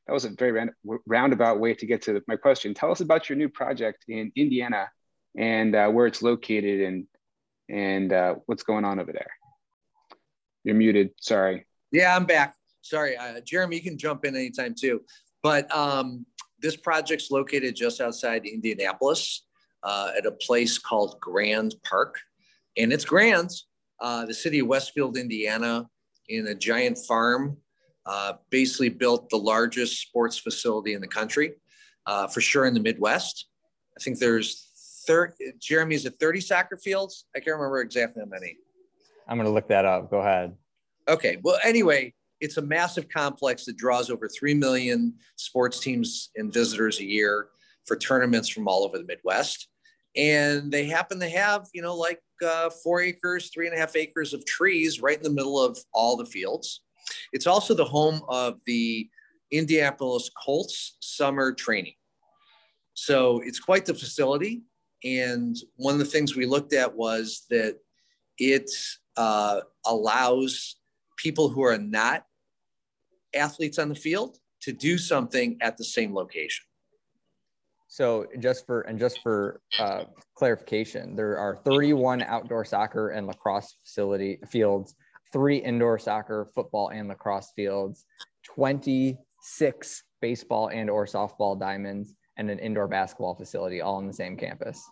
That 0.07 0.15
was 0.15 0.25
a 0.25 0.31
very 0.31 0.51
round, 0.51 0.71
roundabout 1.07 1.61
way 1.61 1.73
to 1.75 1.87
get 1.87 2.03
to 2.03 2.21
my 2.27 2.35
question. 2.35 2.75
Tell 2.75 2.91
us 2.91 3.01
about 3.01 3.29
your 3.29 3.39
new 3.39 3.49
project 3.49 4.07
in 4.09 4.33
Indiana 4.35 4.91
and 5.39 5.77
uh, 5.77 5.89
where 5.89 6.07
it's 6.07 6.21
located 6.21 6.81
and 6.81 7.07
and 7.69 8.13
uh, 8.13 8.35
what's 8.47 8.65
going 8.65 8.85
on 8.85 8.99
over 8.99 9.13
there. 9.13 9.31
You're 10.65 10.75
muted. 10.75 11.11
Sorry. 11.21 11.65
Yeah, 11.93 12.17
I'm 12.17 12.25
back. 12.25 12.57
Sorry, 12.83 13.17
uh, 13.17 13.41
Jeremy. 13.47 13.77
You 13.77 13.83
can 13.83 13.99
jump 13.99 14.25
in 14.25 14.35
anytime 14.35 14.75
too. 14.79 15.03
But 15.45 15.73
um, 15.75 16.27
this 16.61 16.77
project's 16.77 17.31
located 17.31 17.77
just 17.77 18.01
outside 18.01 18.47
Indianapolis 18.47 19.47
at 19.87 20.27
a 20.27 20.33
place 20.33 20.77
called 20.77 21.21
Grand 21.21 21.77
Park. 21.85 22.19
And 22.77 22.93
it's 22.93 23.05
grand. 23.05 23.51
Uh, 24.01 24.25
the 24.25 24.35
city 24.35 24.61
of 24.61 24.67
Westfield, 24.67 25.17
Indiana, 25.17 25.87
in 26.29 26.47
a 26.47 26.55
giant 26.55 26.97
farm, 26.97 27.57
uh, 28.07 28.35
basically 28.51 28.89
built 28.89 29.29
the 29.29 29.37
largest 29.37 30.01
sports 30.01 30.39
facility 30.39 30.95
in 30.95 31.01
the 31.01 31.09
country, 31.09 31.53
uh, 32.07 32.27
for 32.27 32.41
sure 32.41 32.67
in 32.67 32.75
the 32.75 32.81
Midwest. 32.81 33.47
I 33.99 34.03
think 34.03 34.19
there's 34.19 34.69
30, 35.07 35.35
Jeremy, 35.59 35.97
is 35.97 36.07
it 36.07 36.15
30 36.19 36.41
soccer 36.41 36.77
fields? 36.77 37.27
I 37.35 37.41
can't 37.41 37.57
remember 37.57 37.81
exactly 37.81 38.23
how 38.23 38.29
many. 38.29 38.57
I'm 39.29 39.37
going 39.37 39.47
to 39.47 39.53
look 39.53 39.69
that 39.69 39.85
up. 39.85 40.11
Go 40.11 40.21
ahead. 40.21 40.55
Okay. 41.09 41.39
Well, 41.43 41.59
anyway, 41.63 42.15
it's 42.41 42.57
a 42.57 42.63
massive 42.63 43.09
complex 43.09 43.65
that 43.67 43.77
draws 43.77 44.11
over 44.11 44.29
3 44.29 44.55
million 44.55 45.15
sports 45.37 45.79
teams 45.79 46.31
and 46.37 46.53
visitors 46.53 47.01
a 47.01 47.05
year 47.05 47.49
for 47.87 47.97
tournaments 47.97 48.49
from 48.49 48.67
all 48.67 48.85
over 48.85 48.99
the 48.99 49.05
Midwest 49.05 49.69
and 50.17 50.73
they 50.73 50.87
happen 50.87 51.21
to 51.21 51.29
have 51.29 51.69
you 51.73 51.83
know 51.83 51.95
like 51.95 52.21
uh, 52.45 52.71
four 52.83 53.01
acres 53.01 53.51
three 53.53 53.67
and 53.67 53.77
a 53.77 53.79
half 53.79 53.97
acres 53.97 54.33
of 54.33 54.45
trees 54.45 55.01
right 55.01 55.17
in 55.17 55.23
the 55.23 55.31
middle 55.31 55.61
of 55.61 55.79
all 55.93 56.17
the 56.17 56.27
fields 56.27 56.83
it's 57.33 57.47
also 57.47 57.75
the 57.75 57.85
home 57.85 58.21
of 58.29 58.61
the 58.67 59.09
indianapolis 59.51 60.31
colts 60.43 60.97
summer 61.01 61.53
training 61.53 61.95
so 62.95 63.41
it's 63.45 63.61
quite 63.61 63.87
the 63.87 63.95
facility 63.95 64.63
and 65.05 65.57
one 65.77 65.95
of 65.95 65.99
the 65.99 66.05
things 66.05 66.37
we 66.37 66.47
looked 66.47 66.73
at 66.73 66.95
was 66.95 67.47
that 67.51 67.79
it 68.39 68.71
uh, 69.17 69.61
allows 69.87 70.77
people 71.17 71.49
who 71.49 71.63
are 71.63 71.79
not 71.79 72.25
athletes 73.35 73.79
on 73.79 73.89
the 73.89 73.95
field 73.95 74.39
to 74.63 74.73
do 74.73 74.99
something 74.99 75.57
at 75.61 75.77
the 75.77 75.85
same 75.85 76.15
location. 76.15 76.65
So 77.91 78.27
just 78.39 78.67
for 78.67 78.83
and 78.83 79.01
just 79.01 79.21
for 79.21 79.61
uh, 79.81 80.05
clarification, 80.37 81.17
there 81.17 81.37
are 81.37 81.57
31 81.57 82.23
outdoor 82.23 82.65
soccer 82.65 83.11
and 83.11 83.27
lacrosse 83.27 83.75
facility 83.83 84.39
fields, 84.49 84.95
three 85.33 85.57
indoor 85.57 85.99
soccer, 85.99 86.49
football, 86.55 86.91
and 86.91 87.09
lacrosse 87.09 87.51
fields, 87.57 88.07
26 88.45 90.05
baseball 90.21 90.69
and 90.69 90.89
or 90.89 91.05
softball 91.05 91.59
diamonds, 91.59 92.15
and 92.37 92.49
an 92.49 92.61
indoor 92.61 92.87
basketball 92.87 93.35
facility, 93.35 93.81
all 93.81 93.97
on 93.97 94.07
the 94.07 94.13
same 94.13 94.37
campus. 94.37 94.89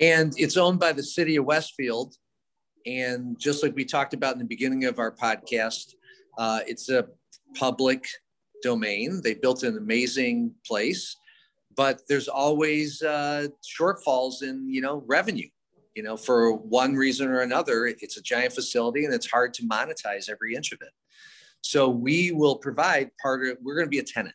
And 0.00 0.32
it's 0.36 0.56
owned 0.56 0.80
by 0.80 0.90
the 0.90 1.04
city 1.04 1.36
of 1.36 1.44
Westfield. 1.44 2.16
And 2.84 3.38
just 3.38 3.62
like 3.62 3.76
we 3.76 3.84
talked 3.84 4.12
about 4.12 4.32
in 4.32 4.40
the 4.40 4.44
beginning 4.44 4.86
of 4.86 4.98
our 4.98 5.12
podcast, 5.12 5.94
uh, 6.36 6.62
it's 6.66 6.88
a 6.88 7.06
public 7.54 8.08
domain. 8.60 9.20
They 9.22 9.34
built 9.34 9.62
an 9.62 9.78
amazing 9.78 10.52
place 10.66 11.16
but 11.76 12.02
there's 12.08 12.28
always 12.28 13.02
uh, 13.02 13.48
shortfalls 13.62 14.42
in 14.42 14.68
you 14.68 14.80
know 14.80 15.02
revenue 15.06 15.48
you 15.94 16.02
know 16.02 16.16
for 16.16 16.52
one 16.52 16.94
reason 16.94 17.28
or 17.28 17.40
another 17.40 17.86
it's 17.86 18.16
a 18.16 18.22
giant 18.22 18.52
facility 18.52 19.04
and 19.04 19.14
it's 19.14 19.30
hard 19.30 19.54
to 19.54 19.62
monetize 19.64 20.28
every 20.28 20.54
inch 20.54 20.72
of 20.72 20.80
it. 20.82 20.92
So 21.60 21.88
we 21.88 22.30
will 22.30 22.56
provide 22.56 23.10
part 23.22 23.46
of 23.46 23.56
we're 23.62 23.74
going 23.74 23.86
to 23.86 23.90
be 23.90 23.98
a 23.98 24.04
tenant 24.04 24.34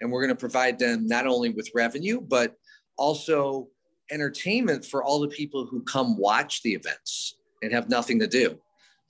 and 0.00 0.10
we're 0.10 0.22
going 0.22 0.34
to 0.34 0.40
provide 0.40 0.78
them 0.78 1.06
not 1.06 1.26
only 1.26 1.50
with 1.50 1.68
revenue 1.74 2.20
but 2.20 2.54
also 2.96 3.68
entertainment 4.10 4.84
for 4.84 5.02
all 5.02 5.20
the 5.20 5.28
people 5.28 5.66
who 5.66 5.82
come 5.82 6.16
watch 6.16 6.62
the 6.62 6.72
events 6.72 7.36
and 7.62 7.72
have 7.72 7.88
nothing 7.88 8.18
to 8.20 8.26
do. 8.26 8.58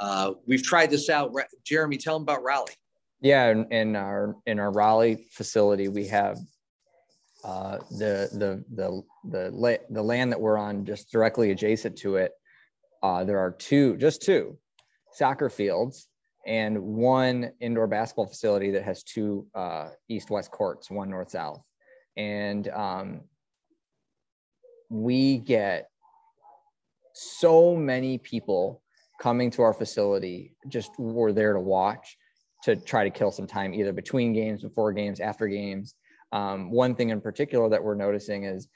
Uh, 0.01 0.33
we've 0.47 0.63
tried 0.63 0.91
this 0.91 1.11
out. 1.11 1.33
Jeremy 1.65 1.97
tell 1.97 2.15
them 2.15 2.23
about 2.23 2.43
raleigh. 2.43 2.73
Yeah 3.21 3.51
in, 3.51 3.67
in 3.73 3.97
our 3.97 4.37
in 4.47 4.59
our 4.59 4.71
raleigh 4.71 5.27
facility 5.31 5.89
we 5.89 6.07
have 6.09 6.39
uh, 7.45 7.79
the 7.91 8.29
the 8.33 8.65
the 8.75 9.03
the 9.31 9.51
la- 9.51 9.85
the 9.91 10.03
land 10.03 10.33
that 10.33 10.41
we're 10.41 10.57
on, 10.57 10.85
just 10.85 11.13
directly 11.13 11.51
adjacent 11.51 11.97
to 11.99 12.17
it, 12.17 12.33
uh, 13.03 13.23
there 13.23 13.39
are 13.39 13.51
two, 13.53 13.97
just 13.99 14.23
two, 14.23 14.57
soccer 15.13 15.51
fields 15.51 16.09
and 16.47 16.79
one 16.79 17.51
indoor 17.61 17.87
basketball 17.87 18.27
facility 18.27 18.71
that 18.71 18.83
has 18.83 19.03
two 19.03 19.47
uh, 19.55 19.89
east-west 20.09 20.51
courts, 20.51 20.91
one 20.91 21.09
north-south, 21.09 21.63
and 22.17 22.69
um, 22.69 23.21
we 24.91 25.39
get 25.39 25.89
so 27.15 27.75
many 27.77 28.19
people 28.19 28.83
coming 29.21 29.51
to 29.51 29.63
our 29.63 29.73
facility 29.73 30.55
just 30.69 30.91
were 30.99 31.33
there 31.33 31.53
to 31.53 31.61
watch 31.61 32.17
to 32.63 32.77
try 32.77 33.05
to 33.05 33.11
kill 33.11 33.31
some 33.31 33.47
time 33.47 33.73
either 33.73 33.93
between 33.93 34.33
games 34.33 34.63
before 34.63 34.93
games 34.93 35.21
after 35.21 35.47
games 35.47 35.95
um, 36.35 36.71
one 36.71 36.97
thing 36.97 37.11
in 37.11 37.21
particular 37.21 37.69
that 37.71 37.83
we're 37.83 37.95
noticing 37.95 38.45
is, 38.45 38.69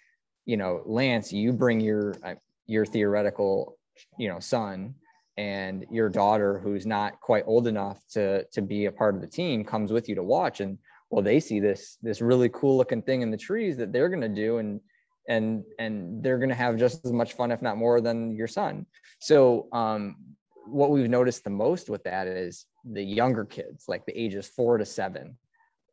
you 0.46 0.56
know, 0.56 0.82
Lance, 0.86 1.32
you 1.32 1.52
bring 1.52 1.80
your 1.80 2.14
uh, 2.22 2.34
your 2.66 2.86
theoretical, 2.86 3.76
you 4.16 4.28
know, 4.28 4.38
son 4.38 4.94
and 5.36 5.84
your 5.90 6.08
daughter 6.08 6.58
who's 6.58 6.86
not 6.86 7.20
quite 7.20 7.44
old 7.46 7.66
enough 7.66 8.00
to 8.12 8.44
to 8.44 8.62
be 8.62 8.86
a 8.86 8.92
part 8.92 9.16
of 9.16 9.20
the 9.20 9.26
team 9.26 9.64
comes 9.64 9.92
with 9.92 10.08
you 10.08 10.14
to 10.14 10.22
watch. 10.22 10.60
And 10.60 10.78
well 11.10 11.22
they 11.22 11.40
see 11.40 11.58
this 11.58 11.98
this 12.00 12.20
really 12.20 12.48
cool 12.50 12.76
looking 12.76 13.02
thing 13.02 13.22
in 13.22 13.30
the 13.30 13.36
trees 13.36 13.76
that 13.76 13.92
they're 13.92 14.08
going 14.08 14.22
to 14.22 14.28
do. 14.28 14.58
And 14.58 14.80
and 15.28 15.64
and 15.80 16.22
they're 16.22 16.38
going 16.38 16.48
to 16.48 16.54
have 16.54 16.76
just 16.76 17.04
as 17.04 17.12
much 17.12 17.34
fun 17.34 17.50
if 17.50 17.60
not 17.60 17.76
more 17.76 18.00
than 18.00 18.36
your 18.36 18.48
son. 18.48 18.86
So 19.18 19.68
um, 19.72 20.16
what 20.64 20.90
we've 20.90 21.10
noticed 21.10 21.42
the 21.42 21.50
most 21.50 21.90
with 21.90 22.04
that 22.04 22.28
is 22.28 22.66
the 22.84 23.02
younger 23.02 23.44
kids 23.44 23.86
like 23.88 24.06
the 24.06 24.16
ages 24.16 24.46
four 24.46 24.78
to 24.78 24.84
seven 24.84 25.36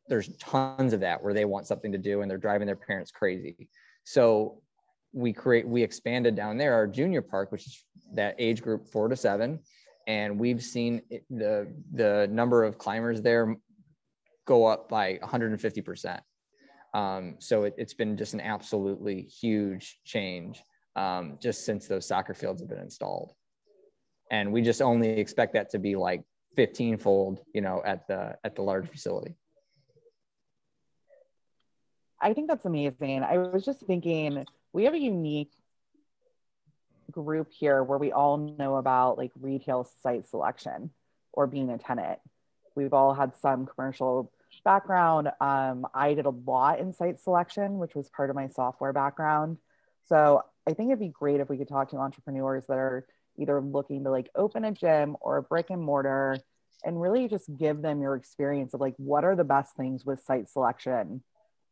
there's 0.08 0.28
tons 0.36 0.92
of 0.92 1.00
that 1.00 1.22
where 1.22 1.34
they 1.34 1.44
want 1.44 1.66
something 1.66 1.92
to 1.92 1.98
do 1.98 2.22
and 2.22 2.30
they're 2.30 2.38
driving 2.38 2.66
their 2.66 2.76
parents 2.76 3.10
crazy. 3.10 3.68
So 4.04 4.62
we 5.12 5.32
create 5.32 5.66
we 5.66 5.82
expanded 5.82 6.36
down 6.36 6.58
there 6.58 6.74
our 6.74 6.86
junior 6.86 7.22
park, 7.22 7.50
which 7.50 7.66
is 7.66 7.84
that 8.14 8.36
age 8.38 8.62
group 8.62 8.86
four 8.86 9.08
to 9.08 9.16
seven, 9.16 9.60
and 10.06 10.38
we've 10.38 10.62
seen 10.62 11.02
the 11.30 11.72
the 11.94 12.28
number 12.30 12.64
of 12.64 12.78
climbers 12.78 13.22
there 13.22 13.56
go 14.46 14.66
up 14.66 14.88
by 14.88 15.18
150 15.20 15.80
percent. 15.80 16.20
Um, 16.94 17.36
so 17.38 17.64
it, 17.64 17.74
has 17.78 17.94
been 17.94 18.16
just 18.16 18.34
an 18.34 18.40
absolutely 18.40 19.22
huge 19.22 19.98
change 20.04 20.62
um, 20.94 21.38
just 21.42 21.64
since 21.64 21.88
those 21.88 22.06
soccer 22.06 22.32
fields 22.32 22.60
have 22.60 22.68
been 22.68 22.78
installed, 22.78 23.32
and 24.30 24.52
we 24.52 24.62
just 24.62 24.82
only 24.82 25.08
expect 25.08 25.54
that 25.54 25.70
to 25.70 25.78
be 25.78 25.96
like 25.96 26.22
15 26.56 26.98
fold, 26.98 27.40
you 27.54 27.60
know, 27.60 27.82
at 27.84 28.06
the 28.06 28.36
at 28.44 28.54
the 28.54 28.62
large 28.62 28.88
facility. 28.88 29.34
I 32.20 32.32
think 32.32 32.48
that's 32.48 32.64
amazing. 32.64 33.22
I 33.22 33.38
was 33.38 33.64
just 33.64 33.80
thinking 33.80 34.44
we 34.72 34.84
have 34.84 34.94
a 34.94 34.98
unique 34.98 35.52
group 37.10 37.52
here 37.52 37.82
where 37.82 37.98
we 37.98 38.12
all 38.12 38.36
know 38.36 38.76
about 38.76 39.18
like 39.18 39.32
retail 39.40 39.88
site 40.02 40.28
selection 40.28 40.90
or 41.32 41.46
being 41.46 41.70
a 41.70 41.78
tenant. 41.78 42.18
We've 42.74 42.92
all 42.92 43.14
had 43.14 43.36
some 43.36 43.66
commercial 43.66 44.32
background. 44.64 45.30
Um, 45.40 45.86
I 45.94 46.14
did 46.14 46.26
a 46.26 46.30
lot 46.30 46.80
in 46.80 46.92
site 46.92 47.20
selection, 47.20 47.78
which 47.78 47.94
was 47.94 48.08
part 48.08 48.30
of 48.30 48.36
my 48.36 48.48
software 48.48 48.92
background. 48.92 49.58
So 50.08 50.42
I 50.66 50.72
think 50.72 50.90
it'd 50.90 50.98
be 50.98 51.08
great 51.08 51.40
if 51.40 51.48
we 51.48 51.58
could 51.58 51.68
talk 51.68 51.90
to 51.90 51.96
entrepreneurs 51.98 52.64
that 52.66 52.78
are 52.78 53.06
either 53.38 53.60
looking 53.60 54.04
to 54.04 54.10
like 54.10 54.30
open 54.34 54.64
a 54.64 54.72
gym 54.72 55.16
or 55.20 55.36
a 55.36 55.42
brick 55.42 55.70
and 55.70 55.82
mortar 55.82 56.38
and 56.84 57.00
really 57.00 57.28
just 57.28 57.54
give 57.56 57.82
them 57.82 58.00
your 58.00 58.14
experience 58.14 58.74
of 58.74 58.80
like 58.80 58.94
what 58.96 59.24
are 59.24 59.36
the 59.36 59.44
best 59.44 59.76
things 59.76 60.04
with 60.04 60.22
site 60.22 60.48
selection 60.48 61.22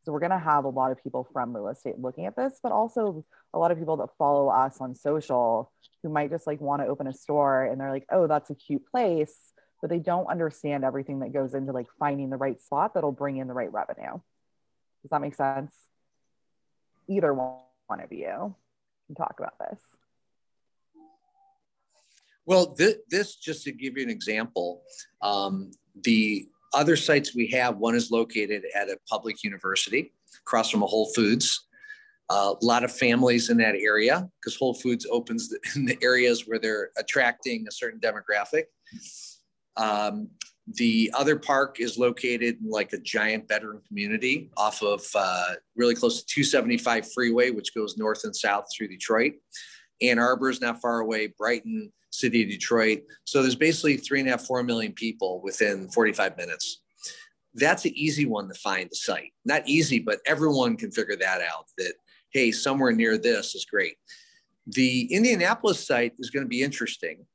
so 0.05 0.13
we're 0.13 0.21
going 0.21 0.31
to 0.31 0.39
have 0.39 0.65
a 0.65 0.69
lot 0.69 0.93
of 0.93 1.03
people 1.03 1.27
from 1.33 1.57
real 1.57 1.69
estate 1.69 1.99
looking 1.99 2.27
at 2.27 2.37
this, 2.37 2.59
but 2.63 2.73
also 2.73 3.25
a 3.55 3.59
lot 3.59 3.71
of 3.71 3.79
people 3.79 3.97
that 3.99 4.09
follow 4.19 4.49
us 4.49 4.77
on 4.81 4.95
social 4.95 5.73
who 6.03 6.11
might 6.11 6.31
just 6.31 6.47
like 6.47 6.61
want 6.61 6.83
to 6.83 6.89
open 6.89 7.07
a 7.07 7.13
store 7.13 7.65
and 7.65 7.81
they're 7.81 7.91
like, 7.91 8.07
oh, 8.11 8.27
that's 8.27 8.51
a 8.51 8.55
cute 8.55 8.85
place, 8.91 9.35
but 9.81 9.89
they 9.89 9.99
don't 9.99 10.27
understand 10.27 10.85
everything 10.85 11.21
that 11.21 11.33
goes 11.33 11.55
into 11.55 11.73
like 11.73 11.87
finding 11.99 12.29
the 12.29 12.37
right 12.37 12.61
spot 12.61 12.93
that'll 12.93 13.13
bring 13.13 13.39
in 13.39 13.49
the 13.49 13.55
right 13.55 13.73
revenue. 13.73 14.21
Does 15.03 15.11
that 15.11 15.23
make 15.23 15.35
sense? 15.35 15.75
Either 17.09 17.33
one 17.33 18.01
of 18.01 18.13
you 18.13 18.55
can 19.07 19.15
talk 19.15 19.37
about 19.39 19.59
this. 19.59 19.81
Well, 22.47 22.75
th- 22.75 22.99
this 23.09 23.37
just 23.37 23.65
to 23.65 23.73
give 23.73 23.97
you 23.97 24.03
an 24.03 24.11
example, 24.11 24.83
um, 25.23 25.71
the 26.03 26.47
other 26.75 26.97
sites 26.97 27.35
we 27.35 27.47
have, 27.49 27.77
one 27.79 27.95
is 27.95 28.11
located 28.11 28.64
at 28.75 28.89
a 28.89 28.99
public 29.09 29.43
university 29.43 30.12
across 30.41 30.70
from 30.70 30.83
a 30.83 30.87
Whole 30.87 31.12
Foods. 31.14 31.66
Uh, 32.31 32.55
a 32.61 32.64
lot 32.64 32.85
of 32.85 32.93
families 32.93 33.51
in 33.51 33.59
that 33.59 33.75
area 33.75 34.27
because 34.41 34.57
Whole 34.57 34.75
Foods 34.75 35.07
opens 35.11 35.55
in 35.77 35.85
the 35.85 35.99
areas 36.03 36.47
where 36.47 36.59
they're 36.59 36.91
attracting 36.99 37.66
a 37.68 37.72
certain 37.72 38.01
demographic. 38.01 38.64
Um, 39.77 40.29
the 40.66 41.12
other 41.14 41.37
park 41.37 41.79
is 41.79 41.99
located 41.99 42.57
in 42.62 42.70
like 42.70 42.93
a 42.95 42.99
giant 42.99 43.47
bedroom 43.49 43.83
community 43.87 44.51
off 44.57 44.83
of 44.83 45.05
uh, 45.14 45.55
really 45.77 45.95
close 45.95 46.22
to 46.22 46.27
275 46.27 47.12
freeway, 47.12 47.51
which 47.51 47.75
goes 47.75 47.99
north 47.99 48.25
and 48.25 48.35
south 48.35 48.64
through 48.75 48.89
Detroit. 48.89 49.35
Ann 50.03 50.19
Arbor 50.19 50.51
is 50.51 50.61
not 50.61 50.81
far 50.81 51.01
away. 51.01 51.29
Brighton, 51.39 51.93
city 52.11 52.43
of 52.43 52.49
Detroit. 52.49 53.03
So 53.25 53.43
there's 53.43 53.55
basically 53.55 53.97
three 53.97 54.21
and 54.21 54.29
a 54.29 54.33
half, 54.33 54.47
four 54.47 54.63
million 54.63 54.93
people 54.93 55.41
within 55.43 55.89
45 55.89 56.37
minutes. 56.37 56.83
That's 57.55 57.85
an 57.85 57.93
easy 57.95 58.27
one 58.27 58.49
to 58.49 58.55
find 58.55 58.91
the 58.91 58.97
site. 58.97 59.33
Not 59.45 59.63
easy, 59.67 59.99
but 59.99 60.21
everyone 60.27 60.77
can 60.77 60.91
figure 60.91 61.17
that 61.17 61.41
out 61.41 61.67
that, 61.79 61.95
hey, 62.33 62.51
somewhere 62.51 62.93
near 62.93 63.17
this 63.17 63.55
is 63.55 63.65
great. 63.65 63.97
The 64.67 65.13
Indianapolis 65.13 65.87
site 65.87 66.15
is 66.19 66.31
going 66.31 66.45
to 66.45 66.49
be 66.49 66.63
interesting. 66.63 67.27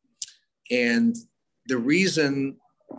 And 0.72 1.16
the 1.68 1.78
reason 1.78 2.58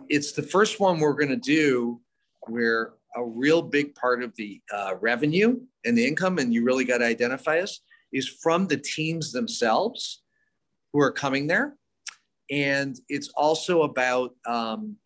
it's 0.09 0.31
the 0.31 0.43
first 0.43 0.79
one 0.79 0.99
we're 0.99 1.13
going 1.13 1.29
to 1.29 1.35
do 1.35 1.99
where 2.47 2.93
a 3.15 3.23
real 3.23 3.61
big 3.61 3.93
part 3.95 4.23
of 4.23 4.33
the 4.35 4.61
uh, 4.73 4.95
revenue 4.99 5.59
and 5.85 5.97
the 5.97 6.07
income, 6.07 6.37
and 6.37 6.53
you 6.53 6.63
really 6.63 6.85
got 6.85 6.99
to 6.99 7.05
identify 7.05 7.59
us, 7.59 7.81
is 8.13 8.27
from 8.27 8.67
the 8.67 8.77
teams 8.77 9.31
themselves 9.31 10.21
who 10.93 11.01
are 11.01 11.11
coming 11.11 11.47
there. 11.47 11.75
And 12.49 12.99
it's 13.07 13.29
also 13.29 13.83
about 13.83 14.35
um, 14.45 14.97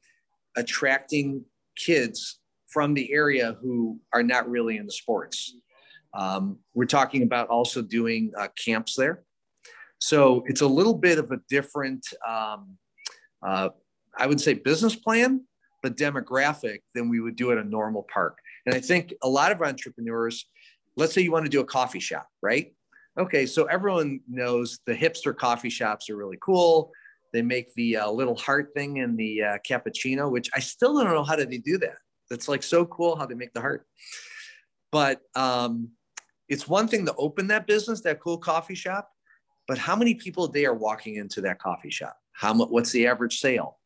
attracting 0.58 1.44
kids 1.78 2.40
from 2.68 2.94
the 2.94 3.14
area 3.14 3.58
who 3.62 4.00
are 4.14 4.24
not 4.24 4.50
really 4.50 4.78
in 4.78 4.86
the 4.86 4.92
sports. 4.92 5.56
Um, 6.14 6.60
we're 6.74 6.86
talking 6.86 7.24
about 7.24 7.50
also 7.50 7.82
doing 7.82 8.32
uh, 8.38 8.48
camps 8.58 8.96
there. 8.96 9.24
So 10.00 10.44
it's 10.48 10.62
a 10.62 10.68
little 10.68 10.94
bit 10.94 11.20
of 11.20 11.32
a 11.32 11.40
different, 11.50 12.06
um, 12.28 12.78
uh, 13.46 13.70
I 14.18 14.28
would 14.28 14.42
say, 14.42 14.54
business 14.54 14.96
plan, 14.96 15.46
but 15.84 15.98
demographic 15.98 16.80
than 16.94 17.10
we 17.10 17.20
would 17.20 17.36
do 17.36 17.52
at 17.52 17.58
a 17.58 17.64
normal 17.64 18.08
park. 18.12 18.38
And 18.66 18.74
I 18.74 18.80
think 18.80 19.14
a 19.24 19.30
lot 19.30 19.52
of 19.52 19.62
entrepreneurs, 19.62 20.46
let's 20.96 21.14
say 21.14 21.22
you 21.22 21.32
want 21.32 21.46
to 21.46 21.52
do 21.52 21.60
a 21.60 21.66
coffee 21.66 22.00
shop, 22.00 22.28
right? 22.42 22.74
Okay, 23.18 23.46
so 23.46 23.64
everyone 23.66 24.20
knows 24.28 24.80
the 24.86 24.94
hipster 24.94 25.36
coffee 25.36 25.70
shops 25.70 26.10
are 26.10 26.18
really 26.18 26.38
cool. 26.42 26.92
They 27.32 27.42
make 27.42 27.74
the 27.74 27.98
uh, 27.98 28.12
little 28.12 28.36
heart 28.36 28.72
thing 28.76 28.98
in 28.98 29.16
the 29.16 29.42
uh, 29.42 29.58
cappuccino, 29.68 30.30
which 30.30 30.50
I 30.54 30.60
still 30.60 30.98
don't 30.98 31.12
know 31.12 31.24
how 31.24 31.38
do 31.38 31.46
they 31.46 31.58
do 31.58 31.78
that. 31.78 31.96
That's 32.30 32.50
like 32.50 32.64
so 32.64 32.86
cool 32.86 33.16
how 33.16 33.26
they 33.26 33.36
make 33.36 33.54
the 33.54 33.62
heart. 33.62 33.86
But 34.92 35.22
um, 35.36 35.90
it's 36.50 36.68
one 36.68 36.88
thing 36.88 37.06
to 37.06 37.16
open 37.16 37.48
that 37.48 37.68
business, 37.68 38.02
that 38.02 38.20
cool 38.20 38.38
coffee 38.38 38.76
shop, 38.76 39.10
but 39.68 39.78
how 39.78 39.96
many 39.96 40.16
people 40.16 40.46
a 40.46 40.52
day 40.52 40.66
are 40.66 40.74
walking 40.74 41.16
into 41.16 41.42
that 41.42 41.60
coffee 41.60 41.90
shop? 41.90 42.18
How 42.34 42.54
much? 42.54 42.70
What's 42.70 42.92
the 42.92 43.08
average 43.08 43.40
sale? 43.40 43.80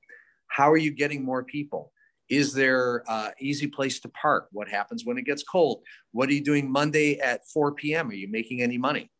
How 0.48 0.72
are 0.72 0.78
you 0.78 0.92
getting 0.92 1.24
more 1.24 1.44
people? 1.44 1.92
Is 2.30 2.54
there 2.54 3.04
uh, 3.08 3.30
easy 3.40 3.68
place 3.68 4.00
to 4.02 4.10
park? 4.10 4.48
What 4.52 4.68
happens 4.68 5.06
when 5.06 5.18
it 5.18 5.26
gets 5.26 5.44
cold? 5.44 5.82
What 6.12 6.30
are 6.30 6.34
you 6.34 6.44
doing 6.44 6.72
Monday 6.72 7.20
at 7.20 7.48
4 7.48 7.74
p.m.? 7.74 8.10
Are 8.10 8.14
you 8.14 8.28
making 8.28 8.62
any 8.62 8.78
money? 8.78 9.12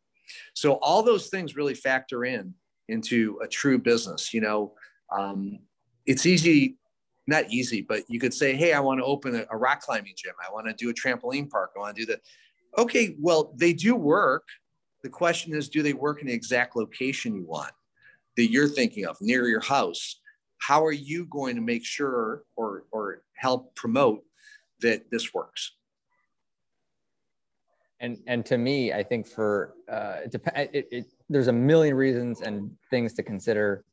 So 0.54 0.74
all 0.74 1.02
those 1.02 1.28
things 1.28 1.56
really 1.56 1.74
factor 1.74 2.24
in 2.24 2.54
into 2.88 3.38
a 3.42 3.48
true 3.48 3.78
business. 3.78 4.34
You 4.34 4.40
know, 4.40 4.74
um, 5.10 5.60
it's 6.06 6.26
easy, 6.26 6.76
not 7.26 7.50
easy, 7.50 7.82
but 7.82 8.04
you 8.08 8.20
could 8.20 8.34
say, 8.34 8.54
"Hey, 8.54 8.72
I 8.72 8.80
want 8.80 9.00
to 9.00 9.04
open 9.04 9.34
a, 9.36 9.46
a 9.50 9.56
rock 9.56 9.80
climbing 9.80 10.14
gym. 10.16 10.34
I 10.46 10.52
want 10.52 10.66
to 10.66 10.72
do 10.74 10.90
a 10.90 10.94
trampoline 10.94 11.48
park. 11.48 11.72
I 11.76 11.80
want 11.80 11.96
to 11.96 12.02
do 12.02 12.12
that." 12.12 12.20
Okay, 12.78 13.16
well, 13.18 13.54
they 13.56 13.72
do 13.72 13.94
work. 13.94 14.46
The 15.02 15.08
question 15.08 15.54
is, 15.54 15.68
do 15.68 15.82
they 15.82 15.94
work 15.94 16.20
in 16.20 16.26
the 16.26 16.32
exact 16.32 16.76
location 16.76 17.34
you 17.34 17.44
want 17.44 17.72
that 18.36 18.50
you're 18.50 18.68
thinking 18.68 19.06
of 19.06 19.16
near 19.20 19.48
your 19.48 19.60
house? 19.60 20.20
How 20.58 20.84
are 20.84 20.92
you 20.92 21.24
going 21.26 21.56
to 21.56 21.62
make 21.62 21.84
sure 21.84 22.42
or 22.56 22.84
or 22.90 23.22
help 23.34 23.74
promote 23.74 24.22
that 24.80 25.10
this 25.10 25.32
works? 25.32 25.76
And 28.00 28.18
and 28.26 28.44
to 28.44 28.58
me 28.58 28.92
i 28.92 29.02
think 29.02 29.26
for 29.26 29.74
uh, 29.90 30.16
it, 30.24 30.70
it, 30.72 30.88
it, 30.90 31.04
there's 31.28 31.48
a 31.48 31.52
million 31.52 31.94
reasons 31.94 32.40
and 32.40 32.70
things 32.90 33.12
to 33.14 33.22
consider 33.22 33.84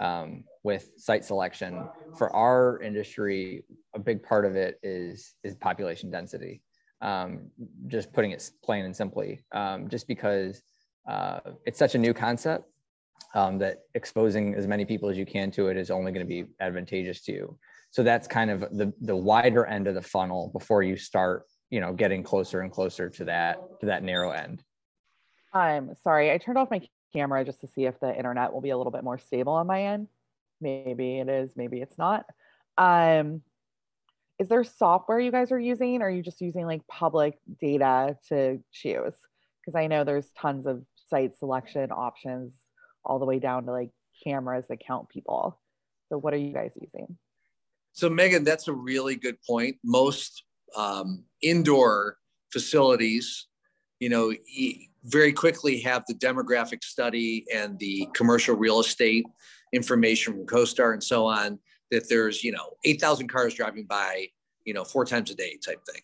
um, 0.00 0.44
with 0.62 0.90
site 0.96 1.24
selection. 1.24 1.88
For 2.18 2.34
our 2.34 2.80
industry 2.82 3.64
a 3.94 3.98
big 3.98 4.22
part 4.22 4.44
of 4.44 4.56
it 4.56 4.78
is 4.82 5.34
is 5.42 5.54
population 5.54 6.10
density. 6.10 6.62
Um, 7.02 7.50
just 7.88 8.12
putting 8.12 8.30
it 8.30 8.50
plain 8.64 8.86
and 8.86 8.96
simply 8.96 9.42
um, 9.52 9.88
just 9.88 10.08
because 10.08 10.62
uh, 11.08 11.40
it's 11.66 11.78
such 11.78 11.94
a 11.94 11.98
new 11.98 12.14
concept 12.14 12.64
um, 13.34 13.58
that 13.58 13.80
exposing 13.94 14.54
as 14.54 14.66
many 14.66 14.86
people 14.86 15.10
as 15.10 15.18
you 15.18 15.26
can 15.26 15.50
to 15.52 15.68
it 15.68 15.76
is 15.76 15.90
only 15.90 16.10
going 16.10 16.24
to 16.24 16.28
be 16.28 16.46
advantageous 16.60 17.20
to 17.22 17.32
you. 17.32 17.58
So 17.90 18.02
that's 18.02 18.26
kind 18.26 18.50
of 18.50 18.60
the 18.60 18.92
the 19.00 19.16
wider 19.16 19.66
end 19.66 19.86
of 19.86 19.94
the 19.94 20.02
funnel 20.02 20.50
before 20.52 20.82
you 20.82 20.96
start 20.96 21.44
you 21.70 21.80
know 21.80 21.92
getting 21.92 22.22
closer 22.22 22.60
and 22.60 22.70
closer 22.70 23.08
to 23.10 23.24
that 23.24 23.58
to 23.80 23.86
that 23.86 24.02
narrow 24.02 24.30
end. 24.30 24.62
I'm 25.52 25.94
sorry 26.02 26.30
i 26.30 26.38
turned 26.38 26.58
off 26.58 26.70
my 26.70 26.82
camera 27.12 27.44
just 27.44 27.60
to 27.62 27.68
see 27.68 27.86
if 27.86 27.98
the 28.00 28.14
internet 28.14 28.52
will 28.52 28.60
be 28.60 28.70
a 28.70 28.76
little 28.76 28.92
bit 28.92 29.04
more 29.04 29.18
stable 29.18 29.54
on 29.54 29.66
my 29.66 29.84
end. 29.84 30.08
Maybe 30.60 31.18
it 31.18 31.28
is 31.28 31.50
maybe 31.56 31.80
it's 31.80 31.98
not. 31.98 32.26
Um 32.78 33.42
is 34.38 34.48
there 34.48 34.64
software 34.64 35.18
you 35.18 35.32
guys 35.32 35.50
are 35.50 35.58
using 35.58 36.02
or 36.02 36.08
are 36.08 36.10
you 36.10 36.22
just 36.22 36.42
using 36.42 36.66
like 36.66 36.86
public 36.86 37.38
data 37.60 38.16
to 38.28 38.62
choose? 38.72 39.14
Because 39.60 39.76
i 39.76 39.86
know 39.86 40.04
there's 40.04 40.30
tons 40.38 40.66
of 40.66 40.82
site 41.08 41.36
selection 41.36 41.90
options 41.90 42.54
all 43.04 43.18
the 43.18 43.24
way 43.24 43.38
down 43.38 43.64
to 43.64 43.72
like 43.72 43.90
cameras 44.22 44.66
that 44.68 44.80
count 44.86 45.08
people. 45.08 45.58
So 46.08 46.18
what 46.18 46.34
are 46.34 46.38
you 46.38 46.52
guys 46.52 46.72
using? 46.80 47.16
So 47.92 48.10
megan 48.10 48.44
that's 48.44 48.68
a 48.68 48.72
really 48.72 49.16
good 49.16 49.38
point. 49.42 49.76
Most 49.82 50.44
um, 50.76 51.24
indoor 51.48 52.18
facilities, 52.52 53.46
you 54.00 54.08
know, 54.08 54.32
very 55.04 55.32
quickly 55.32 55.80
have 55.80 56.02
the 56.08 56.14
demographic 56.14 56.82
study 56.82 57.44
and 57.54 57.78
the 57.78 58.08
commercial 58.14 58.56
real 58.56 58.80
estate 58.80 59.24
information 59.72 60.32
from 60.34 60.46
CoStar 60.46 60.92
and 60.92 61.02
so 61.02 61.26
on 61.26 61.58
that 61.90 62.08
there's, 62.08 62.42
you 62.42 62.52
know, 62.52 62.70
8,000 62.84 63.28
cars 63.28 63.54
driving 63.54 63.84
by, 63.84 64.26
you 64.64 64.74
know, 64.74 64.84
four 64.84 65.04
times 65.04 65.30
a 65.30 65.34
day 65.34 65.58
type 65.64 65.80
thing. 65.90 66.02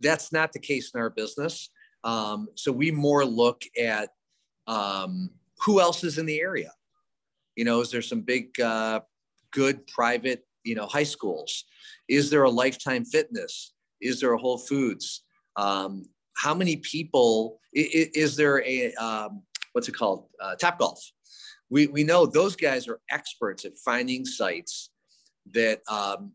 That's 0.00 0.32
not 0.32 0.52
the 0.52 0.58
case 0.58 0.90
in 0.94 1.00
our 1.00 1.10
business. 1.10 1.68
Um, 2.04 2.48
so 2.54 2.72
we 2.72 2.90
more 2.90 3.24
look 3.24 3.62
at 3.80 4.10
um, 4.66 5.30
who 5.60 5.80
else 5.80 6.02
is 6.02 6.18
in 6.18 6.26
the 6.26 6.40
area. 6.40 6.72
You 7.56 7.64
know, 7.64 7.80
is 7.80 7.90
there 7.90 8.02
some 8.02 8.22
big, 8.22 8.58
uh, 8.58 9.00
good 9.52 9.86
private, 9.86 10.44
you 10.64 10.74
know, 10.74 10.86
high 10.86 11.02
schools? 11.02 11.64
Is 12.08 12.30
there 12.30 12.44
a 12.44 12.50
lifetime 12.50 13.04
fitness? 13.04 13.74
Is 14.02 14.20
there 14.20 14.32
a 14.32 14.38
Whole 14.38 14.58
Foods? 14.58 15.22
Um, 15.56 16.04
how 16.36 16.54
many 16.54 16.76
people? 16.76 17.60
Is, 17.72 18.08
is 18.14 18.36
there 18.36 18.62
a 18.66 18.92
um, 18.94 19.42
what's 19.72 19.88
it 19.88 19.92
called? 19.92 20.26
Uh, 20.40 20.54
Golf. 20.78 21.00
We 21.70 21.86
we 21.86 22.04
know 22.04 22.26
those 22.26 22.56
guys 22.56 22.88
are 22.88 23.00
experts 23.10 23.64
at 23.64 23.78
finding 23.78 24.24
sites 24.26 24.90
that 25.52 25.80
um, 25.88 26.32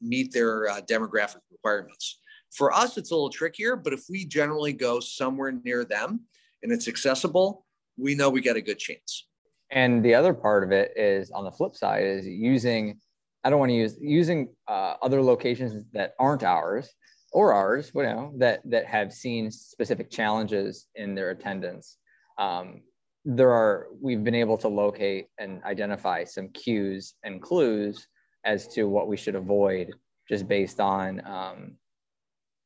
meet 0.00 0.32
their 0.32 0.68
uh, 0.68 0.80
demographic 0.82 1.40
requirements. 1.50 2.20
For 2.52 2.72
us, 2.72 2.96
it's 2.96 3.10
a 3.10 3.14
little 3.14 3.30
trickier, 3.30 3.76
but 3.76 3.92
if 3.92 4.04
we 4.08 4.24
generally 4.24 4.72
go 4.72 5.00
somewhere 5.00 5.52
near 5.64 5.84
them 5.84 6.20
and 6.62 6.72
it's 6.72 6.86
accessible, 6.86 7.66
we 7.96 8.14
know 8.14 8.30
we 8.30 8.40
got 8.40 8.56
a 8.56 8.62
good 8.62 8.78
chance. 8.78 9.26
And 9.70 10.04
the 10.04 10.14
other 10.14 10.32
part 10.32 10.62
of 10.62 10.70
it 10.70 10.92
is 10.96 11.30
on 11.32 11.44
the 11.44 11.50
flip 11.50 11.74
side 11.74 12.04
is 12.04 12.26
using 12.26 13.00
I 13.44 13.50
don't 13.50 13.58
want 13.58 13.70
to 13.70 13.76
use 13.76 13.96
using 14.00 14.48
uh, 14.66 14.94
other 15.02 15.22
locations 15.22 15.84
that 15.92 16.14
aren't 16.18 16.42
ours 16.42 16.90
or 17.32 17.52
ours, 17.52 17.92
you 17.94 18.02
know, 18.02 18.32
that 18.38 18.60
that 18.64 18.86
have 18.86 19.12
seen 19.12 19.50
specific 19.50 20.10
challenges 20.10 20.86
in 20.94 21.14
their 21.14 21.30
attendance. 21.30 21.98
Um, 22.38 22.80
there 23.26 23.52
are 23.52 23.88
we've 24.00 24.24
been 24.24 24.34
able 24.34 24.56
to 24.58 24.68
locate 24.68 25.28
and 25.38 25.62
identify 25.64 26.24
some 26.24 26.48
cues 26.48 27.14
and 27.22 27.42
clues 27.42 28.06
as 28.44 28.68
to 28.68 28.84
what 28.84 29.08
we 29.08 29.16
should 29.16 29.34
avoid, 29.34 29.92
just 30.28 30.48
based 30.48 30.80
on 30.80 31.22
um, 31.26 31.76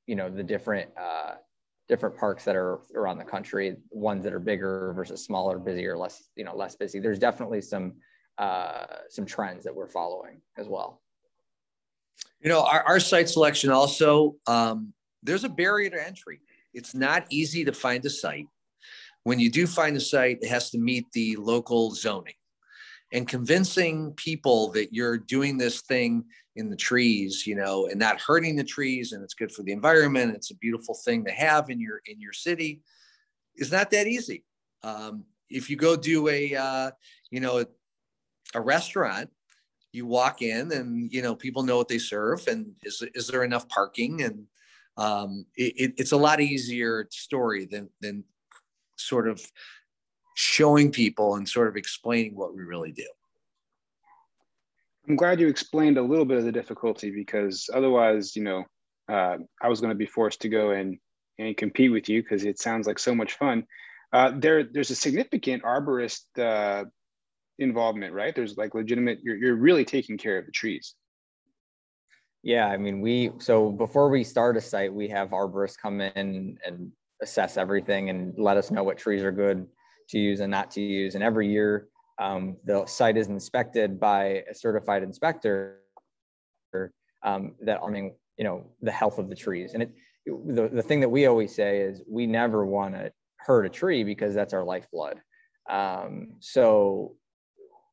you 0.07 0.15
know 0.15 0.31
the 0.31 0.43
different 0.43 0.91
uh, 1.01 1.35
different 1.89 2.17
parks 2.17 2.45
that 2.45 2.55
are 2.55 2.81
around 2.95 3.19
the 3.19 3.25
country, 3.25 3.77
ones 3.91 4.23
that 4.23 4.33
are 4.33 4.41
bigger 4.41 4.93
versus 4.95 5.25
smaller, 5.25 5.59
busier, 5.59 5.97
less 5.97 6.29
you 6.37 6.45
know 6.45 6.55
less 6.55 6.77
busy. 6.77 7.01
There's 7.01 7.19
definitely 7.19 7.63
some 7.63 7.95
uh, 8.39 8.87
some 9.09 9.27
trends 9.27 9.65
that 9.65 9.75
we're 9.75 9.89
following 9.89 10.41
as 10.57 10.69
well. 10.69 11.01
You 12.41 12.49
know, 12.49 12.63
our, 12.63 12.83
our 12.83 13.01
site 13.01 13.29
selection 13.29 13.71
also, 13.71 14.37
um, 14.47 14.93
there's 15.23 15.45
a 15.45 15.49
barrier 15.49 15.91
to 15.91 16.07
entry. 16.07 16.41
It's 16.73 16.95
not 16.95 17.27
easy 17.31 17.65
to 17.65 17.73
find 17.73 18.05
a 18.05 18.11
site. 18.11 18.47
When 19.25 19.41
you 19.41 19.51
do 19.51 19.67
find 19.67 19.97
a 19.97 20.01
site, 20.01 20.39
it 20.43 20.49
has 20.49 20.71
to 20.71 20.79
meet 20.79 21.07
the 21.13 21.37
local 21.37 21.91
zoning. 21.91 22.35
And 23.13 23.27
convincing 23.27 24.13
people 24.13 24.71
that 24.73 24.93
you're 24.93 25.19
doing 25.19 25.59
this 25.59 25.81
thing 25.81 26.25
in 26.57 26.71
the 26.71 26.77
trees, 26.77 27.47
you 27.47 27.55
know, 27.55 27.87
and 27.87 27.99
not 27.99 28.21
hurting 28.21 28.55
the 28.55 28.65
trees, 28.65 29.13
and 29.13 29.23
it's 29.25 29.35
good 29.35 29.51
for 29.51 29.63
the 29.63 29.73
environment, 29.73 30.35
it's 30.35 30.51
a 30.51 30.57
beautiful 30.57 30.95
thing 30.95 31.25
to 31.25 31.31
have 31.31 31.71
in 31.71 31.81
your 31.81 32.01
in 32.07 32.21
your 32.21 32.33
city, 32.33 32.83
is 33.57 33.73
not 33.73 33.91
that 33.91 34.07
easy. 34.07 34.45
Um, 34.83 35.25
if 35.49 35.71
you 35.71 35.77
go 35.77 35.97
do 35.97 36.29
a, 36.29 36.55
uh, 36.55 36.91
you 37.31 37.41
know, 37.41 37.65
a 38.55 38.61
restaurant, 38.61 39.31
you 39.93 40.07
walk 40.07 40.43
in 40.43 40.73
and 40.73 41.13
you 41.13 41.23
know 41.23 41.35
people 41.35 41.63
know 41.63 41.77
what 41.77 41.89
they 41.89 41.99
serve, 41.99 42.47
and 42.47 42.73
is 42.83 43.03
is 43.15 43.29
there 43.29 43.45
enough 43.45 43.69
parking? 43.69 44.23
And 44.23 44.45
um, 44.97 45.47
it, 45.57 45.95
it's 45.97 46.13
a 46.13 46.17
lot 46.17 46.41
easier 46.41 47.07
story 47.11 47.67
than 47.67 47.89
than 48.01 48.25
sort 48.97 49.29
of 49.29 49.41
showing 50.35 50.91
people 50.91 51.37
and 51.37 51.49
sort 51.49 51.69
of 51.69 51.77
explaining 51.77 52.37
what 52.37 52.55
we 52.55 52.63
really 52.63 52.93
do. 52.93 53.07
I'm 55.09 55.17
glad 55.17 55.41
you 55.41 55.49
explained 55.49 55.97
a 55.97 56.03
little 56.03 56.25
bit 56.25 56.39
of 56.39 56.45
the 56.45 56.53
difficulty 56.53 57.11
because 57.11 57.69
otherwise, 57.73 58.37
you 58.37 58.45
know, 58.45 58.65
uh, 59.09 59.39
I 59.63 59.69
was 59.69 59.81
going 59.81 59.91
to 59.91 59.97
be 59.97 60.07
forced 60.07 60.43
to 60.43 60.49
go 60.49 60.71
and 60.71 60.99
and 61.39 61.57
compete 61.57 61.93
with 61.93 62.09
you 62.09 62.23
because 62.23 62.45
it 62.45 62.59
sounds 62.59 62.87
like 62.87 62.99
so 62.99 63.15
much 63.15 63.35
fun. 63.35 63.65
Uh, 64.13 64.33
there, 64.35 64.65
there's 64.65 64.91
a 64.91 64.97
significant 64.97 65.63
arborist 65.63 66.23
uh, 66.39 66.85
involvement, 67.59 68.13
right? 68.13 68.35
There's 68.35 68.57
like 68.57 68.75
legitimate, 68.75 69.21
you're, 69.23 69.37
you're 69.37 69.57
really 69.57 69.85
taking 69.85 70.17
care 70.17 70.39
of 70.39 70.47
the 70.47 70.53
trees. 70.53 70.95
Yeah, 72.43 72.67
I 72.69 72.77
mean, 72.77 73.01
we, 73.01 73.33
so 73.39 73.71
before 73.71 74.09
we 74.09 74.23
start 74.23 74.57
a 74.57 74.61
site, 74.61 74.93
we 74.93 75.09
have 75.09 75.31
arborists 75.31 75.77
come 75.77 76.01
in 76.01 76.59
and 76.65 76.93
assess 77.21 77.57
everything 77.57 78.11
and 78.11 78.33
let 78.39 78.57
us 78.57 78.71
know 78.71 78.85
what 78.85 78.97
trees 78.97 79.23
are 79.23 79.33
good 79.33 79.67
to 80.11 80.19
use 80.19 80.41
and 80.41 80.51
not 80.51 80.71
to 80.73 80.81
use. 80.81 81.15
And 81.15 81.25
every 81.25 81.49
year, 81.49 81.89
um, 82.21 82.57
the 82.65 82.87
site 82.87 83.17
is 83.17 83.29
inspected 83.29 83.99
by 83.99 84.45
a 84.51 84.55
certified 84.55 85.03
inspector 85.03 85.81
um, 87.25 87.55
that, 87.63 87.81
I 87.85 87.91
mean, 87.91 88.15
you 88.37 88.45
know, 88.45 88.67
the 88.83 88.93
health 88.93 89.19
of 89.19 89.29
the 89.29 89.35
trees. 89.35 89.75
And 89.75 89.83
it, 89.83 89.91
the, 90.27 90.69
the 90.69 90.83
thing 90.83 91.01
that 91.01 91.09
we 91.09 91.27
always 91.27 91.55
say 91.55 91.81
is 91.81 92.03
we 92.09 92.27
never 92.27 92.65
want 92.65 92.95
to 92.95 93.13
hurt 93.37 93.67
a 93.67 93.69
tree 93.69 94.05
because 94.05 94.35
that's 94.35 94.55
our 94.55 94.65
lifeblood. 94.65 95.21
Um, 95.69 96.35
so 96.41 97.17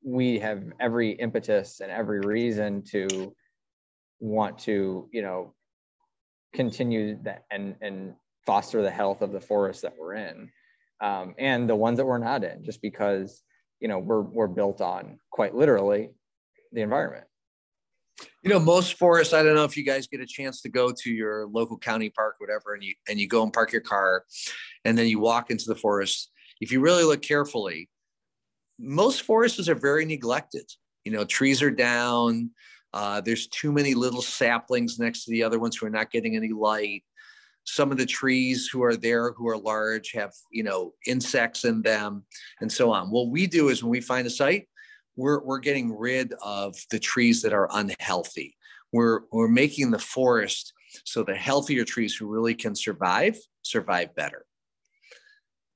we 0.05 0.39
have 0.39 0.63
every 0.79 1.11
impetus 1.11 1.81
and 1.81 1.91
every 1.91 2.19
reason 2.21 2.83
to 2.83 3.35
want 4.19 4.57
to 4.59 5.09
you 5.11 5.21
know 5.21 5.53
continue 6.53 7.17
that 7.23 7.43
and 7.51 7.75
and 7.81 8.13
foster 8.45 8.81
the 8.81 8.91
health 8.91 9.21
of 9.21 9.31
the 9.31 9.41
forest 9.41 9.81
that 9.81 9.93
we're 9.99 10.13
in 10.13 10.49
um, 11.01 11.35
and 11.37 11.69
the 11.69 11.75
ones 11.75 11.97
that 11.97 12.05
we're 12.05 12.17
not 12.17 12.43
in, 12.43 12.63
just 12.63 12.81
because 12.81 13.41
you 13.79 13.87
know 13.87 13.99
we're 13.99 14.21
we're 14.21 14.47
built 14.47 14.81
on 14.81 15.19
quite 15.31 15.55
literally 15.55 16.11
the 16.71 16.81
environment. 16.81 17.25
You 18.43 18.49
know, 18.49 18.59
most 18.59 18.97
forests. 18.97 19.33
I 19.33 19.43
don't 19.43 19.55
know 19.55 19.65
if 19.65 19.75
you 19.75 19.83
guys 19.83 20.07
get 20.07 20.21
a 20.21 20.25
chance 20.25 20.61
to 20.61 20.69
go 20.69 20.93
to 21.03 21.11
your 21.11 21.47
local 21.47 21.77
county 21.77 22.09
park, 22.09 22.35
whatever, 22.37 22.73
and 22.73 22.83
you 22.83 22.93
and 23.09 23.19
you 23.19 23.27
go 23.27 23.43
and 23.43 23.51
park 23.51 23.71
your 23.71 23.81
car, 23.81 24.23
and 24.85 24.97
then 24.97 25.07
you 25.07 25.19
walk 25.19 25.51
into 25.51 25.65
the 25.67 25.75
forest. 25.75 26.31
If 26.61 26.71
you 26.71 26.79
really 26.79 27.03
look 27.03 27.21
carefully, 27.21 27.89
most 28.79 29.21
forests 29.21 29.69
are 29.69 29.75
very 29.75 30.05
neglected. 30.05 30.69
You 31.03 31.11
know, 31.11 31.25
trees 31.25 31.61
are 31.61 31.71
down. 31.71 32.51
Uh, 32.93 33.21
there's 33.21 33.47
too 33.47 33.71
many 33.71 33.93
little 33.93 34.21
saplings 34.21 34.99
next 34.99 35.25
to 35.25 35.31
the 35.31 35.43
other 35.43 35.59
ones 35.59 35.75
who 35.75 35.85
are 35.85 35.91
not 35.91 36.11
getting 36.11 36.35
any 36.35 36.49
light. 36.49 37.03
Some 37.65 37.91
of 37.91 37.97
the 37.97 38.05
trees 38.05 38.69
who 38.71 38.83
are 38.83 38.95
there 38.95 39.31
who 39.33 39.47
are 39.47 39.57
large 39.57 40.11
have, 40.13 40.31
you 40.51 40.63
know, 40.63 40.93
insects 41.07 41.65
in 41.65 41.81
them 41.81 42.23
and 42.61 42.71
so 42.71 42.91
on. 42.91 43.09
What 43.09 43.29
we 43.29 43.47
do 43.47 43.69
is 43.69 43.83
when 43.83 43.91
we 43.91 44.01
find 44.01 44.27
a 44.27 44.29
site, 44.29 44.67
we're, 45.15 45.43
we're 45.43 45.59
getting 45.59 45.95
rid 45.97 46.33
of 46.43 46.75
the 46.91 46.99
trees 46.99 47.41
that 47.41 47.53
are 47.53 47.69
unhealthy. 47.73 48.55
We're, 48.91 49.21
we're 49.31 49.47
making 49.47 49.91
the 49.91 49.99
forest 49.99 50.73
so 51.03 51.23
the 51.23 51.35
healthier 51.35 51.83
trees 51.83 52.15
who 52.15 52.27
really 52.27 52.53
can 52.53 52.75
survive, 52.75 53.37
survive 53.61 54.15
better. 54.15 54.45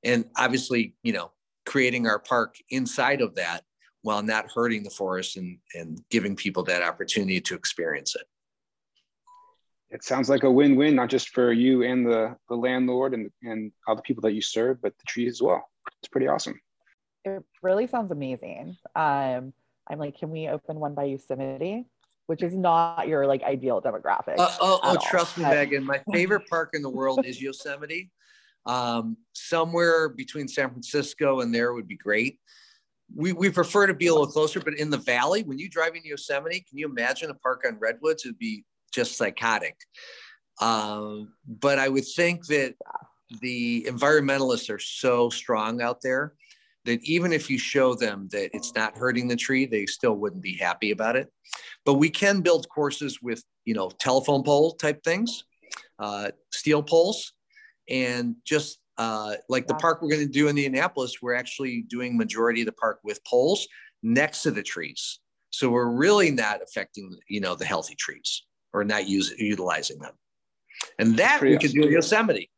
And 0.03 0.25
obviously, 0.37 0.95
you 1.03 1.13
know, 1.13 1.31
creating 1.69 2.07
our 2.07 2.17
park 2.17 2.55
inside 2.71 3.21
of 3.21 3.35
that 3.35 3.63
while 4.01 4.23
not 4.23 4.49
hurting 4.51 4.81
the 4.81 4.89
forest 4.89 5.37
and, 5.37 5.59
and 5.75 6.01
giving 6.09 6.35
people 6.35 6.63
that 6.63 6.81
opportunity 6.81 7.39
to 7.39 7.53
experience 7.53 8.15
it. 8.15 8.23
It 9.91 10.03
sounds 10.03 10.29
like 10.29 10.43
a 10.43 10.51
win-win, 10.51 10.95
not 10.95 11.09
just 11.09 11.29
for 11.29 11.53
you 11.53 11.83
and 11.83 12.05
the, 12.05 12.35
the 12.49 12.55
landlord 12.55 13.13
and, 13.13 13.29
and 13.43 13.71
all 13.87 13.95
the 13.95 14.01
people 14.01 14.21
that 14.21 14.33
you 14.33 14.41
serve, 14.41 14.81
but 14.81 14.97
the 14.97 15.03
trees 15.07 15.33
as 15.33 15.41
well. 15.43 15.69
It's 16.01 16.07
pretty 16.07 16.27
awesome. 16.27 16.59
It 17.23 17.43
really 17.61 17.85
sounds 17.85 18.11
amazing. 18.11 18.75
Um, 18.95 19.53
I'm 19.87 19.99
like, 19.99 20.17
can 20.17 20.31
we 20.31 20.47
open 20.47 20.79
one 20.79 20.95
by 20.95 21.03
Yosemite? 21.03 21.85
Which 22.25 22.41
is 22.41 22.55
not 22.55 23.07
your 23.07 23.27
like 23.27 23.43
ideal 23.43 23.79
demographic. 23.79 24.39
Uh, 24.39 24.55
oh, 24.59 24.79
oh 24.81 24.97
trust 25.07 25.37
me, 25.37 25.43
Megan. 25.43 25.83
My 25.83 26.01
favorite 26.13 26.47
park 26.49 26.71
in 26.73 26.81
the 26.81 26.89
world 26.89 27.25
is 27.25 27.39
Yosemite. 27.39 28.09
Um, 28.69 29.17
somewhere 29.33 30.09
between 30.09 30.47
San 30.47 30.69
Francisco 30.69 31.39
and 31.39 31.53
there 31.53 31.73
would 31.73 31.87
be 31.87 31.97
great 31.97 32.39
we, 33.15 33.33
we 33.33 33.49
prefer 33.49 33.87
to 33.87 33.93
be 33.93 34.07
a 34.07 34.13
little 34.13 34.27
closer, 34.27 34.59
but 34.59 34.77
in 34.77 34.89
the 34.89 34.97
valley, 34.97 35.43
when 35.43 35.57
you 35.57 35.69
drive 35.69 35.95
into 35.95 36.09
Yosemite, 36.09 36.65
can 36.67 36.77
you 36.77 36.87
imagine 36.87 37.29
a 37.29 37.35
park 37.35 37.63
on 37.67 37.77
Redwoods? 37.79 38.25
It'd 38.25 38.37
be 38.37 38.65
just 38.91 39.17
psychotic. 39.17 39.75
Um, 40.61 41.33
but 41.47 41.79
I 41.79 41.89
would 41.89 42.05
think 42.05 42.45
that 42.47 42.75
the 43.41 43.85
environmentalists 43.87 44.69
are 44.69 44.79
so 44.79 45.29
strong 45.29 45.81
out 45.81 46.01
there 46.01 46.33
that 46.85 47.03
even 47.03 47.33
if 47.33 47.49
you 47.49 47.57
show 47.57 47.93
them 47.93 48.27
that 48.31 48.55
it's 48.55 48.73
not 48.73 48.97
hurting 48.97 49.27
the 49.27 49.35
tree, 49.35 49.65
they 49.65 49.85
still 49.85 50.15
wouldn't 50.15 50.41
be 50.41 50.55
happy 50.55 50.91
about 50.91 51.15
it. 51.15 51.31
But 51.85 51.95
we 51.95 52.09
can 52.09 52.41
build 52.41 52.67
courses 52.69 53.21
with, 53.21 53.43
you 53.65 53.73
know, 53.73 53.89
telephone 53.99 54.43
pole 54.43 54.73
type 54.73 55.03
things, 55.03 55.43
uh, 55.99 56.31
steel 56.51 56.81
poles, 56.81 57.33
and 57.89 58.35
just 58.45 58.79
uh, 58.97 59.35
like 59.47 59.65
the 59.67 59.75
park 59.75 60.01
we're 60.01 60.09
going 60.09 60.25
to 60.25 60.31
do 60.31 60.47
in 60.47 60.57
Indianapolis, 60.57 61.21
we're 61.21 61.33
actually 61.33 61.83
doing 61.83 62.17
majority 62.17 62.61
of 62.61 62.65
the 62.65 62.73
park 62.73 62.99
with 63.03 63.23
poles 63.23 63.67
next 64.03 64.43
to 64.43 64.51
the 64.51 64.61
trees. 64.61 65.19
So 65.51 65.69
we're 65.69 65.89
really 65.89 66.31
not 66.31 66.61
affecting, 66.61 67.17
you 67.27 67.39
know, 67.39 67.55
the 67.55 67.65
healthy 67.65 67.95
trees 67.95 68.43
or 68.73 68.83
not 68.83 69.07
use, 69.07 69.33
utilizing 69.37 69.99
them. 69.99 70.13
And 70.99 71.17
that 71.17 71.41
we 71.41 71.57
could 71.57 71.71
do 71.71 71.83
in 71.83 71.91
Yosemite. 71.91 72.49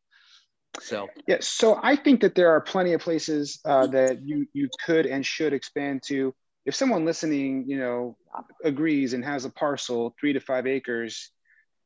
So 0.79 1.07
yeah, 1.27 1.37
so 1.41 1.79
I 1.83 1.95
think 1.95 2.21
that 2.21 2.33
there 2.33 2.49
are 2.51 2.61
plenty 2.61 2.93
of 2.93 3.01
places 3.01 3.59
uh, 3.65 3.87
that 3.87 4.25
you 4.25 4.47
you 4.53 4.69
could 4.85 5.05
and 5.05 5.25
should 5.25 5.53
expand 5.53 6.01
to. 6.07 6.33
If 6.65 6.75
someone 6.75 7.05
listening, 7.05 7.65
you 7.67 7.77
know, 7.77 8.17
agrees 8.63 9.13
and 9.13 9.25
has 9.25 9.45
a 9.45 9.49
parcel, 9.49 10.15
three 10.19 10.33
to 10.33 10.39
five 10.39 10.67
acres, 10.67 11.31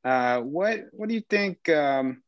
uh, 0.04 0.42
what 0.42 0.82
what 0.92 1.10
do 1.10 1.16
you 1.16 1.24
think? 1.30 1.68
Um, 1.68 2.22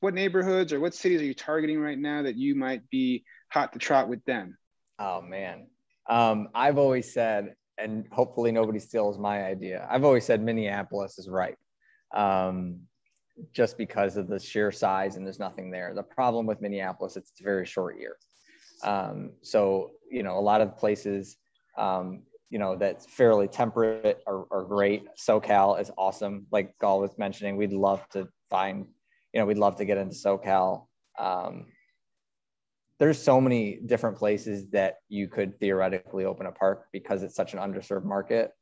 what 0.00 0.14
neighborhoods 0.14 0.72
or 0.72 0.80
what 0.80 0.94
cities 0.94 1.20
are 1.20 1.24
you 1.24 1.34
targeting 1.34 1.78
right 1.78 1.98
now 1.98 2.22
that 2.22 2.36
you 2.36 2.54
might 2.54 2.88
be 2.90 3.24
hot 3.48 3.72
to 3.72 3.78
trot 3.78 4.08
with 4.08 4.24
them? 4.24 4.56
Oh 4.98 5.20
man, 5.20 5.66
um, 6.08 6.48
I've 6.54 6.78
always 6.78 7.12
said, 7.12 7.54
and 7.78 8.06
hopefully 8.10 8.52
nobody 8.52 8.78
steals 8.78 9.18
my 9.18 9.44
idea. 9.44 9.86
I've 9.90 10.04
always 10.04 10.24
said 10.24 10.42
Minneapolis 10.42 11.18
is 11.18 11.28
right, 11.28 11.56
um, 12.14 12.80
just 13.52 13.78
because 13.78 14.16
of 14.16 14.28
the 14.28 14.38
sheer 14.38 14.72
size 14.72 15.16
and 15.16 15.24
there's 15.24 15.38
nothing 15.38 15.70
there. 15.70 15.94
The 15.94 16.02
problem 16.02 16.46
with 16.46 16.60
Minneapolis, 16.60 17.16
it's 17.16 17.32
a 17.40 17.44
very 17.44 17.66
short 17.66 17.98
year. 17.98 18.16
Um, 18.82 19.32
so 19.42 19.92
you 20.10 20.22
know, 20.22 20.38
a 20.38 20.40
lot 20.40 20.60
of 20.60 20.76
places, 20.76 21.36
um, 21.78 22.22
you 22.50 22.58
know, 22.58 22.74
that's 22.76 23.06
fairly 23.06 23.46
temperate 23.46 24.22
are, 24.26 24.46
are 24.50 24.64
great. 24.64 25.04
SoCal 25.16 25.80
is 25.80 25.90
awesome. 25.96 26.46
Like 26.50 26.74
Gaal 26.82 27.00
was 27.00 27.16
mentioning, 27.16 27.56
we'd 27.56 27.72
love 27.72 28.06
to 28.10 28.28
find 28.48 28.86
you 29.32 29.40
know, 29.40 29.46
we'd 29.46 29.58
love 29.58 29.76
to 29.76 29.84
get 29.84 29.98
into 29.98 30.14
SoCal. 30.14 30.86
Um, 31.18 31.66
there's 32.98 33.20
so 33.20 33.40
many 33.40 33.80
different 33.86 34.16
places 34.18 34.68
that 34.70 34.98
you 35.08 35.26
could 35.26 35.58
theoretically 35.58 36.26
open 36.26 36.46
a 36.46 36.52
park 36.52 36.86
because 36.92 37.22
it's 37.22 37.34
such 37.34 37.54
an 37.54 37.58
underserved 37.58 38.04
market 38.04 38.52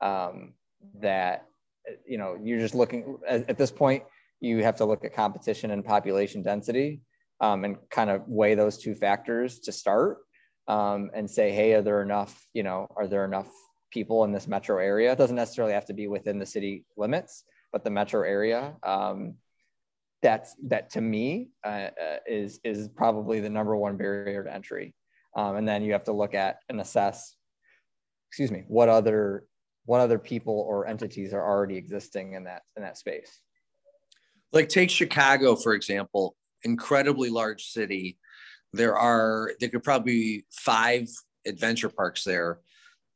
um, 0.00 0.54
that 1.00 1.46
you 2.06 2.16
know 2.16 2.38
you're 2.42 2.60
just 2.60 2.74
looking 2.74 3.18
at, 3.26 3.50
at, 3.50 3.58
this 3.58 3.72
point 3.72 4.04
you 4.40 4.62
have 4.62 4.76
to 4.76 4.84
look 4.84 5.04
at 5.04 5.14
competition 5.14 5.72
and 5.72 5.84
population 5.84 6.40
density 6.40 7.00
um, 7.40 7.64
and 7.64 7.76
kind 7.90 8.10
of 8.10 8.22
weigh 8.28 8.54
those 8.54 8.78
two 8.78 8.94
factors 8.94 9.58
to 9.58 9.72
start 9.72 10.18
um, 10.68 11.10
and 11.14 11.28
say 11.28 11.50
hey 11.50 11.74
are 11.74 11.82
there 11.82 12.00
enough 12.00 12.46
you 12.54 12.62
know 12.62 12.86
are 12.96 13.08
there 13.08 13.24
enough 13.24 13.48
people 13.90 14.22
in 14.24 14.30
this 14.30 14.46
metro 14.46 14.78
area 14.78 15.12
it 15.12 15.18
doesn't 15.18 15.36
necessarily 15.36 15.74
have 15.74 15.86
to 15.86 15.94
be 15.94 16.06
within 16.06 16.38
the 16.38 16.46
city 16.46 16.84
limits 16.96 17.44
but 17.72 17.82
the 17.82 17.90
metro 17.90 18.22
area 18.22 18.74
um, 18.84 19.34
that's 20.22 20.54
that 20.64 20.90
to 20.90 21.00
me 21.00 21.48
uh, 21.64 21.88
uh, 22.00 22.16
is 22.26 22.60
is 22.64 22.88
probably 22.88 23.40
the 23.40 23.50
number 23.50 23.76
one 23.76 23.96
barrier 23.96 24.44
to 24.44 24.52
entry. 24.52 24.94
Um, 25.36 25.56
and 25.56 25.68
then 25.68 25.82
you 25.82 25.92
have 25.92 26.04
to 26.04 26.12
look 26.12 26.34
at 26.34 26.58
and 26.68 26.80
assess 26.80 27.36
excuse 28.28 28.50
me 28.50 28.64
what 28.68 28.88
other 28.88 29.44
what 29.86 30.00
other 30.00 30.18
people 30.18 30.64
or 30.68 30.86
entities 30.86 31.32
are 31.32 31.44
already 31.44 31.76
existing 31.76 32.34
in 32.34 32.44
that 32.44 32.62
in 32.76 32.82
that 32.82 32.98
space. 32.98 33.40
Like 34.52 34.68
take 34.68 34.90
chicago 34.90 35.56
for 35.56 35.74
example 35.74 36.36
incredibly 36.62 37.30
large 37.30 37.64
city. 37.64 38.18
There 38.72 38.96
are 38.96 39.52
there 39.58 39.68
could 39.68 39.82
probably 39.82 40.12
be 40.12 40.44
five 40.50 41.08
adventure 41.46 41.88
parks 41.88 42.24
there. 42.24 42.60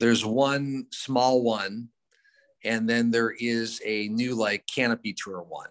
There's 0.00 0.24
one 0.24 0.86
small 0.90 1.42
one 1.42 1.88
and 2.64 2.88
then 2.88 3.11
there 3.11 3.30
is 3.30 3.80
a 3.84 4.09
new 4.09 4.34
like 4.34 4.66
canopy 4.66 5.12
tour 5.12 5.42
one 5.42 5.68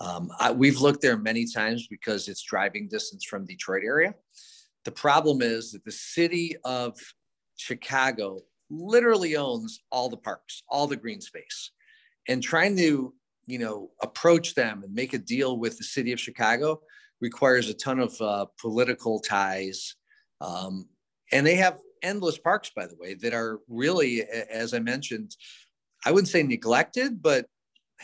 um, 0.00 0.30
I, 0.38 0.50
we've 0.50 0.80
looked 0.80 1.02
there 1.02 1.16
many 1.16 1.46
times 1.46 1.86
because 1.86 2.28
it's 2.28 2.42
driving 2.42 2.88
distance 2.88 3.24
from 3.24 3.46
Detroit 3.46 3.82
area. 3.84 4.14
The 4.84 4.92
problem 4.92 5.40
is 5.40 5.72
that 5.72 5.84
the 5.84 5.92
city 5.92 6.56
of 6.64 6.98
Chicago 7.56 8.40
literally 8.70 9.36
owns 9.36 9.80
all 9.90 10.08
the 10.08 10.16
parks, 10.16 10.62
all 10.68 10.86
the 10.86 10.96
green 10.96 11.20
space, 11.20 11.70
and 12.28 12.42
trying 12.42 12.76
to 12.76 13.14
you 13.46 13.58
know 13.58 13.90
approach 14.02 14.54
them 14.54 14.82
and 14.82 14.94
make 14.94 15.12
a 15.14 15.18
deal 15.18 15.58
with 15.58 15.78
the 15.78 15.84
city 15.84 16.12
of 16.12 16.20
Chicago 16.20 16.80
requires 17.20 17.68
a 17.68 17.74
ton 17.74 18.00
of 18.00 18.20
uh, 18.20 18.46
political 18.60 19.20
ties, 19.20 19.94
um, 20.40 20.88
and 21.32 21.46
they 21.46 21.54
have 21.54 21.78
endless 22.02 22.36
parks, 22.36 22.70
by 22.74 22.86
the 22.86 22.96
way, 22.98 23.14
that 23.14 23.32
are 23.32 23.60
really, 23.68 24.22
as 24.22 24.74
I 24.74 24.78
mentioned, 24.78 25.34
I 26.04 26.10
wouldn't 26.10 26.28
say 26.28 26.42
neglected, 26.42 27.22
but 27.22 27.46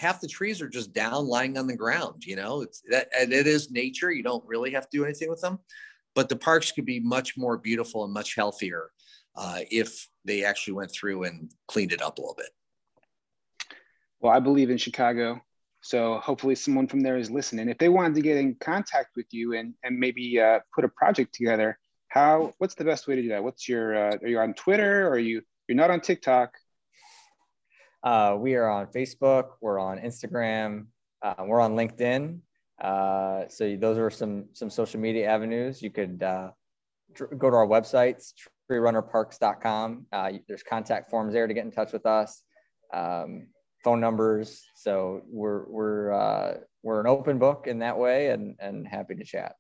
half 0.01 0.21
the 0.21 0.29
trees 0.29 0.61
are 0.61 0.69
just 0.69 0.93
down 0.93 1.27
lying 1.27 1.57
on 1.59 1.67
the 1.67 1.77
ground 1.77 2.25
you 2.25 2.37
know? 2.37 2.63
It's 2.63 2.83
that 2.91 3.09
and 3.19 3.33
it 3.33 3.47
is 3.47 3.71
nature 3.71 4.11
you 4.11 4.23
don't 4.23 4.47
really 4.47 4.71
have 4.73 4.89
to 4.89 4.97
do 4.97 5.05
anything 5.05 5.31
with 5.31 5.41
them 5.41 5.59
but 6.15 6.29
the 6.29 6.37
parks 6.37 6.73
could 6.73 6.87
be 6.87 7.01
much 7.01 7.37
more 7.37 7.57
beautiful 7.57 8.05
and 8.05 8.13
much 8.13 8.35
healthier 8.35 8.91
uh, 9.37 9.61
if 9.71 10.09
they 10.25 10.45
actually 10.45 10.75
went 10.75 10.91
through 10.91 11.25
and 11.25 11.51
cleaned 11.69 11.93
it 11.93 12.03
up 12.03 12.19
a 12.19 12.21
little 12.21 12.35
bit. 12.37 12.51
Well 14.21 14.33
i 14.33 14.41
believe 14.41 14.71
in 14.71 14.79
chicago 14.79 15.41
so 15.83 16.19
hopefully 16.19 16.55
someone 16.55 16.87
from 16.87 17.01
there 17.01 17.17
is 17.17 17.31
listening. 17.31 17.69
If 17.69 17.79
they 17.79 17.89
wanted 17.89 18.15
to 18.17 18.21
get 18.21 18.37
in 18.37 18.55
contact 18.57 19.17
with 19.17 19.27
you 19.31 19.55
and 19.55 19.75
and 19.83 19.99
maybe 19.99 20.39
uh, 20.41 20.61
put 20.75 20.85
a 20.85 20.89
project 20.89 21.35
together 21.35 21.79
how 22.09 22.53
what's 22.59 22.75
the 22.75 22.85
best 22.85 23.07
way 23.09 23.17
to 23.17 23.23
do 23.23 23.29
that? 23.29 23.43
What's 23.43 23.69
your 23.69 23.97
uh, 23.97 24.17
are 24.23 24.29
you 24.29 24.39
on 24.39 24.55
twitter? 24.55 25.07
Or 25.07 25.13
are 25.13 25.19
you 25.19 25.43
you're 25.69 25.77
not 25.77 25.91
on 25.91 26.01
tiktok 26.01 26.53
uh, 28.03 28.37
we 28.39 28.55
are 28.55 28.69
on 28.69 28.87
Facebook, 28.87 29.53
we're 29.61 29.79
on 29.79 29.99
Instagram, 29.99 30.87
uh, 31.23 31.35
we're 31.45 31.61
on 31.61 31.75
LinkedIn. 31.77 32.41
Uh, 32.81 33.47
so 33.49 33.77
those 33.77 33.99
are 33.99 34.11
some 34.11 34.47
some 34.53 34.71
social 34.71 34.99
media 34.99 35.29
avenues. 35.29 35.83
You 35.83 35.91
could 35.91 36.23
uh, 36.23 36.51
tr- 37.15 37.27
go 37.27 37.51
to 37.51 37.57
our 37.57 37.67
websites, 37.67 38.33
treerunnerparks.com. 38.71 40.07
Uh, 40.13 40.33
there's 40.49 40.63
contact 40.63 41.11
forms 41.11 41.35
there 41.35 41.47
to 41.47 41.53
get 41.53 41.65
in 41.65 41.71
touch 41.71 41.93
with 41.93 42.07
us, 42.07 42.43
um, 42.95 43.49
phone 43.85 44.01
numbers. 44.01 44.65
So 44.75 45.23
we're 45.29 45.69
we're 45.69 46.13
uh, 46.13 46.55
we're 46.83 47.01
an 47.01 47.07
open 47.07 47.39
book 47.39 47.67
in 47.67 47.81
that 47.81 47.99
way, 47.99 48.31
and 48.31 48.57
and 48.61 48.89
happy 48.89 49.15
to 49.15 49.25
chat. 49.25 49.57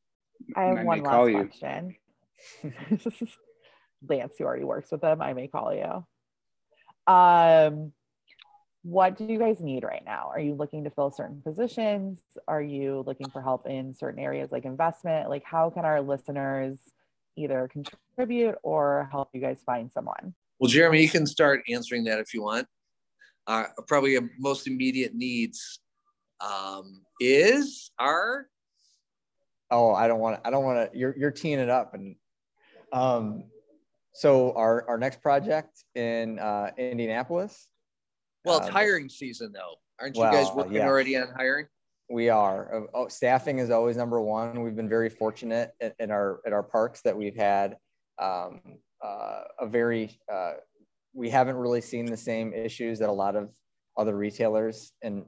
I 0.57 0.64
have 0.64 0.78
I 0.78 0.84
one 0.84 1.03
may 1.03 1.09
last 1.09 1.30
you. 1.30 1.45
question. 1.45 1.97
Lance, 4.09 4.34
who 4.38 4.45
already 4.45 4.64
works 4.64 4.91
with 4.91 5.03
them, 5.03 5.20
I 5.20 5.34
may 5.34 5.49
call 5.49 5.74
you. 5.74 6.07
Um, 7.12 7.93
what 8.83 9.16
do 9.16 9.24
you 9.24 9.39
guys 9.39 9.61
need 9.61 9.85
right 9.85 10.05
now? 10.05 10.31
Are 10.33 10.41
you 10.41 10.55
looking 10.55 10.85
to 10.85 10.91
fill 10.91 11.11
certain 11.11 11.43
positions? 11.43 12.20
Are 12.49 12.62
you 12.62 13.05
looking 13.07 13.28
for 13.31 13.43
help 13.43 13.66
in 13.66 13.95
certain 13.95 14.20
areas 14.20 14.51
like 14.53 14.64
investment? 14.64 15.28
Like, 15.28 15.45
how 15.45 15.70
can 15.70 15.85
our 15.85 16.01
listeners 16.01 16.78
either 17.37 17.68
contribute 17.70 18.57
or 18.62 19.09
help 19.11 19.28
you 19.33 19.41
guys 19.41 19.61
find 19.64 19.93
someone? 19.93 20.35
Well, 20.59 20.70
Jeremy, 20.70 21.03
you 21.03 21.09
can 21.09 21.26
start 21.26 21.62
answering 21.68 22.05
that 22.05 22.18
if 22.18 22.33
you 22.33 22.43
want. 22.43 22.66
Uh, 23.47 23.64
probably 23.87 24.16
a 24.16 24.20
most 24.39 24.66
immediate 24.66 25.14
needs 25.14 25.81
um, 26.41 27.03
is 27.20 27.91
our 27.99 28.47
Oh, 29.70 29.95
I 29.95 30.09
don't 30.09 30.18
want 30.18 30.37
to. 30.37 30.47
I 30.47 30.51
don't 30.51 30.64
want 30.64 30.93
to. 30.93 30.99
You're 30.99 31.16
you're 31.16 31.31
teeing 31.31 31.61
it 31.61 31.70
up, 31.70 31.95
and 31.95 32.16
um, 32.93 33.45
so 34.12 34.53
our 34.57 34.89
our 34.89 34.99
next 34.99 35.22
project 35.22 35.85
in 35.95 36.39
uh, 36.39 36.70
Indianapolis. 36.76 37.68
Well, 38.45 38.59
it's 38.59 38.68
um, 38.68 38.72
hiring 38.72 39.09
season 39.09 39.53
though. 39.53 39.74
Aren't 40.01 40.16
you 40.16 40.22
guys 40.22 40.49
working 40.55 40.74
yeah. 40.74 40.86
already 40.86 41.16
on 41.16 41.28
hiring? 41.36 41.66
We 42.09 42.28
are. 42.28 42.74
Uh, 42.74 42.86
Oh, 42.95 43.09
staffing 43.09 43.59
is 43.59 43.70
always 43.70 43.97
number 43.97 44.20
one. 44.20 44.62
We've 44.62 44.74
been 44.74 44.88
very 44.88 45.09
fortunate 45.09 45.72
in, 45.80 45.93
in 45.99 46.11
our 46.11 46.41
at 46.47 46.53
our 46.53 46.62
parks 46.62 47.03
that 47.03 47.16
we've 47.16 47.36
had 47.36 47.76
um, 48.20 48.61
uh, 49.05 49.43
a 49.61 49.66
very. 49.66 50.18
Uh, 50.32 50.55
we 51.12 51.28
haven't 51.28 51.57
really 51.57 51.80
seen 51.80 52.07
the 52.07 52.16
same 52.16 52.53
issues 52.53 52.99
that 53.01 53.09
a 53.09 53.12
lot 53.12 53.36
of 53.36 53.51
other 53.97 54.16
retailers 54.16 54.93
and 55.03 55.24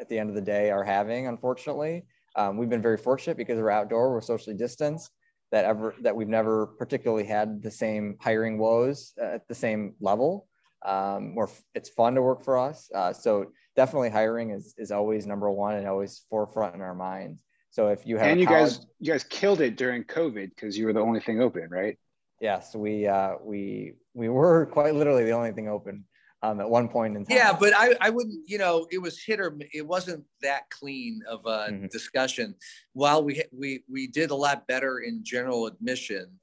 at 0.00 0.08
the 0.08 0.18
end 0.18 0.30
of 0.30 0.34
the 0.34 0.40
day 0.40 0.70
are 0.70 0.84
having. 0.84 1.26
Unfortunately, 1.26 2.04
um, 2.36 2.56
we've 2.56 2.68
been 2.68 2.82
very 2.82 2.96
fortunate 2.96 3.36
because 3.36 3.58
we're 3.58 3.70
outdoor, 3.70 4.12
we're 4.12 4.20
socially 4.20 4.56
distanced. 4.56 5.10
That 5.52 5.64
ever 5.64 5.94
that 6.02 6.14
we've 6.14 6.28
never 6.28 6.68
particularly 6.78 7.24
had 7.24 7.60
the 7.60 7.72
same 7.72 8.16
hiring 8.20 8.56
woes 8.56 9.12
at 9.20 9.46
the 9.48 9.54
same 9.54 9.94
level. 10.00 10.46
Um, 10.84 11.34
or 11.36 11.50
it's 11.74 11.90
fun 11.90 12.14
to 12.14 12.22
work 12.22 12.42
for 12.42 12.56
us. 12.58 12.90
Uh, 12.94 13.12
so 13.12 13.52
definitely 13.76 14.08
hiring 14.10 14.50
is, 14.50 14.74
is 14.78 14.90
always 14.90 15.26
number 15.26 15.50
one 15.50 15.74
and 15.74 15.86
always 15.86 16.24
forefront 16.30 16.74
in 16.74 16.80
our 16.80 16.94
minds. 16.94 17.42
So 17.70 17.88
if 17.88 18.06
you 18.06 18.16
have 18.16 18.28
And 18.28 18.40
you 18.40 18.46
college- 18.46 18.78
guys, 18.78 18.86
you 18.98 19.12
guys 19.12 19.24
killed 19.24 19.60
it 19.60 19.76
during 19.76 20.04
COVID 20.04 20.50
because 20.54 20.78
you 20.78 20.86
were 20.86 20.92
the 20.94 21.00
only 21.00 21.20
thing 21.20 21.40
open, 21.40 21.68
right? 21.70 21.98
yes, 22.40 22.74
we 22.74 23.06
uh, 23.06 23.34
we 23.42 23.92
we 24.14 24.30
were 24.30 24.64
quite 24.72 24.94
literally 24.94 25.24
the 25.24 25.32
only 25.32 25.52
thing 25.52 25.68
open 25.68 26.06
um, 26.42 26.58
at 26.58 26.68
one 26.70 26.88
point 26.88 27.14
in 27.14 27.26
time. 27.26 27.36
Yeah, 27.36 27.52
but 27.52 27.74
I, 27.76 27.94
I 28.00 28.08
wouldn't, 28.08 28.48
you 28.48 28.56
know, 28.56 28.86
it 28.90 28.96
was 28.96 29.22
hit 29.22 29.38
or 29.40 29.54
it 29.74 29.86
wasn't 29.86 30.24
that 30.40 30.70
clean 30.70 31.20
of 31.28 31.40
a 31.44 31.68
Mhm. 31.70 31.90
discussion. 31.90 32.54
While 32.94 33.22
we 33.22 33.42
we 33.52 33.84
we 33.92 34.06
did 34.06 34.30
a 34.30 34.34
lot 34.34 34.66
better 34.66 35.00
in 35.00 35.20
general 35.22 35.66
admission, 35.66 36.39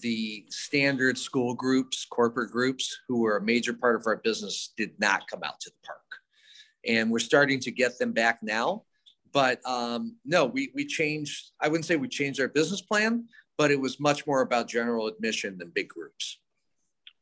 the 0.00 0.44
standard 0.48 1.18
school 1.18 1.54
groups, 1.54 2.04
corporate 2.04 2.50
groups, 2.50 2.98
who 3.08 3.20
were 3.20 3.36
a 3.36 3.42
major 3.42 3.72
part 3.72 3.96
of 3.96 4.06
our 4.06 4.16
business, 4.16 4.72
did 4.76 4.92
not 4.98 5.26
come 5.28 5.42
out 5.44 5.60
to 5.60 5.70
the 5.70 5.86
park, 5.86 5.98
and 6.86 7.10
we're 7.10 7.18
starting 7.18 7.60
to 7.60 7.70
get 7.70 7.98
them 7.98 8.12
back 8.12 8.40
now. 8.42 8.84
But 9.32 9.60
um, 9.66 10.16
no, 10.24 10.46
we 10.46 10.70
we 10.74 10.86
changed. 10.86 11.50
I 11.60 11.68
wouldn't 11.68 11.84
say 11.86 11.96
we 11.96 12.08
changed 12.08 12.40
our 12.40 12.48
business 12.48 12.80
plan, 12.82 13.26
but 13.58 13.70
it 13.70 13.80
was 13.80 13.98
much 14.00 14.26
more 14.26 14.40
about 14.42 14.68
general 14.68 15.06
admission 15.08 15.58
than 15.58 15.70
big 15.70 15.88
groups. 15.88 16.38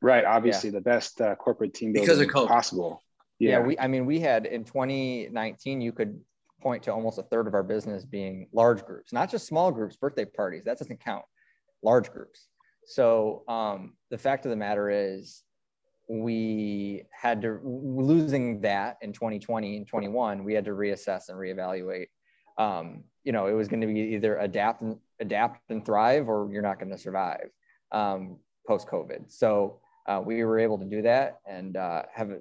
Right. 0.02 0.24
Obviously, 0.24 0.70
the 0.70 0.80
best 0.80 1.20
uh, 1.20 1.34
corporate 1.34 1.74
team 1.74 1.92
Because 1.92 2.08
building 2.18 2.28
of 2.30 2.34
COVID. 2.34 2.48
possible. 2.48 3.02
yeah, 3.38 3.50
Yeah. 3.58 3.66
we 3.66 3.78
I 3.78 3.86
mean 3.86 4.06
we 4.06 4.18
had 4.18 4.46
in 4.46 4.64
2019 4.64 5.80
you 5.80 5.92
could 5.92 6.18
point 6.62 6.82
to 6.84 6.92
almost 6.92 7.18
a 7.18 7.22
third 7.22 7.46
of 7.46 7.54
our 7.54 7.62
business 7.62 8.04
being 8.04 8.48
large 8.52 8.84
groups, 8.84 9.12
not 9.12 9.30
just 9.30 9.46
small 9.46 9.70
groups, 9.72 9.96
birthday 9.96 10.24
parties. 10.24 10.64
That 10.64 10.78
doesn't 10.78 11.00
count. 11.00 11.24
Large 11.82 12.10
groups. 12.12 12.48
So 12.90 13.44
um, 13.46 13.92
the 14.10 14.18
fact 14.18 14.44
of 14.46 14.50
the 14.50 14.56
matter 14.56 14.90
is, 14.90 15.44
we 16.08 17.04
had 17.12 17.40
to 17.42 17.60
losing 17.62 18.60
that 18.62 18.96
in 19.00 19.12
2020 19.12 19.76
and 19.76 19.86
21. 19.86 20.42
We 20.42 20.54
had 20.54 20.64
to 20.64 20.72
reassess 20.72 21.28
and 21.28 21.38
reevaluate. 21.38 22.08
Um, 22.58 23.04
you 23.22 23.30
know, 23.30 23.46
it 23.46 23.52
was 23.52 23.68
going 23.68 23.80
to 23.82 23.86
be 23.86 24.00
either 24.00 24.38
adapt 24.38 24.82
and 24.82 24.96
adapt 25.20 25.70
and 25.70 25.86
thrive, 25.86 26.28
or 26.28 26.50
you're 26.52 26.62
not 26.62 26.80
going 26.80 26.90
to 26.90 26.98
survive 26.98 27.50
um, 27.92 28.38
post 28.66 28.88
COVID. 28.88 29.30
So 29.30 29.78
uh, 30.08 30.20
we 30.24 30.42
were 30.42 30.58
able 30.58 30.78
to 30.78 30.84
do 30.84 31.00
that 31.02 31.38
and 31.48 31.76
uh, 31.76 32.02
have 32.12 32.32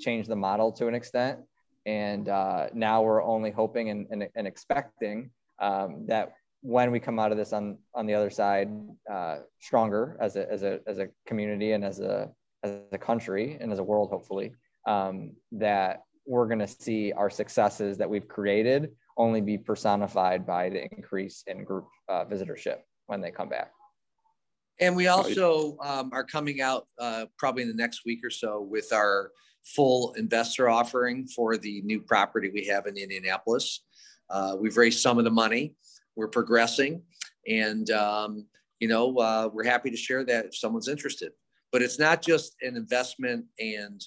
changed 0.00 0.28
the 0.28 0.36
model 0.36 0.70
to 0.70 0.86
an 0.86 0.94
extent. 0.94 1.40
And 1.84 2.28
uh, 2.28 2.68
now 2.72 3.02
we're 3.02 3.24
only 3.24 3.50
hoping 3.50 3.90
and, 3.90 4.06
and, 4.12 4.28
and 4.36 4.46
expecting 4.46 5.30
um, 5.58 6.06
that 6.06 6.34
when 6.62 6.90
we 6.90 7.00
come 7.00 7.18
out 7.18 7.32
of 7.32 7.38
this 7.38 7.52
on, 7.52 7.78
on 7.94 8.06
the 8.06 8.14
other 8.14 8.30
side 8.30 8.68
uh, 9.12 9.38
stronger 9.60 10.16
as 10.20 10.36
a, 10.36 10.50
as, 10.50 10.62
a, 10.62 10.80
as 10.86 10.98
a 10.98 11.08
community 11.26 11.72
and 11.72 11.84
as 11.84 12.00
a, 12.00 12.30
as 12.62 12.80
a 12.92 12.98
country 12.98 13.56
and 13.60 13.72
as 13.72 13.78
a 13.78 13.84
world, 13.84 14.10
hopefully, 14.10 14.52
um, 14.86 15.32
that 15.52 16.02
we're 16.26 16.46
going 16.46 16.58
to 16.58 16.66
see 16.68 17.12
our 17.12 17.30
successes 17.30 17.98
that 17.98 18.08
we've 18.08 18.26
created 18.26 18.90
only 19.16 19.40
be 19.40 19.56
personified 19.56 20.46
by 20.46 20.68
the 20.68 20.84
increase 20.94 21.42
in 21.46 21.64
group 21.64 21.86
uh, 22.08 22.24
visitorship 22.24 22.78
when 23.06 23.20
they 23.20 23.30
come 23.30 23.48
back. 23.48 23.70
And 24.78 24.94
we 24.94 25.06
also 25.06 25.78
um, 25.82 26.10
are 26.12 26.24
coming 26.24 26.60
out 26.60 26.86
uh, 26.98 27.26
probably 27.38 27.62
in 27.62 27.68
the 27.68 27.74
next 27.74 28.04
week 28.04 28.20
or 28.22 28.30
so 28.30 28.60
with 28.60 28.92
our 28.92 29.30
full 29.64 30.12
investor 30.14 30.68
offering 30.68 31.26
for 31.26 31.56
the 31.56 31.80
new 31.82 32.00
property 32.00 32.50
we 32.52 32.66
have 32.66 32.86
in 32.86 32.96
Indianapolis. 32.96 33.84
Uh, 34.28 34.56
we've 34.58 34.76
raised 34.76 35.00
some 35.00 35.18
of 35.18 35.24
the 35.24 35.30
money. 35.30 35.74
We're 36.16 36.28
progressing, 36.28 37.02
and 37.46 37.88
um, 37.90 38.46
you 38.80 38.88
know 38.88 39.16
uh, 39.18 39.48
we're 39.52 39.64
happy 39.64 39.90
to 39.90 39.96
share 39.96 40.24
that 40.24 40.46
if 40.46 40.56
someone's 40.56 40.88
interested. 40.88 41.32
But 41.72 41.82
it's 41.82 41.98
not 41.98 42.22
just 42.22 42.56
an 42.62 42.76
investment 42.76 43.44
and 43.58 44.00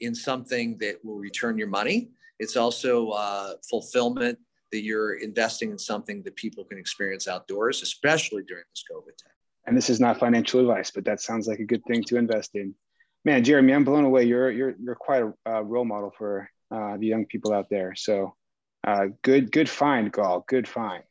in 0.00 0.14
something 0.14 0.76
that 0.78 1.02
will 1.04 1.16
return 1.18 1.56
your 1.56 1.68
money. 1.68 2.10
It's 2.38 2.56
also 2.56 3.10
uh, 3.10 3.52
fulfillment 3.68 4.38
that 4.72 4.82
you're 4.82 5.14
investing 5.14 5.70
in 5.70 5.78
something 5.78 6.22
that 6.24 6.36
people 6.36 6.64
can 6.64 6.78
experience 6.78 7.28
outdoors, 7.28 7.82
especially 7.82 8.42
during 8.42 8.64
this 8.70 8.84
COVID 8.90 9.16
time. 9.22 9.32
and 9.66 9.76
this 9.76 9.90
is 9.90 10.00
not 10.00 10.18
financial 10.18 10.60
advice, 10.60 10.90
but 10.90 11.04
that 11.04 11.20
sounds 11.20 11.46
like 11.46 11.58
a 11.58 11.64
good 11.64 11.84
thing 11.86 12.02
to 12.04 12.16
invest 12.16 12.54
in. 12.54 12.74
Man, 13.24 13.42
Jeremy, 13.42 13.72
I'm 13.74 13.84
blown 13.84 14.04
away. 14.04 14.24
You're 14.24 14.50
you're 14.50 14.74
you're 14.80 14.94
quite 14.94 15.24
a 15.46 15.64
role 15.64 15.84
model 15.84 16.12
for 16.16 16.48
uh, 16.70 16.96
the 16.96 17.06
young 17.06 17.26
people 17.26 17.52
out 17.52 17.68
there. 17.70 17.94
So, 17.96 18.34
uh, 18.86 19.06
good 19.22 19.50
good 19.50 19.68
find, 19.68 20.12
Gaal. 20.12 20.46
Good 20.46 20.68
find. 20.68 21.02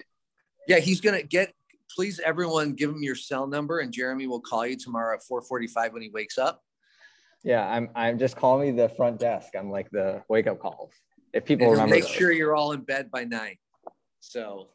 Yeah, 0.68 0.80
he's 0.80 1.02
gonna 1.02 1.24
get. 1.24 1.54
Please, 1.96 2.20
everyone, 2.20 2.74
give 2.74 2.90
him 2.90 3.04
your 3.04 3.16
cell 3.16 3.48
number, 3.48 3.80
and 3.80 3.92
Jeremy 3.94 4.28
will 4.28 4.42
call 4.42 4.66
you 4.66 4.76
tomorrow 4.76 5.16
at 5.16 5.22
4:45 5.24 5.94
when 5.94 6.02
he 6.02 6.10
wakes 6.10 6.38
up. 6.38 6.62
Yeah, 7.44 7.66
I'm. 7.68 7.90
I'm 7.96 8.18
just 8.18 8.36
call 8.36 8.60
me 8.60 8.72
the 8.72 8.90
front 8.90 9.20
desk. 9.20 9.50
I'm 9.58 9.70
like 9.70 9.90
the 9.92 10.24
wake 10.28 10.48
up 10.48 10.60
calls. 10.60 10.92
If 11.34 11.46
people 11.46 11.68
And 11.68 11.76
he'll 11.76 11.84
remember, 11.84 11.96
make 11.96 12.04
those. 12.04 12.12
sure 12.12 12.32
you're 12.32 12.56
all 12.56 12.72
in 12.72 12.82
bed 12.82 13.12
by 13.12 13.24
nine. 13.26 13.58
So 14.20 14.70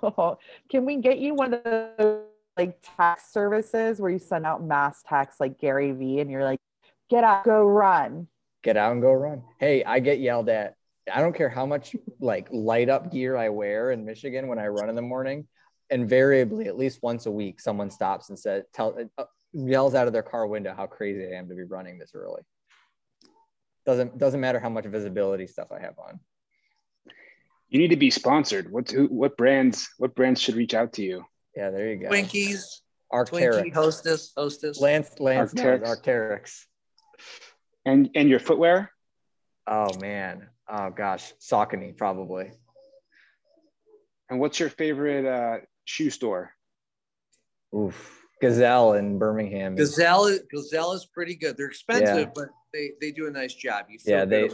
Can 0.70 0.84
we 0.86 0.96
get 0.96 1.18
you 1.18 1.34
one 1.34 1.54
of 1.54 1.62
the 1.64 2.22
like 2.56 2.78
tax 2.96 3.30
services 3.32 4.00
where 4.00 4.10
you 4.10 4.18
send 4.18 4.46
out 4.46 4.64
mass 4.64 5.02
text 5.06 5.40
like 5.40 5.58
Gary 5.58 5.92
Vee 5.92 6.20
and 6.20 6.30
you're 6.30 6.44
like, 6.44 6.58
get 7.10 7.22
out, 7.24 7.44
go 7.44 7.64
run. 7.64 8.28
get 8.62 8.76
out 8.76 8.92
and 8.92 9.02
go 9.02 9.12
run. 9.12 9.42
Hey, 9.60 9.84
I 9.84 10.00
get 10.00 10.20
yelled 10.20 10.48
at. 10.48 10.74
I 11.12 11.20
don't 11.20 11.34
care 11.34 11.48
how 11.48 11.66
much 11.66 11.94
like 12.20 12.48
light 12.50 12.88
up 12.88 13.12
gear 13.12 13.36
I 13.36 13.48
wear 13.48 13.92
in 13.92 14.04
Michigan 14.04 14.48
when 14.48 14.58
I 14.58 14.66
run 14.66 14.88
in 14.88 14.94
the 14.94 15.02
morning. 15.02 15.46
Invariably, 15.90 16.66
at 16.66 16.76
least 16.76 16.98
once 17.02 17.26
a 17.26 17.30
week, 17.30 17.60
someone 17.60 17.90
stops 17.90 18.28
and 18.28 18.38
says, 18.38 18.64
"Tell," 18.72 18.98
uh, 19.16 19.24
yells 19.52 19.94
out 19.94 20.08
of 20.08 20.12
their 20.12 20.22
car 20.22 20.46
window 20.46 20.74
how 20.76 20.86
crazy 20.86 21.24
I 21.24 21.38
am 21.38 21.48
to 21.48 21.54
be 21.54 21.62
running 21.62 21.98
this 21.98 22.10
early. 22.14 22.42
Doesn't 23.84 24.18
doesn't 24.18 24.40
matter 24.40 24.58
how 24.58 24.68
much 24.68 24.84
visibility 24.86 25.46
stuff 25.46 25.68
I 25.70 25.80
have 25.80 25.94
on. 25.98 26.18
You 27.68 27.78
need 27.78 27.90
to 27.90 27.96
be 27.96 28.10
sponsored. 28.10 28.70
What 28.70 28.90
who, 28.90 29.06
what 29.06 29.36
brands 29.36 29.88
what 29.98 30.16
brands 30.16 30.40
should 30.40 30.56
reach 30.56 30.74
out 30.74 30.94
to 30.94 31.02
you? 31.02 31.24
Yeah, 31.56 31.70
there 31.70 31.88
you 31.88 31.96
go. 31.96 32.08
Twinkies, 32.08 32.64
Twinkie, 33.12 33.70
Arcteryx. 33.72 33.74
hostess, 33.74 34.32
hostess. 34.36 34.80
Lance 34.80 35.10
Lance 35.20 35.54
knows 35.54 35.80
Arc'teryx. 35.80 36.02
Arcteryx. 36.02 36.64
And 37.84 38.10
and 38.16 38.28
your 38.28 38.40
footwear. 38.40 38.90
Oh 39.68 39.96
man. 40.00 40.48
Oh 40.68 40.90
gosh, 40.90 41.32
Saucony 41.40 41.96
probably. 41.96 42.50
And 44.28 44.40
what's 44.40 44.58
your 44.58 44.68
favorite 44.70 45.24
uh, 45.24 45.58
shoe 45.84 46.10
store? 46.10 46.50
Oof. 47.74 48.22
Gazelle 48.42 48.94
in 48.94 49.18
Birmingham. 49.18 49.76
Gazelle, 49.76 50.36
Gazelle 50.52 50.92
is 50.92 51.06
pretty 51.06 51.34
good. 51.36 51.56
They're 51.56 51.68
expensive, 51.68 52.18
Yeah. 52.18 52.30
but 52.34 52.48
they, 52.72 52.90
they 53.00 53.10
do 53.10 53.28
a 53.28 53.30
nice 53.30 53.54
job. 53.54 53.86
You 53.88 53.98
feel 53.98 54.18
Yeah, 54.18 54.24
they- 54.26 54.44
if 54.44 54.52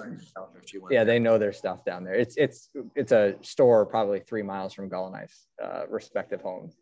you 0.72 0.82
want. 0.82 0.92
yeah, 0.92 1.02
they 1.02 1.18
know 1.18 1.36
their 1.38 1.52
stuff 1.52 1.84
down 1.84 2.04
there. 2.04 2.14
It's 2.14 2.36
it's 2.36 2.68
it's 2.94 3.10
a 3.10 3.34
store 3.42 3.84
probably 3.86 4.20
three 4.20 4.42
miles 4.42 4.72
from 4.72 4.88
Gaal 4.88 5.08
and 5.08 5.16
Ice, 5.16 5.46
uh, 5.62 5.82
respective 5.88 6.40
homes. 6.42 6.76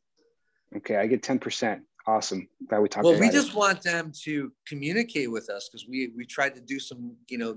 Okay, 0.76 0.96
I 0.96 1.06
get 1.06 1.22
ten 1.22 1.38
percent. 1.38 1.82
Awesome. 2.06 2.48
Glad 2.68 2.80
we 2.80 2.88
talked 2.88 3.04
well 3.04 3.14
about 3.14 3.20
we 3.20 3.28
it. 3.28 3.32
just 3.32 3.54
want 3.54 3.80
them 3.82 4.12
to 4.24 4.52
communicate 4.66 5.30
with 5.30 5.48
us 5.48 5.68
because 5.70 5.86
we 5.88 6.12
we 6.16 6.26
tried 6.26 6.54
to 6.56 6.60
do 6.60 6.78
some 6.78 7.16
you 7.30 7.38
know 7.38 7.56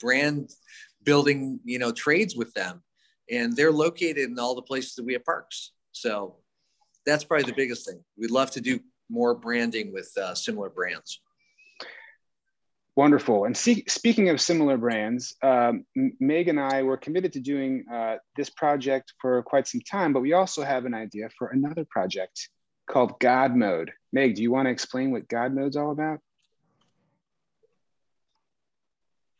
brand 0.00 0.50
building 1.06 1.58
you 1.64 1.78
know 1.78 1.92
trades 1.92 2.36
with 2.36 2.52
them 2.52 2.82
and 3.30 3.56
they're 3.56 3.72
located 3.72 4.30
in 4.30 4.38
all 4.38 4.54
the 4.54 4.62
places 4.62 4.94
that 4.94 5.04
we 5.04 5.14
have 5.14 5.24
parks. 5.24 5.72
So 5.92 6.36
that's 7.04 7.24
probably 7.24 7.50
the 7.50 7.56
biggest 7.56 7.86
thing. 7.86 8.00
We'd 8.16 8.30
love 8.30 8.50
to 8.52 8.60
do 8.60 8.80
more 9.08 9.34
branding 9.34 9.92
with 9.92 10.10
uh, 10.16 10.34
similar 10.34 10.68
brands. 10.68 11.20
Wonderful. 12.96 13.44
And 13.44 13.56
see, 13.56 13.84
speaking 13.88 14.30
of 14.30 14.40
similar 14.40 14.78
brands, 14.78 15.34
um, 15.42 15.84
Meg 15.94 16.48
and 16.48 16.58
I 16.58 16.82
were 16.82 16.96
committed 16.96 17.32
to 17.34 17.40
doing 17.40 17.84
uh, 17.92 18.16
this 18.36 18.48
project 18.48 19.12
for 19.20 19.42
quite 19.42 19.68
some 19.68 19.82
time, 19.82 20.14
but 20.14 20.20
we 20.20 20.32
also 20.32 20.62
have 20.62 20.86
an 20.86 20.94
idea 20.94 21.28
for 21.36 21.48
another 21.48 21.86
project 21.90 22.48
called 22.88 23.20
God 23.20 23.54
Mode. 23.54 23.92
Meg, 24.12 24.36
do 24.36 24.42
you 24.42 24.50
want 24.50 24.66
to 24.66 24.70
explain 24.70 25.10
what 25.10 25.28
God 25.28 25.54
Mode's 25.54 25.76
all 25.76 25.90
about? 25.90 26.20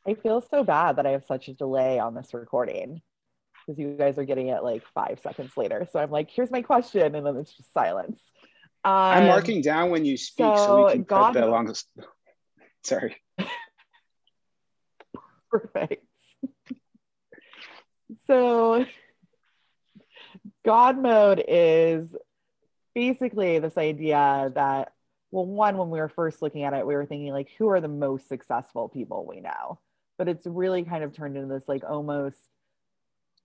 I 0.06 0.14
feel 0.14 0.40
so 0.40 0.62
bad 0.62 0.96
that 0.96 1.06
I 1.06 1.10
have 1.10 1.24
such 1.24 1.48
a 1.48 1.54
delay 1.54 1.98
on 1.98 2.14
this 2.14 2.32
recording 2.32 3.02
because 3.66 3.78
you 3.78 3.96
guys 3.98 4.18
are 4.18 4.24
getting 4.24 4.48
it 4.48 4.62
like 4.62 4.84
five 4.94 5.18
seconds 5.20 5.56
later. 5.56 5.86
So 5.90 5.98
I'm 5.98 6.10
like, 6.10 6.30
here's 6.30 6.50
my 6.50 6.62
question, 6.62 7.14
and 7.14 7.26
then 7.26 7.36
it's 7.36 7.56
just 7.56 7.72
silence. 7.72 8.20
Um, 8.84 8.92
I'm 8.92 9.26
marking 9.26 9.62
down 9.62 9.90
when 9.90 10.04
you 10.04 10.16
speak 10.16 10.56
so, 10.56 10.64
so 10.64 10.84
we 10.84 10.92
can 10.92 11.02
God 11.02 11.34
cut 11.34 11.40
the 11.40 11.46
longest. 11.46 11.88
Sorry. 12.84 13.16
Perfect. 15.50 16.06
so, 18.28 18.84
God 20.64 20.98
mode 20.98 21.42
is 21.48 22.14
basically 22.94 23.58
this 23.58 23.76
idea 23.76 24.52
that, 24.54 24.92
well, 25.32 25.46
one, 25.46 25.76
when 25.76 25.90
we 25.90 25.98
were 25.98 26.08
first 26.08 26.42
looking 26.42 26.62
at 26.62 26.74
it, 26.74 26.86
we 26.86 26.94
were 26.94 27.06
thinking, 27.06 27.32
like, 27.32 27.50
who 27.58 27.68
are 27.70 27.80
the 27.80 27.88
most 27.88 28.28
successful 28.28 28.88
people 28.88 29.26
we 29.26 29.40
know? 29.40 29.80
But 30.18 30.28
it's 30.28 30.46
really 30.46 30.82
kind 30.82 31.04
of 31.04 31.12
turned 31.12 31.36
into 31.36 31.52
this, 31.52 31.68
like, 31.68 31.84
almost 31.88 32.38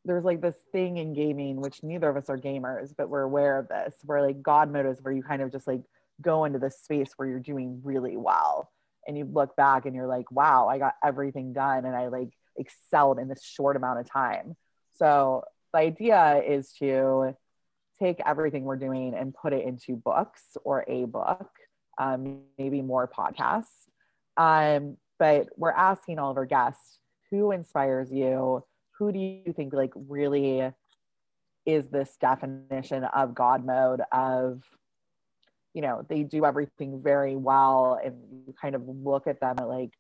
there's 0.06 0.24
like 0.24 0.42
this 0.42 0.56
thing 0.72 0.98
in 0.98 1.14
gaming, 1.14 1.62
which 1.62 1.84
neither 1.84 2.10
of 2.10 2.18
us 2.18 2.30
are 2.30 2.38
gamers, 2.38 2.94
but 2.98 3.10
we're 3.10 3.22
aware 3.22 3.60
of 3.60 3.68
this, 3.68 3.96
where 4.04 4.22
like 4.22 4.42
God 4.42 4.72
mode 4.72 4.86
is 4.88 5.02
where 5.02 5.14
you 5.14 5.22
kind 5.22 5.42
of 5.42 5.52
just 5.52 5.68
like 5.68 5.82
go 6.22 6.46
into 6.46 6.60
this 6.60 6.80
space 6.80 7.12
where 7.16 7.28
you're 7.28 7.40
doing 7.40 7.82
really 7.84 8.18
well. 8.18 8.72
And 9.08 9.18
you 9.18 9.26
look 9.26 9.56
back 9.56 9.86
and 9.86 9.96
you're 9.96 10.08
like, 10.08 10.32
wow, 10.32 10.68
I 10.68 10.78
got 10.78 10.96
everything 11.04 11.54
done 11.54 11.86
and 11.86 11.96
I 11.96 12.08
like 12.08 12.30
excelled 12.56 13.20
in 13.20 13.28
this 13.28 13.44
short 13.44 13.76
amount 13.76 14.00
of 14.00 14.10
time. 14.10 14.56
So 14.98 15.44
the 15.74 15.80
idea 15.80 16.42
is 16.48 16.72
to 16.80 17.36
take 18.00 18.20
everything 18.26 18.64
we're 18.64 18.76
doing 18.76 19.14
and 19.14 19.34
put 19.34 19.54
it 19.54 19.66
into 19.66 19.96
books 19.96 20.58
or 20.64 20.84
a 20.88 21.06
book, 21.06 21.50
um, 21.98 22.42
maybe 22.58 22.82
more 22.82 23.08
podcasts. 23.08 23.66
Um, 24.38 24.98
but 25.22 25.50
we're 25.56 25.70
asking 25.70 26.18
all 26.18 26.32
of 26.32 26.38
our 26.38 26.48
guests 26.48 26.98
who 27.30 27.52
inspires 27.52 28.12
you 28.12 28.64
who 28.98 29.12
do 29.12 29.20
you 29.20 29.54
think 29.54 29.72
like 29.72 29.92
really 29.96 30.72
is 31.64 31.90
this 31.90 32.18
definition 32.20 33.04
of 33.04 33.36
God 33.36 33.64
mode 33.64 34.02
of 34.12 34.64
you 35.76 35.84
know 35.84 36.04
they 36.10 36.24
do 36.24 36.44
everything 36.44 37.04
very 37.04 37.36
well 37.36 38.00
and 38.04 38.16
you 38.48 38.56
kind 38.60 38.74
of 38.74 38.82
look 38.88 39.28
at 39.28 39.40
them 39.40 39.58
and 39.60 39.68
like 39.68 39.92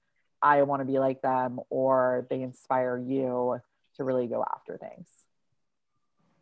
I 0.41 0.63
want 0.63 0.81
to 0.81 0.85
be 0.85 0.97
like 0.97 1.21
them 1.21 1.59
or 1.69 2.25
they 2.31 2.41
inspire 2.41 2.97
you 2.97 3.59
to 3.97 4.03
really 4.03 4.25
go 4.25 4.43
after 4.43 4.75
things. 4.79 5.07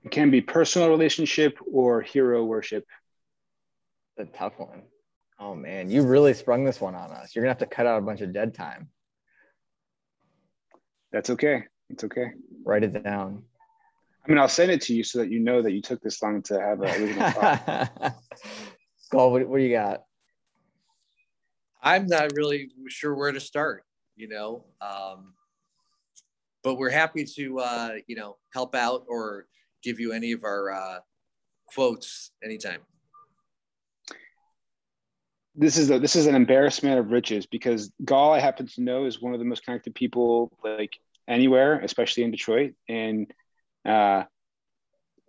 It 0.06 0.12
can 0.12 0.32
be 0.32 0.40
personal 0.40 0.88
relationship 0.88 1.58
or 1.70 2.00
hero 2.02 2.46
worship. 2.46 2.86
A 4.18 4.24
tough 4.24 4.54
one. 4.58 4.84
Oh 5.40 5.56
man, 5.56 5.90
you 5.90 6.02
really 6.04 6.34
sprung 6.34 6.66
this 6.66 6.82
one 6.82 6.96
on 6.96 7.12
us. 7.12 7.34
You're 7.34 7.44
gonna 7.44 7.52
have 7.52 7.60
to 7.60 7.66
cut 7.66 7.86
out 7.86 8.00
a 8.00 8.06
bunch 8.06 8.22
of 8.22 8.34
dead 8.34 8.54
time. 8.54 8.90
That's 11.12 11.30
okay. 11.30 11.64
It's 11.90 12.04
okay. 12.04 12.32
Write 12.66 12.84
it 12.84 13.04
down. 13.04 13.44
I 14.24 14.30
mean, 14.30 14.38
I'll 14.38 14.50
send 14.50 14.72
it 14.72 14.82
to 14.82 14.94
you 14.94 15.04
so 15.04 15.20
that 15.20 15.32
you 15.32 15.40
know 15.40 15.62
that 15.62 15.72
you 15.72 15.82
took 15.82 16.02
this 16.02 16.22
long 16.22 16.42
to 16.44 16.60
have 16.60 16.82
an 16.82 16.90
original 16.90 17.32
thought. 17.32 18.16
Cole, 19.12 19.32
what, 19.32 19.48
what 19.48 19.58
do 19.58 19.64
you 19.64 19.76
got? 19.76 20.04
I'm 21.82 22.06
not 22.06 22.34
really 22.36 22.70
sure 22.90 23.16
where 23.16 23.32
to 23.32 23.40
start, 23.40 23.86
you 24.16 24.28
know, 24.28 24.66
um, 24.82 25.34
but 26.64 26.76
we're 26.76 26.90
happy 26.90 27.26
to, 27.38 27.60
uh, 27.60 27.92
you 28.06 28.16
know, 28.16 28.38
help 28.54 28.76
out 28.76 29.06
or 29.08 29.48
give 29.82 30.00
you 30.00 30.12
any 30.12 30.34
of 30.34 30.44
our 30.44 30.72
uh, 30.72 31.00
quotes 31.74 32.32
anytime. 32.44 32.82
This 35.60 35.78
is 35.78 35.92
a, 35.92 36.00
this 36.00 36.16
is 36.16 36.26
an 36.26 36.36
embarrassment 36.36 37.00
of 37.00 37.12
riches 37.12 37.46
because 37.46 37.92
Gaal, 38.06 38.34
I 38.34 38.40
happen 38.40 38.68
to 38.68 38.82
know, 38.82 39.04
is 39.04 39.22
one 39.22 39.34
of 39.34 39.40
the 39.40 39.46
most 39.46 39.66
connected 39.66 39.94
people 39.94 40.58
like 40.64 40.98
anywhere, 41.28 41.82
especially 41.82 42.24
in 42.24 42.32
Detroit. 42.32 42.76
And 42.88 43.30
uh, 43.84 44.24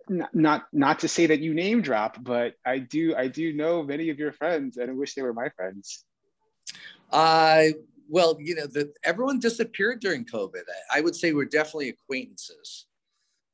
not 0.07 0.63
not 0.71 0.99
to 0.99 1.09
say 1.09 1.27
that 1.27 1.41
you 1.41 1.53
name 1.53 1.81
drop, 1.81 2.23
but 2.23 2.55
I 2.65 2.79
do 2.79 3.13
I 3.13 3.27
do 3.27 3.51
know 3.51 3.83
many 3.83 4.09
of 4.09 4.19
your 4.19 4.31
friends, 4.31 4.77
and 4.77 4.89
I 4.89 4.93
wish 4.93 5.15
they 5.15 5.21
were 5.21 5.33
my 5.33 5.49
friends. 5.49 6.05
Uh, 7.11 7.65
well, 8.07 8.37
you 8.39 8.55
know, 8.55 8.67
the, 8.67 8.93
everyone 9.03 9.39
disappeared 9.39 9.99
during 9.99 10.25
COVID. 10.25 10.63
I, 10.91 10.99
I, 10.99 11.01
would 11.01 11.15
say 11.15 11.33
we're 11.33 11.45
definitely 11.45 11.89
acquaintances. 11.89 12.85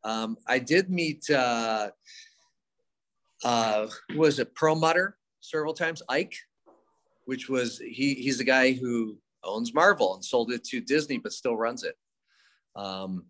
Um, 0.03 0.37
I 0.47 0.59
did 0.59 0.89
meet, 0.89 1.29
uh, 1.29 1.89
uh, 3.43 3.87
was 4.15 4.39
it 4.39 4.55
Perlmutter 4.55 5.17
several 5.41 5.73
times? 5.73 6.01
Ike, 6.09 6.35
which 7.27 7.49
was 7.49 7.77
he. 7.77 8.15
He's 8.15 8.37
the 8.37 8.43
guy 8.45 8.71
who 8.71 9.17
owns 9.43 9.73
Marvel 9.73 10.15
and 10.15 10.23
sold 10.23 10.51
it 10.51 10.63
to 10.65 10.81
Disney, 10.81 11.17
but 11.17 11.33
still 11.33 11.57
runs 11.57 11.83
it. 11.83 11.95
Um, 12.75 13.25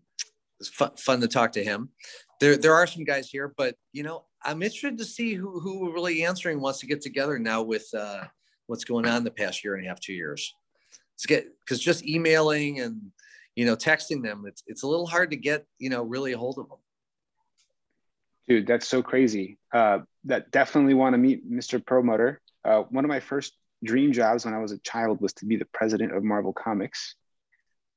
it's 0.60 0.68
fun, 0.68 0.92
fun 0.96 1.20
to 1.20 1.28
talk 1.28 1.52
to 1.52 1.64
him. 1.64 1.90
There, 2.40 2.56
there 2.56 2.74
are 2.74 2.86
some 2.86 3.02
guys 3.04 3.28
here, 3.28 3.52
but 3.56 3.74
you 3.92 4.04
know, 4.04 4.24
I'm 4.44 4.62
interested 4.62 4.98
to 4.98 5.04
see 5.04 5.34
who 5.34 5.58
who 5.58 5.92
really 5.92 6.24
answering 6.24 6.60
wants 6.60 6.78
to 6.80 6.86
get 6.86 7.00
together 7.00 7.40
now 7.40 7.62
with 7.62 7.86
uh, 7.92 8.24
what's 8.68 8.84
going 8.84 9.06
on 9.06 9.24
the 9.24 9.32
past 9.32 9.64
year 9.64 9.74
and 9.74 9.84
a 9.84 9.88
half, 9.88 9.98
two 9.98 10.14
years. 10.14 10.54
It's 11.14 11.26
get 11.26 11.48
because 11.60 11.80
just 11.80 12.06
emailing 12.06 12.78
and 12.80 13.00
you 13.56 13.66
know 13.66 13.74
texting 13.74 14.22
them, 14.22 14.44
it's 14.46 14.62
it's 14.68 14.84
a 14.84 14.86
little 14.86 15.06
hard 15.06 15.30
to 15.32 15.36
get 15.36 15.66
you 15.78 15.90
know 15.90 16.04
really 16.04 16.32
a 16.32 16.38
hold 16.38 16.58
of 16.58 16.68
them. 16.68 16.78
Dude, 18.46 18.66
that's 18.68 18.86
so 18.86 19.02
crazy. 19.02 19.58
Uh, 19.72 20.00
that 20.24 20.52
definitely 20.52 20.94
want 20.94 21.14
to 21.14 21.18
meet 21.18 21.50
Mr. 21.50 21.84
Perlmutter. 21.84 22.40
Uh, 22.64 22.82
one 22.90 23.04
of 23.04 23.08
my 23.08 23.20
first 23.20 23.54
dream 23.84 24.12
jobs 24.12 24.44
when 24.44 24.54
I 24.54 24.58
was 24.58 24.72
a 24.72 24.78
child 24.78 25.20
was 25.20 25.32
to 25.34 25.46
be 25.46 25.56
the 25.56 25.68
president 25.72 26.14
of 26.14 26.24
Marvel 26.24 26.52
Comics. 26.52 27.14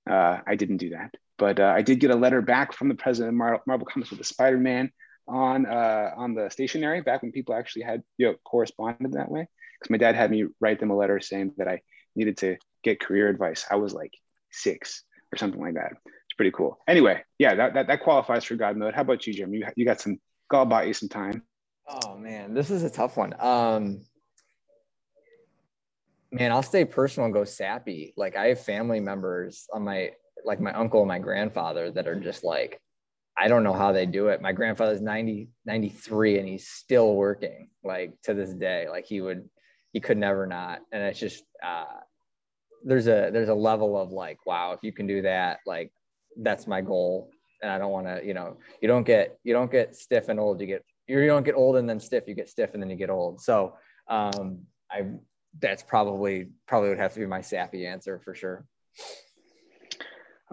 Uh, 0.09 0.39
I 0.45 0.55
didn't 0.55 0.77
do 0.77 0.91
that. 0.91 1.13
But 1.37 1.59
uh, 1.59 1.73
I 1.75 1.81
did 1.81 1.99
get 1.99 2.11
a 2.11 2.15
letter 2.15 2.41
back 2.41 2.73
from 2.73 2.89
the 2.89 2.95
president 2.95 3.29
of 3.29 3.35
Mar- 3.35 3.61
Marvel 3.65 3.87
Comics 3.91 4.11
with 4.11 4.19
the 4.19 4.25
Spider-Man 4.25 4.91
on 5.27 5.65
uh, 5.65 6.11
on 6.15 6.33
the 6.33 6.49
stationery 6.49 7.01
back 7.01 7.21
when 7.21 7.31
people 7.31 7.55
actually 7.55 7.83
had 7.83 8.03
you 8.17 8.27
know 8.27 8.35
corresponded 8.43 9.13
that 9.13 9.31
way. 9.31 9.47
Because 9.79 9.89
my 9.89 9.97
dad 9.97 10.15
had 10.15 10.29
me 10.29 10.45
write 10.59 10.79
them 10.79 10.91
a 10.91 10.95
letter 10.95 11.19
saying 11.19 11.53
that 11.57 11.67
I 11.67 11.81
needed 12.15 12.37
to 12.37 12.57
get 12.83 12.99
career 12.99 13.29
advice. 13.29 13.65
I 13.69 13.75
was 13.75 13.93
like 13.93 14.11
six 14.51 15.03
or 15.33 15.37
something 15.37 15.59
like 15.59 15.75
that. 15.75 15.93
It's 16.05 16.35
pretty 16.37 16.51
cool. 16.51 16.77
Anyway, 16.87 17.23
yeah, 17.39 17.55
that, 17.55 17.73
that, 17.73 17.87
that 17.87 18.03
qualifies 18.03 18.43
for 18.43 18.55
God 18.55 18.77
mode. 18.77 18.93
How 18.93 19.01
about 19.01 19.25
you, 19.25 19.33
Jim? 19.33 19.53
You, 19.53 19.65
you 19.75 19.85
got 19.85 19.99
some, 20.01 20.19
God 20.49 20.69
bought 20.69 20.87
you 20.87 20.93
some 20.93 21.09
time. 21.09 21.43
Oh 21.87 22.15
man, 22.15 22.53
this 22.53 22.69
is 22.69 22.83
a 22.83 22.89
tough 22.89 23.17
one. 23.17 23.33
Um, 23.39 24.01
man, 26.31 26.51
I'll 26.51 26.63
stay 26.63 26.85
personal 26.85 27.25
and 27.25 27.33
go 27.33 27.43
sappy. 27.43 28.13
Like 28.15 28.35
I 28.35 28.47
have 28.47 28.61
family 28.61 28.99
members 28.99 29.67
on 29.73 29.83
my 29.83 30.11
like 30.45 30.59
my 30.59 30.73
uncle 30.73 31.01
and 31.01 31.07
my 31.07 31.19
grandfather 31.19 31.91
that 31.91 32.07
are 32.07 32.19
just 32.19 32.43
like, 32.43 32.79
I 33.37 33.47
don't 33.47 33.63
know 33.63 33.73
how 33.73 33.91
they 33.91 34.05
do 34.05 34.27
it. 34.27 34.41
My 34.41 34.51
grandfather's 34.51 35.01
90, 35.01 35.49
93 35.65 36.39
and 36.39 36.47
he's 36.47 36.67
still 36.67 37.15
working 37.15 37.69
like 37.83 38.13
to 38.23 38.33
this 38.33 38.53
day. 38.53 38.87
Like 38.89 39.05
he 39.05 39.21
would, 39.21 39.47
he 39.93 39.99
could 39.99 40.17
never 40.17 40.47
not. 40.47 40.81
And 40.91 41.03
it's 41.03 41.19
just, 41.19 41.43
uh, 41.63 41.99
there's 42.83 43.07
a, 43.07 43.29
there's 43.31 43.49
a 43.49 43.53
level 43.53 43.99
of 43.99 44.11
like, 44.11 44.45
wow, 44.45 44.73
if 44.73 44.79
you 44.83 44.91
can 44.91 45.07
do 45.07 45.21
that, 45.21 45.59
like 45.65 45.91
that's 46.37 46.67
my 46.67 46.81
goal. 46.81 47.29
And 47.61 47.71
I 47.71 47.77
don't 47.77 47.91
want 47.91 48.07
to, 48.07 48.25
you 48.25 48.33
know, 48.33 48.57
you 48.81 48.87
don't 48.87 49.05
get, 49.05 49.37
you 49.43 49.53
don't 49.53 49.71
get 49.71 49.95
stiff 49.95 50.29
and 50.29 50.39
old. 50.39 50.59
You 50.59 50.67
get, 50.67 50.83
you 51.07 51.25
don't 51.27 51.45
get 51.45 51.55
old 51.55 51.75
and 51.75 51.87
then 51.87 51.99
stiff. 51.99 52.23
You 52.27 52.33
get 52.33 52.49
stiff 52.49 52.73
and 52.73 52.81
then 52.81 52.89
you 52.89 52.95
get 52.95 53.09
old. 53.09 53.41
So, 53.41 53.75
um, 54.07 54.61
I, 54.89 55.03
that's 55.59 55.83
probably, 55.83 56.49
probably 56.67 56.89
would 56.89 56.99
have 56.99 57.13
to 57.13 57.19
be 57.19 57.25
my 57.25 57.41
sappy 57.41 57.85
answer 57.85 58.19
for 58.23 58.33
sure. 58.33 58.65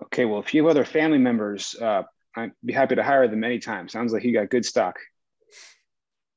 Okay, 0.05 0.25
well, 0.25 0.41
if 0.41 0.55
you 0.55 0.63
have 0.63 0.71
other 0.71 0.85
family 0.85 1.19
members, 1.19 1.75
uh, 1.81 2.03
I'd 2.37 2.53
be 2.65 2.73
happy 2.73 2.95
to 2.95 3.03
hire 3.03 3.27
them 3.27 3.43
anytime. 3.43 3.89
Sounds 3.89 4.13
like 4.13 4.23
you 4.23 4.33
got 4.33 4.51
good 4.51 4.65
stock. 4.65 4.97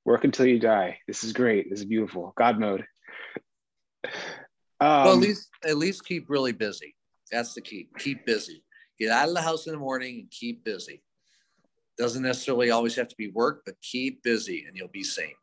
Work 0.03 0.24
until 0.24 0.47
you 0.47 0.59
die. 0.59 0.97
This 1.07 1.24
is 1.24 1.32
great. 1.32 1.70
This 1.70 1.80
is 1.80 1.86
beautiful. 1.86 2.34
God 2.36 2.59
mode. 2.59 2.86
Um, 4.03 4.09
well, 4.80 5.14
at 5.14 5.20
least 5.20 5.49
at 5.64 5.78
least 5.78 6.05
keep 6.05 6.28
really 6.28 6.53
busy. 6.53 6.95
That's 7.32 7.53
the 7.53 7.62
key. 7.62 7.89
Keep 7.99 8.26
busy. 8.26 8.64
Get 8.99 9.12
out 9.12 9.30
of 9.30 9.36
the 9.36 9.41
house 9.41 9.68
in 9.68 9.74
the 9.74 9.80
morning 9.80 10.22
and 10.22 10.32
keep 10.32 10.64
busy. 10.64 11.03
Doesn't 11.99 12.24
necessarily 12.24 12.72
always 12.72 12.95
have 12.95 13.07
to 13.09 13.16
be 13.16 13.30
work, 13.30 13.62
but 13.64 13.76
keep 13.82 14.24
busy 14.24 14.66
and 14.68 14.76
you'll 14.76 14.88
be 14.88 15.03
sane. 15.03 15.36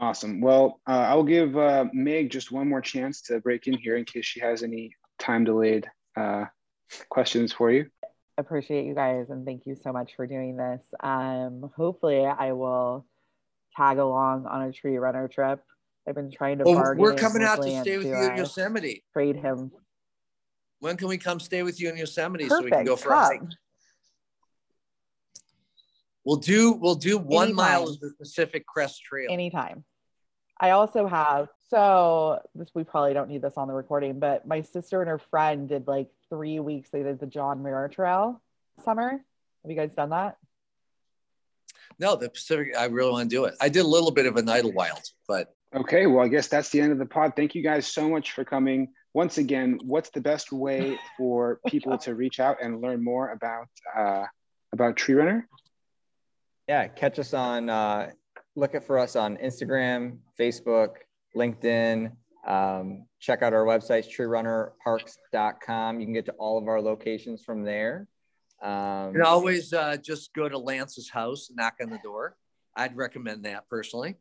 Awesome. 0.00 0.40
Well, 0.40 0.80
uh, 0.88 0.92
I'll 1.08 1.22
give 1.22 1.56
uh, 1.58 1.84
Meg 1.92 2.30
just 2.30 2.50
one 2.50 2.68
more 2.68 2.80
chance 2.80 3.20
to 3.22 3.38
break 3.40 3.66
in 3.66 3.74
here 3.74 3.96
in 3.96 4.04
case 4.06 4.24
she 4.24 4.40
has 4.40 4.62
any 4.62 4.94
time 5.18 5.44
delayed 5.44 5.90
uh, 6.16 6.46
questions 7.10 7.52
for 7.52 7.70
you. 7.70 7.86
appreciate 8.38 8.86
you 8.86 8.94
guys 8.94 9.28
and 9.28 9.44
thank 9.44 9.66
you 9.66 9.76
so 9.76 9.92
much 9.92 10.14
for 10.16 10.26
doing 10.26 10.56
this. 10.56 10.82
Um, 11.00 11.70
hopefully, 11.76 12.24
I 12.24 12.52
will 12.52 13.06
tag 13.76 13.98
along 13.98 14.46
on 14.46 14.62
a 14.62 14.72
tree 14.72 14.96
runner 14.96 15.28
trip. 15.28 15.60
I've 16.08 16.14
been 16.14 16.30
trying 16.30 16.58
to 16.58 16.64
Well, 16.64 16.74
bargain. 16.76 17.02
we're 17.02 17.14
coming 17.14 17.42
out 17.42 17.62
to 17.62 17.80
stay 17.82 17.98
with 17.98 18.06
you 18.06 18.16
in 18.16 18.36
Yosemite. 18.38 19.04
Trade 19.12 19.36
him. 19.36 19.70
When 20.78 20.96
can 20.96 21.08
we 21.08 21.18
come 21.18 21.40
stay 21.40 21.62
with 21.62 21.78
you 21.78 21.90
in 21.90 21.98
Yosemite 21.98 22.48
so 22.48 22.62
we 22.62 22.70
can 22.70 22.86
go 22.86 22.96
for 22.96 23.10
a 23.10 23.18
hike? 23.18 23.42
We'll 26.24 26.36
do 26.36 26.72
we'll 26.72 26.94
do 26.94 27.18
one 27.18 27.54
mile 27.54 27.84
of 27.84 28.00
the 28.00 28.12
Pacific 28.18 28.66
Crest 28.66 29.02
Trail. 29.02 29.28
anytime. 29.30 29.84
I 30.60 30.70
also 30.70 31.06
have 31.06 31.48
so 31.70 32.40
this 32.54 32.68
we 32.74 32.84
probably 32.84 33.14
don't 33.14 33.28
need 33.28 33.42
this 33.42 33.54
on 33.56 33.68
the 33.68 33.74
recording, 33.74 34.18
but 34.18 34.46
my 34.46 34.62
sister 34.62 35.00
and 35.00 35.08
her 35.08 35.18
friend 35.18 35.68
did 35.68 35.86
like 35.86 36.08
three 36.28 36.60
weeks. 36.60 36.90
They 36.90 37.02
did 37.02 37.18
the 37.18 37.26
John 37.26 37.62
Muir 37.62 37.88
Trail 37.88 38.42
summer. 38.84 39.10
Have 39.10 39.70
you 39.70 39.76
guys 39.76 39.94
done 39.94 40.10
that? 40.10 40.36
no, 41.98 42.16
the 42.16 42.30
Pacific. 42.30 42.74
I 42.78 42.86
really 42.86 43.10
want 43.10 43.30
to 43.30 43.36
do 43.36 43.44
it. 43.44 43.54
I 43.60 43.68
did 43.68 43.84
a 43.84 43.88
little 43.88 44.10
bit 44.10 44.26
of 44.26 44.36
an 44.36 44.48
Idlewild, 44.48 45.02
but 45.26 45.54
Okay, 45.74 46.06
well, 46.08 46.24
I 46.24 46.28
guess 46.28 46.48
that's 46.48 46.70
the 46.70 46.80
end 46.80 46.90
of 46.90 46.98
the 46.98 47.06
pod. 47.06 47.34
Thank 47.36 47.54
you 47.54 47.62
guys 47.62 47.86
so 47.86 48.08
much 48.08 48.32
for 48.32 48.44
coming. 48.44 48.88
Once 49.14 49.38
again, 49.38 49.78
what's 49.84 50.10
the 50.10 50.20
best 50.20 50.50
way 50.50 50.98
for 51.16 51.60
people 51.68 51.96
to 51.98 52.14
reach 52.14 52.40
out 52.40 52.56
and 52.60 52.80
learn 52.80 53.04
more 53.04 53.30
about 53.30 53.68
uh, 53.96 54.24
about 54.72 54.96
Tree 54.96 55.14
Runner? 55.14 55.48
Yeah, 56.66 56.88
catch 56.88 57.20
us 57.20 57.34
on, 57.34 57.68
uh, 57.68 58.10
look 58.56 58.74
at 58.74 58.84
for 58.84 58.98
us 58.98 59.16
on 59.16 59.36
Instagram, 59.38 60.18
Facebook, 60.38 60.96
LinkedIn. 61.36 62.12
Um, 62.46 63.06
check 63.20 63.42
out 63.42 63.52
our 63.52 63.64
website, 63.64 64.08
treerunnerparks.com. 64.08 66.00
You 66.00 66.06
can 66.06 66.14
get 66.14 66.26
to 66.26 66.32
all 66.32 66.58
of 66.58 66.68
our 66.68 66.80
locations 66.80 67.42
from 67.42 67.64
there. 67.64 68.08
Um, 68.62 69.08
you 69.08 69.12
can 69.14 69.22
always 69.22 69.72
uh, 69.72 69.96
just 69.96 70.34
go 70.34 70.48
to 70.48 70.58
Lance's 70.58 71.08
house, 71.08 71.48
and 71.48 71.56
knock 71.56 71.74
on 71.80 71.90
the 71.90 72.00
door. 72.02 72.36
I'd 72.76 72.96
recommend 72.96 73.44
that 73.44 73.68
personally. 73.68 74.16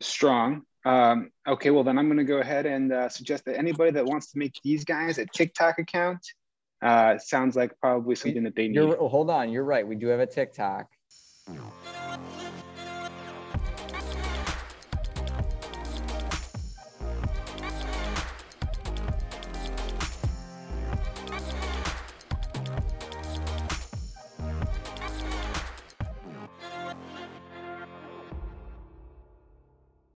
Strong. 0.00 0.62
Um, 0.84 1.30
okay, 1.46 1.70
well 1.70 1.82
then 1.82 1.98
I'm 1.98 2.06
going 2.06 2.18
to 2.18 2.24
go 2.24 2.38
ahead 2.38 2.64
and 2.64 2.92
uh, 2.92 3.08
suggest 3.08 3.44
that 3.46 3.58
anybody 3.58 3.90
that 3.92 4.04
wants 4.04 4.30
to 4.32 4.38
make 4.38 4.60
these 4.62 4.84
guys 4.84 5.18
a 5.18 5.26
TikTok 5.26 5.80
account 5.80 6.24
uh, 6.80 7.18
sounds 7.18 7.56
like 7.56 7.78
probably 7.80 8.14
something 8.14 8.44
that 8.44 8.54
they 8.54 8.68
need. 8.68 8.76
You're 8.76 8.96
hold 8.96 9.30
on, 9.30 9.50
you're 9.50 9.64
right. 9.64 9.86
We 9.86 9.96
do 9.96 10.08
have 10.08 10.20
a 10.20 10.26
TikTok. 10.26 10.86